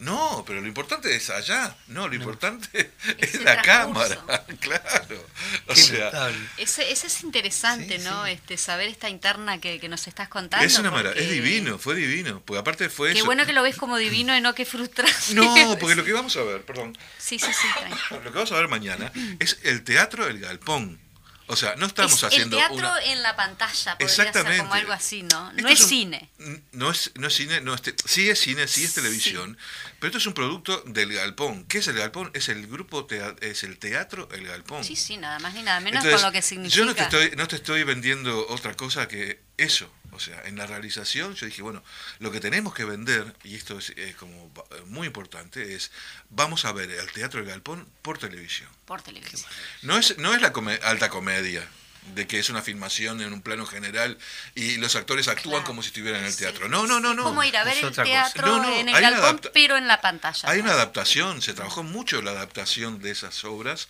No, 0.00 0.44
pero 0.46 0.60
lo 0.60 0.66
importante 0.66 1.14
es 1.14 1.30
allá, 1.30 1.76
no, 1.88 2.08
lo 2.08 2.14
importante 2.14 2.92
es, 3.18 3.40
la 3.42 3.62
cámara, 3.62 4.18
claro. 4.60 5.26
O 5.68 5.74
sea, 5.74 6.30
ese, 6.56 6.90
es 6.90 7.22
interesante, 7.22 7.98
¿no? 7.98 8.26
Este 8.26 8.56
saber 8.56 8.88
esta 8.88 9.08
interna 9.08 9.60
que, 9.60 9.86
nos 9.88 10.06
estás 10.06 10.28
contando. 10.28 10.66
Es 10.66 10.78
una 10.78 10.90
maravilla, 10.90 11.20
es 11.20 11.30
divino, 11.30 11.78
fue 11.78 11.94
divino, 11.94 12.42
porque 12.44 12.60
aparte 12.60 12.88
fue 12.88 13.14
Qué 13.14 13.22
bueno 13.22 13.46
que 13.46 13.52
lo 13.52 13.62
ves 13.62 13.76
como 13.76 13.96
divino 13.96 14.36
y 14.36 14.40
no 14.40 14.54
que 14.54 14.64
frustrante. 14.64 15.34
No, 15.34 15.76
porque 15.80 15.94
lo 15.94 16.04
que 16.04 16.12
vamos 16.12 16.36
a 16.36 16.42
ver, 16.42 16.62
perdón. 16.62 16.96
Sí, 17.18 17.38
sí, 17.38 17.52
sí. 17.52 17.68
Lo 18.10 18.22
que 18.22 18.30
vamos 18.30 18.52
a 18.52 18.56
ver 18.56 18.68
mañana 18.68 19.12
es 19.38 19.58
el 19.62 19.82
teatro 19.84 20.26
El 20.26 20.40
Galpón. 20.40 21.05
O 21.48 21.56
sea, 21.56 21.76
no 21.76 21.86
estamos 21.86 22.22
haciendo. 22.24 22.58
El 22.58 22.68
teatro 22.68 22.90
en 23.04 23.22
la 23.22 23.36
pantalla, 23.36 23.92
podría 23.92 24.06
Exactamente. 24.06 24.52
ser 24.52 24.62
como 24.62 24.74
algo 24.74 24.92
así, 24.92 25.22
¿no? 25.22 25.52
No 25.52 25.68
es, 25.68 25.78
cine. 25.78 26.28
No 26.72 26.90
es, 26.90 27.12
no 27.14 27.28
es 27.28 27.34
cine, 27.34 27.60
no 27.60 27.74
es 27.74 27.82
sí 28.04 28.28
es 28.28 28.40
cine, 28.40 28.66
sí 28.66 28.84
es 28.84 28.94
televisión, 28.94 29.56
pero 29.98 30.08
esto 30.08 30.18
es 30.18 30.26
un 30.26 30.34
producto 30.34 30.82
del 30.86 31.12
Galpón. 31.12 31.64
¿Qué 31.66 31.78
es 31.78 31.88
el 31.88 31.96
Galpón? 31.96 32.30
Es 32.34 32.48
el 32.48 32.66
grupo, 32.66 33.06
es 33.40 33.62
el 33.62 33.78
teatro 33.78 34.28
El 34.32 34.46
Galpón. 34.46 34.82
Sí, 34.84 34.96
sí, 34.96 35.16
nada 35.16 35.38
más 35.38 35.54
ni 35.54 35.62
nada 35.62 35.80
menos 35.80 36.04
con 36.04 36.22
lo 36.22 36.32
que 36.32 36.42
significa. 36.42 36.76
Yo 36.76 36.84
no 36.84 36.94
te, 36.94 37.02
estoy, 37.02 37.30
no 37.36 37.46
te 37.46 37.56
estoy 37.56 37.84
vendiendo 37.84 38.46
otra 38.48 38.74
cosa 38.74 39.06
que 39.06 39.45
eso. 39.56 39.90
O 40.12 40.20
sea, 40.20 40.40
en 40.46 40.56
la 40.56 40.66
realización 40.66 41.34
yo 41.34 41.46
dije, 41.46 41.62
bueno, 41.62 41.82
lo 42.20 42.30
que 42.30 42.40
tenemos 42.40 42.72
que 42.72 42.84
vender, 42.84 43.34
y 43.44 43.54
esto 43.54 43.78
es 43.78 44.16
como 44.16 44.52
muy 44.86 45.06
importante, 45.06 45.74
es 45.74 45.90
vamos 46.30 46.64
a 46.64 46.72
ver 46.72 46.90
el 46.90 47.10
Teatro 47.12 47.40
del 47.40 47.48
Galpón 47.48 47.86
por 48.02 48.16
televisión. 48.16 48.68
Por 48.86 49.02
televisión. 49.02 49.42
No 49.82 49.98
es, 49.98 50.16
no 50.18 50.34
es 50.34 50.40
la 50.40 50.52
alta 50.82 51.10
comedia, 51.10 51.68
de 52.14 52.26
que 52.26 52.38
es 52.38 52.50
una 52.50 52.62
filmación 52.62 53.20
en 53.20 53.32
un 53.32 53.42
plano 53.42 53.66
general 53.66 54.16
y 54.54 54.76
los 54.76 54.96
actores 54.96 55.28
actúan 55.28 55.64
como 55.64 55.82
si 55.82 55.88
estuvieran 55.88 56.20
en 56.20 56.28
el 56.28 56.36
teatro. 56.36 56.68
No, 56.68 56.86
no, 56.86 57.00
no, 57.00 57.14
no. 57.14 57.24
Como 57.24 57.42
ir 57.42 57.56
a 57.56 57.64
ver 57.64 57.76
el 57.82 57.92
teatro 57.92 58.64
en 58.72 58.88
el 58.88 59.00
galpón, 59.00 59.40
pero 59.52 59.76
en 59.76 59.88
la 59.88 60.00
pantalla. 60.00 60.48
Hay 60.48 60.60
una 60.60 60.72
adaptación, 60.72 61.42
se 61.42 61.54
trabajó 61.54 61.82
mucho 61.82 62.22
la 62.22 62.30
adaptación 62.32 63.00
de 63.00 63.10
esas 63.10 63.44
obras 63.44 63.88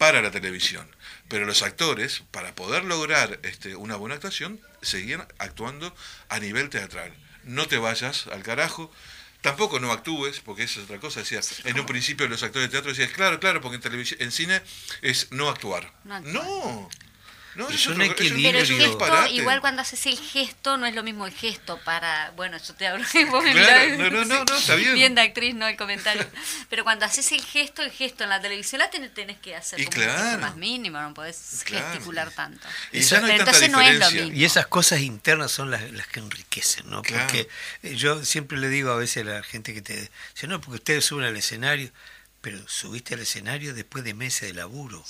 para 0.00 0.22
la 0.22 0.30
televisión. 0.30 0.88
Pero 1.28 1.44
los 1.44 1.60
actores, 1.60 2.22
para 2.30 2.54
poder 2.54 2.84
lograr 2.84 3.38
este, 3.42 3.76
una 3.76 3.96
buena 3.96 4.14
actuación, 4.14 4.58
seguían 4.80 5.28
actuando 5.36 5.94
a 6.30 6.38
nivel 6.40 6.70
teatral. 6.70 7.12
No 7.44 7.68
te 7.68 7.76
vayas 7.76 8.26
al 8.28 8.42
carajo, 8.42 8.90
tampoco 9.42 9.78
no 9.78 9.92
actúes, 9.92 10.40
porque 10.40 10.62
eso 10.62 10.80
es 10.80 10.86
otra 10.86 11.00
cosa. 11.00 11.20
Decía, 11.20 11.40
en 11.64 11.78
un 11.78 11.84
principio 11.84 12.26
los 12.28 12.42
actores 12.42 12.68
de 12.68 12.72
teatro 12.72 12.92
decían, 12.92 13.10
claro, 13.14 13.38
claro, 13.40 13.60
porque 13.60 13.76
en 13.76 13.82
televisión, 13.82 14.22
en 14.22 14.32
cine 14.32 14.62
es 15.02 15.30
no 15.32 15.50
actuar. 15.50 15.92
No, 16.04 16.18
no, 16.20 16.88
es 17.70 17.86
un 17.86 18.02
equilibrio. 18.02 18.52
Pero 18.52 18.58
el 18.58 18.66
gesto, 18.66 19.26
igual 19.32 19.60
cuando 19.60 19.82
haces 19.82 20.06
el 20.06 20.18
gesto, 20.18 20.76
no 20.76 20.86
es 20.86 20.94
lo 20.94 21.02
mismo 21.02 21.26
el 21.26 21.32
gesto 21.32 21.78
para. 21.84 22.32
Bueno, 22.36 22.56
yo 22.58 22.74
te 22.74 22.86
hablo. 22.86 23.04
Vos 23.30 23.44
me 23.44 23.52
claro, 23.52 23.96
no, 23.96 24.10
no, 24.10 24.24
no, 24.24 24.44
no, 24.44 24.56
está 24.56 24.74
bien. 24.76 24.94
Bien 24.94 25.14
de 25.14 25.22
actriz, 25.22 25.54
no 25.54 25.66
el 25.66 25.76
comentario. 25.76 26.26
Pero 26.68 26.84
cuando 26.84 27.04
haces 27.04 27.30
el 27.32 27.42
gesto, 27.42 27.82
el 27.82 27.90
gesto 27.90 28.24
en 28.24 28.30
la 28.30 28.40
televisión 28.40 28.78
la 28.78 28.90
tenés, 28.90 29.12
tenés 29.12 29.38
que 29.38 29.56
hacer 29.56 29.84
como 29.84 29.90
claro, 29.90 30.38
más 30.38 30.56
mínimo, 30.56 31.00
no 31.00 31.12
podés 31.14 31.64
gesticular 31.66 32.30
tanto. 32.30 32.66
Y 32.92 33.00
ya 33.00 33.20
no 33.20 33.26
hay 33.26 33.38
entonces 33.38 33.70
no 33.70 33.80
es 33.80 33.98
lo 33.98 34.10
mismo. 34.10 34.32
Y 34.32 34.44
esas 34.44 34.66
cosas 34.66 35.00
internas 35.00 35.50
son 35.50 35.70
las, 35.70 35.90
las 35.92 36.06
que 36.06 36.20
enriquecen, 36.20 36.88
¿no? 36.88 37.02
Porque 37.02 37.48
yo 37.82 38.24
siempre 38.24 38.58
le 38.58 38.68
digo 38.68 38.90
a 38.90 38.96
veces 38.96 39.26
a 39.26 39.30
la 39.30 39.42
gente 39.42 39.74
que 39.74 39.82
te 39.82 40.08
dice, 40.34 40.46
no, 40.46 40.60
porque 40.60 40.76
ustedes 40.76 41.04
suben 41.04 41.26
al 41.26 41.36
escenario 41.36 41.90
pero 42.40 42.58
subiste 42.66 43.14
al 43.14 43.20
escenario 43.20 43.74
después 43.74 44.02
de 44.04 44.14
meses 44.14 44.48
de 44.48 44.54
laburo. 44.54 45.04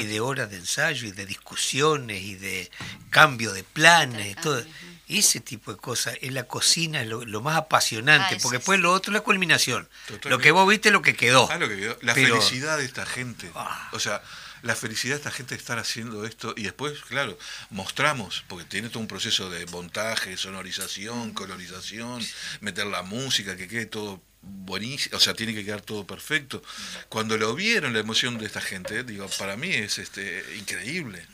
Y 0.00 0.04
de 0.04 0.20
horas 0.20 0.50
de 0.50 0.56
ensayo 0.56 1.06
y 1.06 1.12
de 1.12 1.26
discusiones 1.26 2.22
y 2.22 2.34
de 2.34 2.70
cambio 3.10 3.52
de 3.52 3.62
planes 3.62 4.36
todo. 4.40 4.62
ese 5.08 5.40
tipo 5.40 5.72
de 5.72 5.78
cosas 5.78 6.16
en 6.20 6.34
la 6.34 6.44
cocina 6.44 7.02
es 7.02 7.08
lo, 7.08 7.40
más 7.40 7.56
apasionante 7.56 8.34
ah, 8.34 8.38
porque 8.42 8.58
después 8.58 8.80
lo 8.80 8.92
otro 8.92 9.12
es 9.12 9.14
la 9.14 9.20
culminación 9.20 9.88
lo 10.24 10.38
que 10.38 10.50
vos 10.50 10.68
viste 10.68 10.88
es 10.88 10.92
lo 10.92 11.02
que 11.02 11.14
quedó, 11.14 11.48
ah, 11.50 11.58
la 12.02 12.14
felicidad 12.14 12.78
de 12.78 12.84
esta 12.84 13.06
gente. 13.06 13.50
Ah. 13.54 13.88
o 13.92 14.00
sea 14.00 14.20
la 14.62 14.74
felicidad 14.74 15.14
de 15.14 15.18
esta 15.18 15.30
gente 15.30 15.54
de 15.54 15.60
estar 15.60 15.78
haciendo 15.78 16.24
esto 16.24 16.54
y 16.56 16.62
después, 16.64 17.00
claro, 17.08 17.38
mostramos, 17.70 18.44
porque 18.48 18.64
tiene 18.64 18.88
todo 18.88 19.00
un 19.00 19.08
proceso 19.08 19.50
de 19.50 19.66
montaje, 19.66 20.36
sonorización, 20.36 21.32
colorización, 21.32 22.24
meter 22.60 22.86
la 22.86 23.02
música, 23.02 23.56
que 23.56 23.68
quede 23.68 23.86
todo 23.86 24.22
buenísimo, 24.42 25.16
o 25.16 25.20
sea, 25.20 25.34
tiene 25.34 25.54
que 25.54 25.64
quedar 25.64 25.80
todo 25.80 26.06
perfecto. 26.06 26.62
Cuando 27.08 27.36
lo 27.36 27.54
vieron, 27.54 27.92
la 27.92 28.00
emoción 28.00 28.38
de 28.38 28.46
esta 28.46 28.60
gente, 28.60 29.02
digo, 29.04 29.28
para 29.38 29.56
mí 29.56 29.70
es 29.70 29.98
este 29.98 30.44
increíble. 30.56 31.26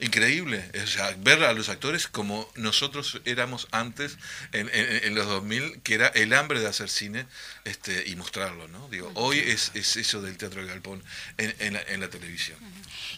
Increíble, 0.00 0.70
o 0.82 0.86
sea, 0.86 1.14
ver 1.18 1.42
a 1.44 1.52
los 1.52 1.68
actores 1.68 2.06
como 2.06 2.48
nosotros 2.54 3.20
éramos 3.24 3.68
antes 3.72 4.18
en, 4.52 4.70
en, 4.72 5.14
los 5.14 5.26
2000, 5.26 5.80
que 5.82 5.94
era 5.94 6.08
el 6.08 6.32
hambre 6.34 6.60
de 6.60 6.68
hacer 6.68 6.88
cine 6.88 7.26
este, 7.64 8.04
y 8.06 8.16
mostrarlo, 8.16 8.68
¿no? 8.68 8.88
Digo, 8.88 9.10
hoy 9.14 9.38
es, 9.38 9.72
es 9.74 9.96
eso 9.96 10.22
del 10.22 10.36
teatro 10.36 10.60
del 10.60 10.68
galpón 10.68 11.02
en, 11.36 11.72
la, 11.72 11.82
en 11.82 12.00
la 12.00 12.08
televisión. 12.08 12.58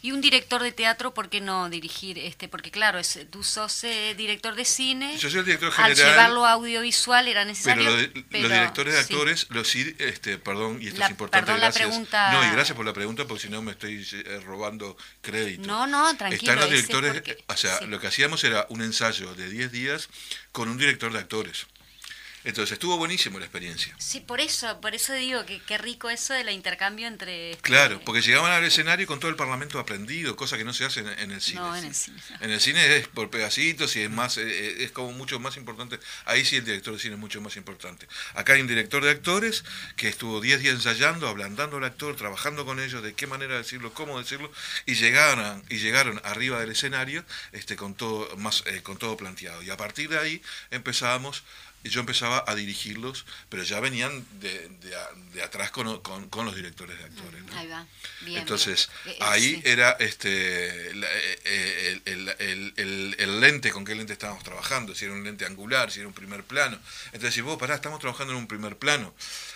Y 0.02 0.12
un 0.12 0.20
director 0.20 0.62
de 0.62 0.72
teatro, 0.72 1.12
¿por 1.12 1.28
qué 1.28 1.40
no 1.40 1.68
dirigir? 1.68 2.18
este 2.18 2.48
Porque 2.48 2.70
claro, 2.70 2.98
es, 2.98 3.18
tú 3.30 3.44
sos 3.44 3.84
eh, 3.84 4.14
director 4.16 4.54
de 4.54 4.64
cine. 4.64 5.16
Yo 5.18 5.28
soy 5.28 5.40
el 5.40 5.44
director 5.44 5.72
general. 5.72 5.90
Al 5.90 5.96
llevarlo 5.96 6.46
a 6.46 6.52
audiovisual 6.52 7.28
era 7.28 7.44
necesario. 7.44 7.84
Pero, 8.30 8.48
los 8.48 8.50
directores 8.50 8.94
de 8.94 9.00
actores, 9.00 9.46
los 9.50 9.74
este, 9.74 10.38
perdón, 10.38 10.78
y 10.80 10.88
esto 10.88 11.02
es 11.02 11.10
importante, 11.10 11.46
perdón, 11.46 11.60
gracias. 11.60 11.84
La 11.84 11.90
pregunta... 11.90 12.32
No, 12.32 12.44
y 12.44 12.50
gracias 12.52 12.76
por 12.76 12.86
la 12.86 12.92
pregunta, 12.92 13.26
porque 13.26 13.42
si 13.42 13.48
no 13.48 13.62
me 13.62 13.72
estoy 13.72 14.06
eh, 14.12 14.40
robando 14.44 14.96
crédito. 15.20 15.66
No, 15.66 15.86
no, 15.86 16.16
tranquilo. 16.16 16.52
Está 16.52 16.64
en 16.64 16.69
la 16.69 16.69
directores, 16.70 17.22
o 17.46 17.56
sea, 17.56 17.80
lo 17.82 18.00
que 18.00 18.06
hacíamos 18.06 18.44
era 18.44 18.66
un 18.70 18.82
ensayo 18.82 19.34
de 19.34 19.48
10 19.48 19.72
días 19.72 20.08
con 20.52 20.68
un 20.68 20.78
director 20.78 21.12
de 21.12 21.18
actores. 21.18 21.66
Entonces 22.42 22.72
estuvo 22.72 22.96
buenísimo 22.96 23.38
la 23.38 23.44
experiencia. 23.44 23.94
Sí, 23.98 24.20
por 24.20 24.40
eso, 24.40 24.80
por 24.80 24.94
eso 24.94 25.12
digo 25.12 25.44
que 25.44 25.60
qué 25.60 25.76
rico 25.76 26.08
eso 26.08 26.32
del 26.32 26.48
intercambio 26.50 27.06
entre... 27.06 27.52
Este, 27.52 27.62
claro, 27.62 28.00
porque 28.04 28.22
llegaban 28.22 28.50
al 28.50 28.64
escenario 28.64 29.06
con 29.06 29.20
todo 29.20 29.30
el 29.30 29.36
parlamento 29.36 29.78
aprendido, 29.78 30.36
cosa 30.36 30.56
que 30.56 30.64
no 30.64 30.72
se 30.72 30.86
hace 30.86 31.00
en, 31.00 31.30
el 31.30 31.40
cine. 31.40 31.60
No, 31.60 31.76
en 31.76 31.84
el 31.84 31.94
cine. 31.94 32.20
En 32.40 32.50
el 32.50 32.60
cine 32.60 32.96
es 32.96 33.08
por 33.08 33.28
pedacitos 33.28 33.94
y 33.96 34.02
es 34.02 34.10
más, 34.10 34.38
eh, 34.38 34.44
eh, 34.46 34.84
es 34.84 34.92
como 34.92 35.12
mucho 35.12 35.38
más 35.38 35.56
importante. 35.58 36.00
Ahí 36.24 36.44
sí 36.44 36.56
el 36.56 36.64
director 36.64 36.94
de 36.94 37.00
cine 37.00 37.14
es 37.14 37.20
mucho 37.20 37.40
más 37.42 37.56
importante. 37.56 38.08
Acá 38.34 38.54
hay 38.54 38.62
un 38.62 38.68
director 38.68 39.04
de 39.04 39.10
actores 39.10 39.64
que 39.96 40.08
estuvo 40.08 40.40
10 40.40 40.60
días 40.60 40.74
ensayando, 40.74 41.28
ablandando 41.28 41.76
al 41.76 41.84
actor, 41.84 42.16
trabajando 42.16 42.64
con 42.64 42.80
ellos, 42.80 43.02
de 43.02 43.12
qué 43.12 43.26
manera 43.26 43.56
decirlo, 43.56 43.92
cómo 43.92 44.18
decirlo, 44.18 44.50
y 44.86 44.94
llegaron, 44.94 45.62
y 45.68 45.78
llegaron 45.78 46.20
arriba 46.24 46.58
del 46.58 46.70
escenario 46.70 47.24
este, 47.52 47.76
con, 47.76 47.94
todo, 47.94 48.34
más, 48.38 48.62
eh, 48.66 48.82
con 48.82 48.96
todo 48.96 49.16
planteado. 49.18 49.62
Y 49.62 49.70
a 49.70 49.76
partir 49.76 50.08
de 50.08 50.18
ahí 50.18 50.42
empezábamos 50.70 51.44
y 51.82 51.88
yo 51.88 52.00
empezaba 52.00 52.44
a 52.46 52.54
dirigirlos, 52.54 53.24
pero 53.48 53.62
ya 53.62 53.80
venían 53.80 54.26
de, 54.40 54.68
de, 55.32 55.42
atrás 55.42 55.70
con, 55.70 56.00
con, 56.00 56.44
los 56.44 56.54
directores 56.54 56.98
de 56.98 57.04
actores. 57.04 57.42
Ahí 57.54 57.68
va. 57.68 57.86
Entonces, 58.26 58.90
eh, 59.06 59.10
eh, 59.10 59.18
ahí 59.20 59.62
era 59.64 59.92
este 59.92 60.90
eh, 60.90 62.00
el, 62.04 62.28
el, 62.38 63.16
el, 63.18 63.40
lente 63.40 63.70
con 63.70 63.84
qué 63.84 63.94
lente 63.94 64.12
estábamos 64.12 64.44
trabajando, 64.44 64.94
si 64.94 65.06
era 65.06 65.14
un 65.14 65.24
lente 65.24 65.46
angular, 65.46 65.90
si 65.90 66.00
era 66.00 66.08
un 66.08 66.14
primer 66.14 66.44
plano. 66.44 66.78
Entonces, 67.06 67.34
si 67.34 67.40
vos 67.40 67.58
pará, 67.58 67.74
estamos 67.76 67.98
trabajando 67.98 68.34
en 68.34 68.38
un 68.40 68.46
primer 68.46 68.76
plano. 68.76 69.14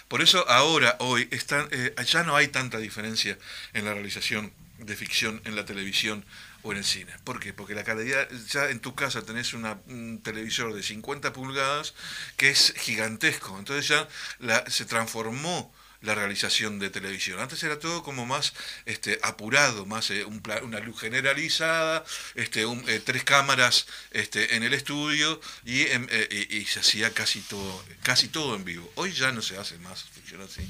Por 0.08 0.22
eso 0.22 0.48
ahora, 0.48 0.96
hoy, 1.00 1.28
están, 1.30 1.68
ya 2.06 2.22
no 2.22 2.36
hay 2.36 2.48
tanta 2.48 2.78
diferencia 2.78 3.38
en 3.74 3.84
la 3.84 3.92
realización 3.92 4.52
de 4.78 4.96
ficción 4.96 5.40
en 5.44 5.56
la 5.56 5.64
televisión 5.64 6.24
o 6.64 6.72
en 6.72 6.78
el 6.78 6.84
cine. 6.84 7.12
¿Por 7.22 7.38
qué? 7.38 7.52
Porque 7.52 7.74
la 7.74 7.84
calidad, 7.84 8.28
ya 8.48 8.70
en 8.70 8.80
tu 8.80 8.94
casa 8.94 9.22
tenés 9.22 9.52
una, 9.52 9.78
un 9.86 10.20
televisor 10.22 10.74
de 10.74 10.82
50 10.82 11.32
pulgadas 11.32 11.94
que 12.36 12.50
es 12.50 12.74
gigantesco, 12.76 13.56
entonces 13.58 13.86
ya 13.86 14.08
la, 14.38 14.68
se 14.68 14.86
transformó 14.86 15.72
la 16.00 16.14
realización 16.14 16.78
de 16.78 16.90
televisión. 16.90 17.40
Antes 17.40 17.62
era 17.62 17.78
todo 17.78 18.02
como 18.02 18.26
más 18.26 18.52
este, 18.86 19.18
apurado, 19.22 19.86
más 19.86 20.10
eh, 20.10 20.24
un 20.24 20.42
una 20.62 20.80
luz 20.80 21.00
generalizada, 21.00 22.04
este, 22.34 22.62
eh, 22.62 23.00
tres 23.04 23.24
cámaras 23.24 23.86
este, 24.10 24.56
en 24.56 24.62
el 24.62 24.74
estudio 24.74 25.40
y, 25.64 25.82
eh, 25.82 26.48
y, 26.50 26.64
se 26.66 26.80
hacía 26.80 27.12
casi 27.12 27.40
todo, 27.40 27.84
casi 28.02 28.28
todo 28.28 28.54
en 28.54 28.64
vivo. 28.64 28.90
Hoy 28.96 29.12
ya 29.12 29.32
no 29.32 29.42
se 29.42 29.56
hace 29.58 29.78
más 29.78 30.04
ficción 30.04 30.42
así. 30.42 30.62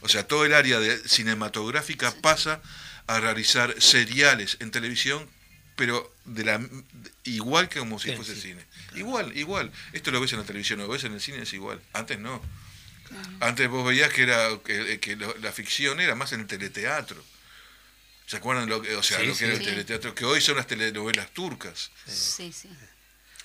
O 0.00 0.08
sea, 0.08 0.26
todo 0.26 0.44
el 0.44 0.54
área 0.54 0.80
de 0.80 0.98
cinematográfica 1.08 2.12
pasa 2.20 2.60
a 3.06 3.20
realizar 3.20 3.74
seriales 3.80 4.56
en 4.60 4.70
televisión, 4.70 5.28
pero 5.76 6.14
de 6.24 6.44
la 6.44 6.60
igual 7.24 7.68
que 7.68 7.78
como 7.78 7.98
si 7.98 8.14
fuese 8.14 8.36
cine. 8.36 8.64
Igual, 8.94 9.36
igual. 9.36 9.72
Esto 9.92 10.10
lo 10.10 10.20
ves 10.20 10.32
en 10.32 10.40
la 10.40 10.44
televisión, 10.44 10.78
lo 10.78 10.88
ves 10.88 11.04
en 11.04 11.14
el 11.14 11.20
cine, 11.20 11.42
es 11.42 11.52
igual. 11.52 11.80
Antes 11.92 12.18
no. 12.18 12.42
Antes 13.40 13.68
vos 13.68 13.86
veías 13.86 14.12
que 14.12 14.22
era 14.22 14.48
que, 14.64 15.16
la 15.40 15.52
ficción 15.52 16.00
era 16.00 16.14
más 16.14 16.32
en 16.32 16.40
el 16.40 16.46
teleteatro. 16.46 17.22
¿Se 18.26 18.36
acuerdan 18.36 18.68
lo 18.68 18.80
que, 18.80 18.94
o 18.96 19.02
sea, 19.02 19.18
lo 19.22 19.36
que 19.36 19.44
era 19.44 19.54
el 19.54 19.62
teleteatro? 19.62 20.14
Que 20.14 20.24
hoy 20.24 20.40
son 20.40 20.56
las 20.56 20.66
telenovelas 20.66 21.30
turcas. 21.32 21.90
Sí, 22.06 22.52
sí. 22.52 22.68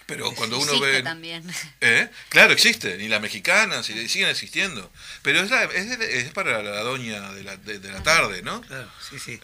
Pero 0.08 0.32
cuando 0.32 0.58
uno 0.58 0.80
ve. 0.80 1.03
también. 1.03 1.43
¿Eh? 1.82 2.10
Claro, 2.30 2.53
existen, 2.53 2.99
y 2.99 3.10
la 3.10 3.20
mexicana, 3.20 3.84
siguen 3.84 4.30
existiendo. 4.30 4.91
Pero 5.22 5.41
es, 5.41 5.51
es, 5.51 6.32
para 6.32 6.64
la 6.64 6.82
doña 6.82 7.34
de 7.34 7.43
la, 7.43 7.58
de, 7.58 7.91
la 7.91 8.01
tarde, 8.01 8.41
¿no? 8.41 8.62
Claro, 8.62 8.89
sí, 9.08 9.20
sí. 9.20 9.39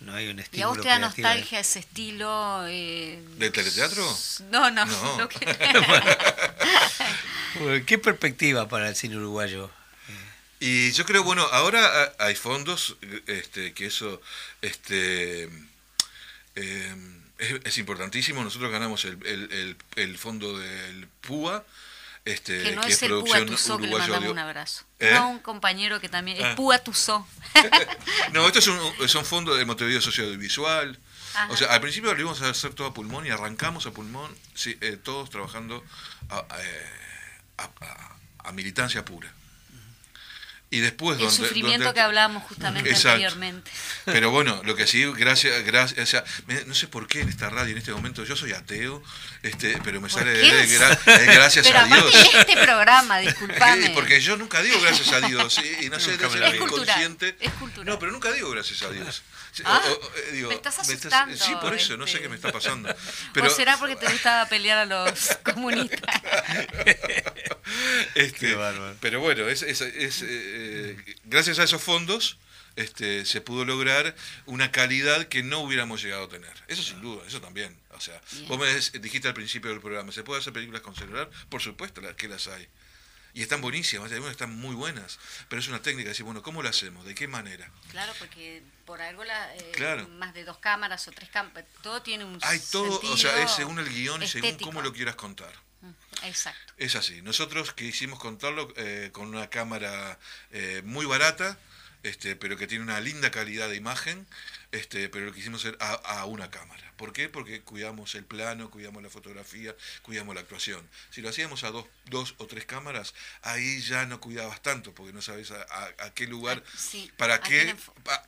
No 0.00 0.14
hay 0.14 0.28
un 0.28 0.38
estilo. 0.38 0.60
¿Y 0.60 0.62
a 0.62 0.68
vos 0.68 0.80
te 0.80 0.88
da 0.88 0.98
nostalgia 0.98 1.60
ese 1.60 1.80
estilo? 1.80 2.64
Eh... 2.68 3.22
¿De 3.38 3.50
teleteatro? 3.50 4.02
No, 4.50 4.70
no. 4.70 4.86
no. 4.86 5.28
¿Qué 7.86 7.98
perspectiva 7.98 8.68
para 8.68 8.88
el 8.88 8.96
cine 8.96 9.16
uruguayo? 9.16 9.70
Y 10.60 10.92
yo 10.92 11.04
creo, 11.04 11.24
bueno, 11.24 11.42
ahora 11.52 12.14
hay 12.18 12.36
fondos, 12.36 12.96
este, 13.26 13.74
que 13.74 13.86
eso, 13.86 14.22
este, 14.62 15.50
eh, 16.54 16.94
es, 17.38 17.78
importantísimo. 17.78 18.42
Nosotros 18.42 18.70
ganamos 18.70 19.04
el, 19.04 19.18
el, 19.26 19.76
el, 19.96 20.18
fondo 20.18 20.58
del 20.58 21.08
PUA. 21.22 21.64
Este, 22.24 22.62
que 22.62 22.72
no 22.74 22.82
es, 22.82 23.02
el 23.02 23.10
Púa 23.10 23.44
Tuzó, 23.44 23.76
que 23.76 23.86
le 23.86 23.98
mandamos 23.98 24.30
un 24.30 24.38
abrazo. 24.38 24.84
¿Eh? 24.98 25.12
No, 25.12 25.28
un 25.28 25.38
compañero 25.40 26.00
que 26.00 26.08
también 26.08 26.38
es 26.38 26.44
ah. 26.44 26.54
Púa 26.56 26.78
Tuzó. 26.78 27.26
no, 28.32 28.46
esto 28.46 28.60
es 28.60 28.66
un, 28.66 29.08
son 29.08 29.26
fondos 29.26 29.58
de 29.58 29.64
Montevideo 29.64 30.00
Socioaudiovisual. 30.00 30.98
O 31.50 31.56
sea, 31.56 31.72
al 31.72 31.80
principio 31.80 32.14
lo 32.14 32.20
íbamos 32.20 32.40
a 32.42 32.48
hacer 32.48 32.74
todo 32.74 32.86
a 32.86 32.94
pulmón 32.94 33.26
y 33.26 33.30
arrancamos 33.30 33.86
a 33.86 33.90
pulmón, 33.90 34.34
sí, 34.54 34.78
eh, 34.80 34.96
todos 35.02 35.30
trabajando 35.30 35.84
a, 36.30 36.46
eh, 36.60 37.66
a 38.38 38.52
militancia 38.52 39.04
pura 39.04 39.34
y 40.70 40.80
después 40.80 41.20
el 41.20 41.30
sufrimiento 41.30 41.94
que 41.94 42.00
hablábamos 42.00 42.42
justamente 42.44 42.92
anteriormente. 42.92 43.70
Pero 44.04 44.30
bueno 44.30 44.60
lo 44.64 44.74
que 44.74 44.86
sí 44.86 45.04
gracias 45.12 45.64
gracias 45.64 46.00
o 46.00 46.06
sea, 46.06 46.24
no 46.66 46.74
sé 46.74 46.88
por 46.88 47.06
qué 47.06 47.20
en 47.20 47.28
esta 47.28 47.48
radio 47.48 47.72
en 47.72 47.78
este 47.78 47.92
momento 47.92 48.24
yo 48.24 48.34
soy 48.34 48.52
ateo 48.52 49.02
este 49.42 49.78
pero 49.84 50.00
me 50.00 50.08
sale 50.08 50.32
de, 50.32 50.66
gracias 51.26 51.66
a 51.74 51.84
Dios. 51.84 52.14
este 52.34 52.56
programa 52.56 53.18
disculpame 53.18 53.90
porque 53.90 54.20
yo 54.20 54.36
nunca 54.36 54.62
digo 54.62 54.80
gracias 54.80 55.12
a 55.12 55.20
Dios 55.20 55.60
y, 55.80 55.88
no 55.88 56.00
sé 56.00 56.14
es 56.14 56.54
inconsciente. 56.54 57.36
es 57.38 57.52
cultural. 57.52 57.86
no 57.86 57.98
pero 57.98 58.12
nunca 58.12 58.32
digo 58.32 58.50
gracias 58.50 58.82
a 58.82 58.90
Dios 58.90 59.22
ah, 59.64 59.82
eh, 60.32 60.44
me 60.48 60.54
estás 60.54 60.78
asustando 60.78 61.36
sí 61.36 61.52
por 61.60 61.74
eso 61.74 61.96
no 61.96 62.06
sé 62.06 62.20
qué 62.20 62.28
me 62.28 62.36
está 62.36 62.52
pasando 62.52 62.94
pero, 63.32 63.46
¿O 63.46 63.50
será 63.50 63.76
porque 63.76 63.96
te 63.96 64.10
gustaba 64.10 64.46
pelear 64.48 64.78
a 64.78 64.84
los 64.86 65.36
comunistas 65.44 66.22
este, 68.14 68.56
pero 69.00 69.20
bueno 69.20 69.48
es, 69.48 69.62
es, 69.62 69.80
es 69.80 70.22
eh, 70.22 70.26
eh, 70.28 71.16
gracias 71.24 71.58
a 71.58 71.64
esos 71.64 71.82
fondos 71.82 72.38
este, 72.76 73.24
se 73.24 73.40
pudo 73.40 73.64
lograr 73.64 74.16
una 74.46 74.72
calidad 74.72 75.26
que 75.26 75.42
no 75.42 75.60
hubiéramos 75.60 76.02
llegado 76.02 76.24
a 76.24 76.28
tener. 76.28 76.52
Eso 76.66 76.82
sin 76.82 77.00
duda, 77.00 77.22
eso 77.26 77.40
también. 77.40 77.76
O 77.90 78.00
sea, 78.00 78.20
vos 78.48 78.58
me 78.58 78.66
dijiste 78.98 79.28
al 79.28 79.34
principio 79.34 79.70
del 79.70 79.80
programa, 79.80 80.10
¿se 80.10 80.24
puede 80.24 80.40
hacer 80.40 80.52
películas 80.52 80.82
con 80.82 80.96
celular? 80.96 81.30
Por 81.48 81.62
supuesto 81.62 82.02
que 82.16 82.28
las 82.28 82.48
hay. 82.48 82.66
Y 83.34 83.42
están 83.42 83.60
buenísimas, 83.60 84.12
algunas 84.12 84.30
están 84.30 84.56
muy 84.56 84.76
buenas, 84.76 85.18
pero 85.48 85.60
es 85.60 85.66
una 85.66 85.82
técnica, 85.82 86.08
decir, 86.08 86.24
bueno, 86.24 86.40
¿cómo 86.40 86.62
lo 86.62 86.68
hacemos? 86.68 87.04
¿De 87.04 87.16
qué 87.16 87.26
manera? 87.26 87.68
Claro, 87.90 88.12
porque 88.20 88.62
por 88.86 89.02
algo 89.02 89.24
la, 89.24 89.56
eh, 89.56 90.06
más 90.10 90.32
de 90.34 90.44
dos 90.44 90.58
cámaras 90.58 91.08
o 91.08 91.10
tres 91.10 91.30
cámaras, 91.30 91.64
todo 91.82 92.00
tiene 92.00 92.24
un 92.24 92.38
Hay 92.42 92.60
todo, 92.70 93.00
o 93.10 93.16
sea, 93.16 93.42
es 93.42 93.50
según 93.50 93.80
el 93.80 93.88
guion 93.88 94.22
y 94.22 94.28
según 94.28 94.56
cómo 94.58 94.82
lo 94.82 94.92
quieras 94.92 95.16
contar. 95.16 95.52
Exacto. 96.22 96.72
Es 96.76 96.94
así. 96.94 97.22
Nosotros 97.22 97.72
quisimos 97.72 98.18
contarlo 98.18 98.72
eh, 98.76 99.10
con 99.12 99.28
una 99.28 99.50
cámara 99.50 100.18
eh, 100.50 100.82
muy 100.84 101.04
barata, 101.04 101.58
este, 102.04 102.36
pero 102.36 102.56
que 102.56 102.66
tiene 102.66 102.84
una 102.84 103.00
linda 103.00 103.30
calidad 103.30 103.68
de 103.68 103.76
imagen, 103.76 104.26
este, 104.70 105.08
pero 105.08 105.26
lo 105.26 105.32
quisimos 105.32 105.64
hacer 105.64 105.76
a, 105.80 106.24
una 106.26 106.50
cámara. 106.50 106.92
¿Por 106.96 107.12
qué? 107.12 107.28
Porque 107.28 107.62
cuidamos 107.62 108.14
el 108.14 108.24
plano, 108.24 108.70
cuidamos 108.70 109.02
la 109.02 109.10
fotografía, 109.10 109.74
cuidamos 110.02 110.34
la 110.34 110.42
actuación. 110.42 110.88
Si 111.10 111.20
lo 111.20 111.28
hacíamos 111.28 111.64
a 111.64 111.70
dos, 111.70 111.86
dos 112.06 112.34
o 112.38 112.46
tres 112.46 112.64
cámaras, 112.64 113.14
ahí 113.42 113.80
ya 113.80 114.06
no 114.06 114.20
cuidabas 114.20 114.62
tanto, 114.62 114.94
porque 114.94 115.12
no 115.12 115.22
sabes 115.22 115.50
a, 115.50 116.14
qué 116.14 116.26
lugar, 116.28 116.62
ah, 116.64 117.12
para, 117.16 117.40
qué, 117.40 117.74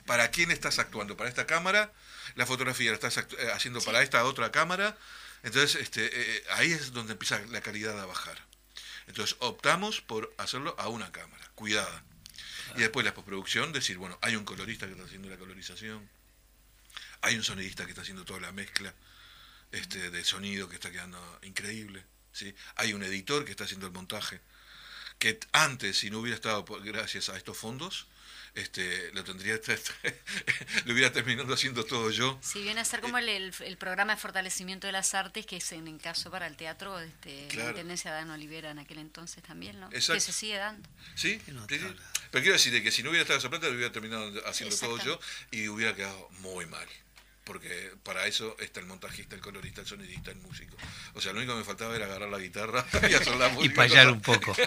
para 0.05 0.29
quién 0.31 0.51
estás 0.51 0.79
actuando. 0.79 1.15
Para 1.15 1.29
esta 1.29 1.45
cámara, 1.45 1.93
la 2.35 2.45
fotografía 2.45 2.91
la 2.91 2.95
estás 2.95 3.17
eh, 3.17 3.25
haciendo 3.53 3.81
para 3.81 4.03
esta 4.03 4.25
otra 4.25 4.51
cámara 4.51 4.97
entonces, 5.43 5.81
este, 5.81 6.05
eh, 6.05 6.11
eh, 6.13 6.43
ahí 6.51 6.71
es 6.71 6.91
donde 6.93 7.13
empieza 7.13 7.39
la 7.49 7.61
calidad 7.61 7.99
a 7.99 8.05
bajar. 8.05 8.37
Entonces, 9.07 9.37
optamos 9.39 10.01
por 10.01 10.33
hacerlo 10.37 10.75
a 10.77 10.89
una 10.89 11.11
cámara, 11.11 11.49
cuidada. 11.55 12.03
Y 12.75 12.81
después 12.81 13.05
la 13.05 13.13
postproducción, 13.13 13.71
decir, 13.71 13.97
bueno, 13.97 14.17
hay 14.21 14.35
un 14.35 14.45
colorista 14.45 14.85
que 14.85 14.93
está 14.93 15.05
haciendo 15.05 15.29
la 15.29 15.37
colorización, 15.37 16.09
hay 17.21 17.35
un 17.35 17.43
sonidista 17.43 17.85
que 17.85 17.91
está 17.91 18.01
haciendo 18.01 18.25
toda 18.25 18.39
la 18.39 18.51
mezcla 18.51 18.93
este, 19.71 20.11
de 20.11 20.23
sonido 20.23 20.69
que 20.69 20.75
está 20.75 20.91
quedando 20.91 21.39
increíble, 21.43 22.03
¿sí? 22.31 22.53
hay 22.75 22.93
un 22.93 23.03
editor 23.03 23.45
que 23.45 23.51
está 23.51 23.63
haciendo 23.63 23.87
el 23.87 23.93
montaje, 23.93 24.39
que 25.19 25.39
antes, 25.51 25.97
si 25.97 26.09
no 26.09 26.19
hubiera 26.19 26.35
estado 26.35 26.63
gracias 26.83 27.29
a 27.29 27.37
estos 27.37 27.57
fondos, 27.57 28.07
este, 28.57 29.11
lo 29.13 29.23
tendría 29.23 29.55
lo 30.85 30.93
hubiera 30.93 31.11
terminado 31.11 31.53
haciendo 31.53 31.85
todo 31.85 32.09
yo. 32.09 32.39
Si 32.41 32.61
viene 32.61 32.81
a 32.81 32.85
ser 32.85 33.01
como 33.01 33.17
el, 33.19 33.29
el, 33.29 33.77
programa 33.77 34.15
de 34.15 34.21
fortalecimiento 34.21 34.87
de 34.87 34.93
las 34.93 35.13
artes, 35.13 35.45
que 35.45 35.57
es 35.57 35.71
en, 35.71 35.97
caso 35.99 36.31
para 36.31 36.47
el 36.47 36.57
teatro, 36.57 36.99
este, 36.99 37.47
la 37.55 37.69
Intendencia 37.69 38.11
de 38.11 38.17
Dan 38.17 38.31
Olivera 38.31 38.71
en 38.71 38.79
aquel 38.79 38.97
entonces 38.97 39.43
también, 39.43 39.79
¿no? 39.79 39.89
Que 39.89 40.01
se 40.01 40.19
sigue 40.19 40.57
dando. 40.57 40.89
Sí, 41.15 41.39
pero 41.45 42.43
quiero 42.43 42.53
decir 42.53 42.81
que 42.83 42.91
si 42.91 43.03
no 43.03 43.09
hubiera 43.09 43.21
estado 43.21 43.39
esa 43.39 43.49
plata, 43.49 43.67
lo 43.67 43.73
hubiera 43.73 43.91
terminado 43.91 44.31
haciendo 44.47 44.75
todo 44.75 44.97
yo 45.03 45.19
y 45.51 45.67
hubiera 45.67 45.95
quedado 45.95 46.29
muy 46.39 46.65
mal 46.65 46.87
porque 47.47 47.93
para 48.03 48.27
eso 48.27 48.55
está 48.59 48.81
el 48.81 48.85
montajista, 48.85 49.35
el 49.35 49.41
colorista, 49.41 49.81
el 49.81 49.87
sonidista, 49.87 50.31
el 50.31 50.37
músico. 50.37 50.75
O 51.13 51.21
sea, 51.21 51.31
lo 51.31 51.39
único 51.39 51.53
que 51.53 51.59
me 51.59 51.63
faltaba 51.63 51.95
era 51.95 52.05
agarrar 52.05 52.29
la 52.29 52.37
guitarra 52.37 52.85
y 53.09 53.13
hacer 53.13 53.37
la 53.37 53.47
música. 53.47 53.73
y 53.73 53.75
payar 53.75 54.11
un 54.11 54.21
poco. 54.21 54.53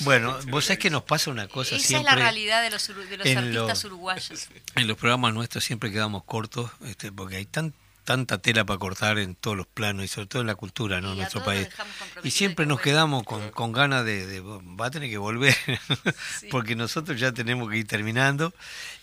Bueno, 0.00 0.38
vos 0.48 0.64
sabés 0.64 0.78
que 0.78 0.90
nos 0.90 1.02
pasa 1.02 1.30
una 1.30 1.48
cosa 1.48 1.76
Esa 1.76 1.86
siempre... 1.86 2.10
es 2.10 2.16
la 2.16 2.22
realidad 2.22 2.62
de 2.62 2.70
los, 2.70 2.86
de 2.86 3.16
los 3.16 3.26
artistas 3.26 3.84
uruguayos. 3.84 4.48
En 4.74 4.86
los 4.86 4.96
programas 4.96 5.34
nuestros 5.34 5.64
siempre 5.64 5.92
quedamos 5.92 6.24
cortos, 6.24 6.70
este, 6.84 7.12
porque 7.12 7.36
hay 7.36 7.44
tan 7.44 7.74
tanta 8.04 8.38
tela 8.38 8.64
para 8.64 8.78
cortar 8.78 9.18
en 9.18 9.34
todos 9.34 9.56
los 9.56 9.66
planos 9.66 10.04
y 10.04 10.08
sobre 10.08 10.28
todo 10.28 10.40
en 10.40 10.46
la 10.46 10.54
cultura, 10.54 11.00
¿no? 11.00 11.10
En 11.10 11.18
nuestro 11.18 11.44
país. 11.44 11.68
Y 12.22 12.30
siempre 12.30 12.64
nos 12.64 12.80
quedamos 12.80 13.24
con, 13.24 13.50
con 13.50 13.72
ganas 13.72 14.04
de, 14.04 14.40
va 14.40 14.86
a 14.86 14.90
tener 14.90 15.10
que 15.10 15.18
volver, 15.18 15.56
porque 16.50 16.76
nosotros 16.76 17.18
ya 17.18 17.32
tenemos 17.32 17.68
que 17.68 17.78
ir 17.78 17.86
terminando 17.86 18.54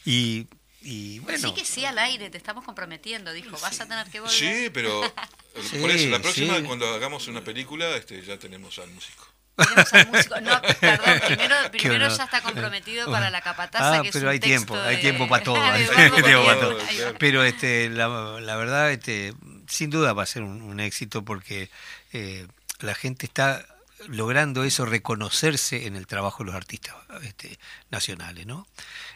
y 0.05 0.47
y 0.83 1.19
bueno. 1.19 1.47
Sí 1.47 1.53
que 1.53 1.65
sí 1.65 1.85
al 1.85 1.97
aire, 1.97 2.29
te 2.29 2.37
estamos 2.37 2.65
comprometiendo, 2.65 3.31
dijo, 3.31 3.57
vas 3.61 3.79
a 3.79 3.87
tener 3.87 4.07
que 4.09 4.19
volver. 4.19 4.35
Sí, 4.35 4.69
pero 4.73 5.01
por 5.81 5.91
eso, 5.91 6.09
la 6.09 6.19
próxima 6.19 6.61
cuando 6.63 6.87
hagamos 6.93 7.27
una 7.27 7.41
película 7.41 7.95
este, 7.95 8.21
ya 8.21 8.37
tenemos 8.37 8.77
al 8.79 8.89
músico. 8.91 9.27
Tenemos 9.55 9.93
al 9.93 10.07
músico. 10.07 10.41
No, 10.41 10.61
perdón, 10.61 11.19
primero, 11.27 11.55
primero 11.71 12.07
ya 12.09 12.23
está 12.23 12.41
comprometido 12.41 13.09
para 13.09 13.29
la 13.29 13.41
capataza. 13.41 13.99
Ah, 13.99 14.01
que 14.01 14.11
pero 14.11 14.29
es 14.29 14.33
hay 14.33 14.39
tiempo, 14.39 14.75
hay 14.75 14.99
tiempo 14.99 15.27
para 15.29 15.43
todo. 15.43 15.57
Pero 17.19 17.43
este, 17.43 17.89
la, 17.89 18.07
la, 18.41 18.55
verdad, 18.57 18.91
este, 18.91 19.33
sin 19.67 19.89
duda 19.89 20.13
va 20.13 20.23
a 20.23 20.25
ser 20.25 20.43
un, 20.43 20.79
éxito 20.79 21.23
porque 21.23 21.69
eh, 22.11 22.45
la 22.79 22.93
gente 22.93 23.25
está 23.25 23.65
logrando 24.07 24.63
eso, 24.63 24.85
reconocerse 24.85 25.87
en 25.87 25.95
el 25.95 26.07
trabajo 26.07 26.43
de 26.43 26.47
los 26.47 26.55
artistas 26.55 26.95
este, 27.23 27.57
nacionales, 27.89 28.45
¿no? 28.45 28.67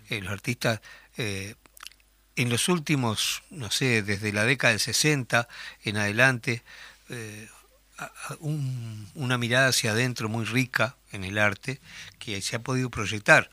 Eh, 0.10 0.22
los 0.22 0.32
artistas 0.32 0.82
eh, 1.18 1.56
en 2.36 2.50
los 2.50 2.70
últimos, 2.70 3.44
no 3.50 3.72
sé, 3.72 4.04
desde 4.04 4.32
la 4.32 4.46
década 4.46 4.72
del 4.72 4.80
60 4.80 5.48
en 5.84 5.98
adelante, 5.98 6.64
eh, 7.10 7.50
una 8.44 9.40
mirada 9.40 9.70
hacia 9.70 9.92
adentro 9.92 10.30
muy 10.30 10.46
rica 10.46 10.98
en 11.12 11.24
el 11.24 11.40
arte 11.40 11.82
que 12.20 12.40
se 12.42 12.56
ha 12.56 12.60
podido 12.60 12.92
proyectar. 12.92 13.50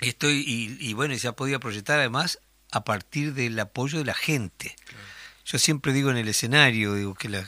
Estoy, 0.00 0.44
y, 0.46 0.76
y 0.88 0.92
bueno, 0.92 1.18
se 1.18 1.26
ha 1.26 1.32
podido 1.32 1.58
proyectar 1.58 1.98
además 1.98 2.38
a 2.70 2.84
partir 2.84 3.34
del 3.34 3.58
apoyo 3.58 3.98
de 3.98 4.04
la 4.04 4.14
gente. 4.14 4.76
Yo 5.44 5.58
siempre 5.58 5.92
digo 5.92 6.10
en 6.10 6.16
el 6.16 6.28
escenario, 6.28 6.94
digo 6.94 7.14
que 7.14 7.28
la, 7.28 7.44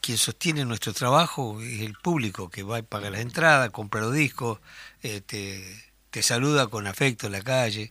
quien 0.00 0.18
sostiene 0.18 0.64
nuestro 0.64 0.92
trabajo 0.92 1.60
es 1.62 1.80
el 1.80 1.94
público 1.94 2.50
que 2.50 2.62
va 2.62 2.78
a 2.78 2.82
pagar 2.82 3.12
las 3.12 3.22
entradas, 3.22 3.70
compra 3.70 4.02
los 4.02 4.12
discos, 4.12 4.60
eh, 5.02 5.22
te, 5.22 6.22
saluda 6.22 6.66
con 6.68 6.86
afecto 6.86 7.26
en 7.26 7.32
la 7.32 7.42
calle. 7.42 7.90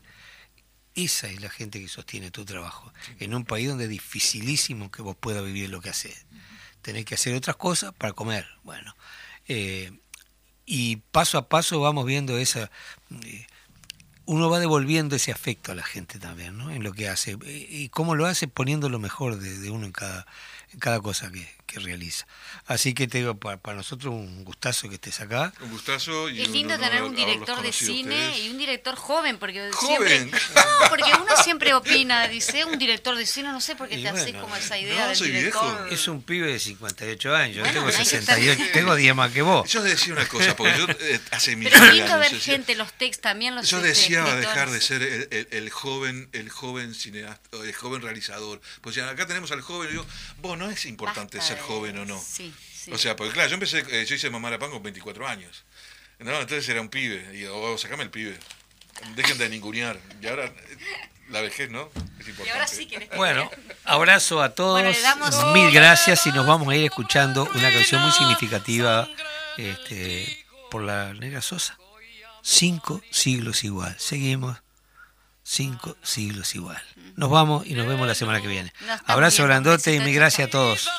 Esa 0.95 1.27
es 1.27 1.41
la 1.41 1.49
gente 1.49 1.79
que 1.79 1.87
sostiene 1.87 2.31
tu 2.31 2.45
trabajo. 2.45 2.93
En 3.19 3.33
un 3.33 3.45
país 3.45 3.67
donde 3.67 3.85
es 3.85 3.89
dificilísimo 3.89 4.91
que 4.91 5.01
vos 5.01 5.15
puedas 5.19 5.43
vivir 5.43 5.69
lo 5.69 5.81
que 5.81 5.89
haces. 5.89 6.25
Tenés 6.81 7.05
que 7.05 7.15
hacer 7.15 7.33
otras 7.35 7.55
cosas 7.55 7.93
para 7.93 8.13
comer. 8.13 8.47
Bueno, 8.63 8.95
eh, 9.47 9.91
y 10.65 10.97
paso 10.97 11.37
a 11.37 11.49
paso 11.49 11.79
vamos 11.79 12.05
viendo 12.05 12.37
esa... 12.37 12.69
Eh, 13.23 13.47
uno 14.25 14.49
va 14.49 14.59
devolviendo 14.59 15.17
ese 15.17 15.31
afecto 15.31 15.71
a 15.73 15.75
la 15.75 15.83
gente 15.83 16.17
también, 16.17 16.57
¿no? 16.57 16.71
En 16.71 16.81
lo 16.83 16.93
que 16.93 17.09
hace. 17.09 17.37
Y 17.45 17.89
cómo 17.89 18.15
lo 18.15 18.25
hace 18.25 18.47
poniendo 18.47 18.87
lo 18.87 18.99
mejor 18.99 19.37
de, 19.37 19.69
uno 19.69 19.85
en 19.85 19.91
cada, 19.91 20.25
en 20.71 20.79
cada 20.79 21.01
cosa 21.01 21.29
que, 21.29 21.45
realiza. 21.79 22.27
Así 22.65 22.93
que 22.93 23.07
te 23.07 23.19
digo, 23.19 23.35
para, 23.35 23.59
nosotros 23.73 24.13
un 24.13 24.43
gustazo 24.43 24.89
que 24.89 24.95
estés 24.95 25.19
acá. 25.21 25.53
Un 25.61 25.71
gustazo. 25.71 26.29
Y 26.29 26.41
es 26.41 26.49
lindo 26.49 26.77
tener 26.77 27.03
un 27.03 27.15
director 27.15 27.61
de 27.61 27.71
cine 27.71 28.39
y 28.39 28.49
un 28.49 28.57
director 28.57 28.95
joven, 28.95 29.37
porque 29.37 29.69
¿Joven? 29.71 30.31
no, 30.31 30.89
porque 30.89 31.11
uno 31.19 31.35
siempre 31.43 31.73
opina, 31.73 32.27
dice, 32.27 32.65
un 32.65 32.77
director 32.77 33.15
de 33.15 33.25
cine, 33.25 33.49
no 33.49 33.61
sé 33.61 33.75
por 33.75 33.87
qué 33.87 33.97
te 33.97 34.09
haces 34.09 34.35
como 34.35 34.55
esa 34.55 34.77
idea 34.77 35.07
del 35.07 35.19
director. 35.19 35.91
Es 35.91 36.07
un 36.07 36.21
pibe 36.21 36.51
de 36.51 36.59
58 36.59 37.35
años, 37.35 37.67
yo 37.67 37.73
tengo 37.73 37.91
68, 37.91 38.63
tengo 38.73 38.95
10 38.95 39.15
más 39.15 39.31
que 39.31 39.41
vos. 39.41 39.69
Yo 39.69 39.81
decía 39.81 40.13
una 40.13 40.27
cosa, 40.27 40.55
porque 40.55 40.77
yo 40.77 40.85
eh, 40.87 41.19
hace 41.31 41.55
mil 41.55 41.69
Pero 41.69 41.85
es 41.85 41.93
lindo 41.93 42.19
ver 42.19 42.39
gente, 42.39 42.75
los 42.75 42.93
textos 42.93 43.23
también 43.23 43.55
los 43.55 43.69
Yo 43.69 43.81
decía 43.81 44.23
dejar 44.35 44.69
de 44.69 44.81
ser 44.81 45.01
el, 45.51 45.69
joven, 45.69 46.29
el 46.33 46.49
joven 46.49 46.93
cineasta, 46.93 47.57
el 47.57 47.73
joven 47.73 48.01
realizador. 48.01 48.61
Pues 48.81 48.95
ya 48.95 49.09
acá 49.09 49.25
tenemos 49.25 49.51
al 49.51 49.61
joven, 49.61 49.89
y 49.89 49.91
digo, 49.93 50.05
vos 50.41 50.57
no 50.57 50.69
es 50.69 50.85
importante 50.85 51.41
ser 51.41 51.59
joven 51.63 51.97
o 51.97 52.05
no. 52.05 52.21
O 52.91 52.97
sea, 52.97 53.15
porque 53.15 53.33
claro, 53.33 53.49
yo 53.49 53.55
empecé, 53.55 53.79
eh, 53.89 54.05
yo 54.05 54.15
hice 54.15 54.29
Mamá 54.29 54.49
la 54.49 54.59
Pan 54.59 54.71
con 54.71 54.83
24 54.83 55.27
años. 55.27 55.63
No, 56.19 56.31
entonces 56.39 56.67
era 56.69 56.81
un 56.81 56.89
pibe. 56.89 57.37
Y 57.37 57.45
oh, 57.45 57.77
sacame 57.77 58.03
el 58.03 58.09
pibe. 58.09 58.37
Dejen 59.15 59.37
de 59.37 59.49
ningunear. 59.49 59.99
Y 60.21 60.27
ahora, 60.27 60.51
la 61.29 61.41
vejez, 61.41 61.69
¿no? 61.69 61.89
Es 62.19 62.27
importante. 62.27 62.45
Y 62.45 62.49
ahora 62.51 62.67
sí 62.67 62.85
que 62.85 63.09
Bueno, 63.15 63.49
abrazo 63.83 64.41
a 64.41 64.53
todos. 64.53 64.83
Mil 65.53 65.71
gracias 65.71 66.25
y 66.27 66.31
nos 66.31 66.45
vamos 66.45 66.67
a 66.67 66.75
ir 66.75 66.85
escuchando 66.85 67.49
una 67.55 67.71
canción 67.71 68.01
muy 68.01 68.11
significativa 68.11 69.07
este, 69.57 70.45
por 70.69 70.83
la 70.83 71.13
Negra 71.13 71.41
Sosa. 71.41 71.77
Cinco 72.41 73.01
siglos 73.09 73.63
igual. 73.63 73.95
Seguimos. 73.97 74.57
Cinco 75.43 75.97
siglos 76.03 76.55
igual. 76.55 76.81
Nos 77.15 77.29
vamos 77.29 77.67
y 77.67 77.73
nos 77.73 77.85
vemos 77.85 78.07
la 78.07 78.15
semana 78.15 78.41
que 78.41 78.47
viene. 78.47 78.73
Abrazo 79.05 79.43
grandote 79.43 79.93
y 79.93 79.99
mil 79.99 80.15
gracias 80.15 80.47
a 80.47 80.51
todos. 80.51 80.89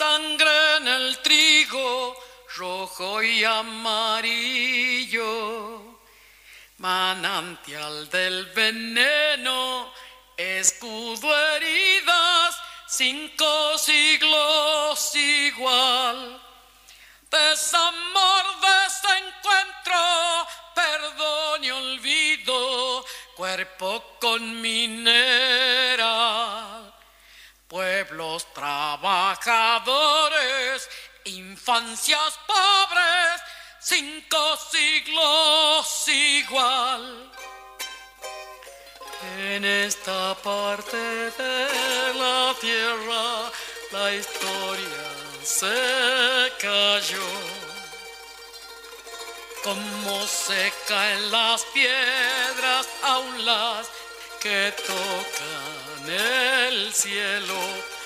Sangre 0.00 0.76
en 0.78 0.88
el 0.88 1.18
trigo, 1.18 2.16
rojo 2.56 3.22
y 3.22 3.44
amarillo, 3.44 5.02
manantial 6.78 8.08
del 8.08 8.46
veneno, 8.46 9.92
escudo 10.38 11.28
heridas, 11.52 12.56
cinco 12.88 13.76
siglos 13.76 15.14
igual. 15.16 16.40
Desamor, 17.30 18.44
desencuentro, 18.72 20.00
perdón 20.74 21.62
y 21.62 21.70
olvido, 21.72 23.04
cuerpo 23.36 24.16
con 24.18 24.62
minera 24.62 25.90
pueblos 27.70 28.46
trabajadores, 28.52 30.90
infancias 31.24 32.38
pobres, 32.48 33.40
cinco 33.78 34.56
siglos 34.56 36.08
igual. 36.08 37.30
En 39.38 39.64
esta 39.64 40.34
parte 40.34 40.96
de 40.96 42.14
la 42.14 42.52
tierra 42.60 43.52
la 43.92 44.14
historia 44.14 45.06
se 45.44 46.52
cayó. 46.58 47.28
Como 49.62 50.26
se 50.26 50.72
caen 50.88 51.30
las 51.30 51.64
piedras, 51.66 52.88
aulas 53.04 53.88
que 54.40 54.72
tocan 54.86 56.10
el 56.10 56.94
cielo, 56.94 57.60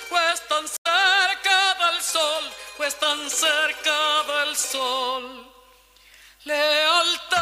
pues 0.08 0.42
tan 0.48 0.66
cerca 0.66 1.74
del 1.74 2.02
sol, 2.02 2.52
pues 2.76 2.98
tan 2.98 3.30
cerca 3.30 4.22
del 4.24 4.56
sol. 4.56 5.48
Lealtad 6.44 7.33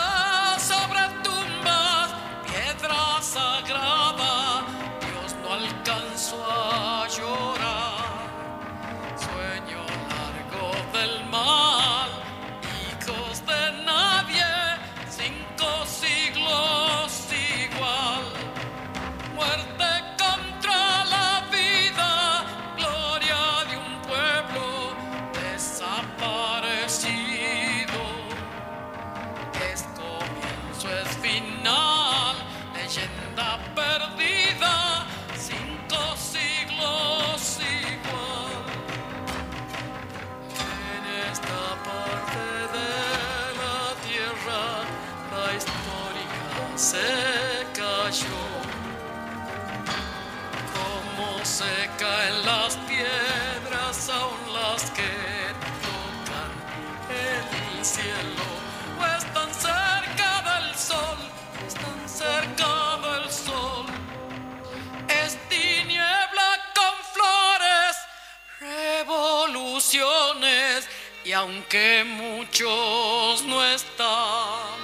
y 71.24 71.32
aunque 71.32 72.04
muchos 72.04 73.44
no 73.44 73.64
están, 73.64 74.76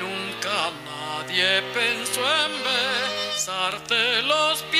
nunca 0.00 0.70
nadie 0.84 1.62
pensó 1.72 2.20
en 2.20 2.52
besarte 2.64 4.22
los 4.22 4.62
pies 4.64 4.79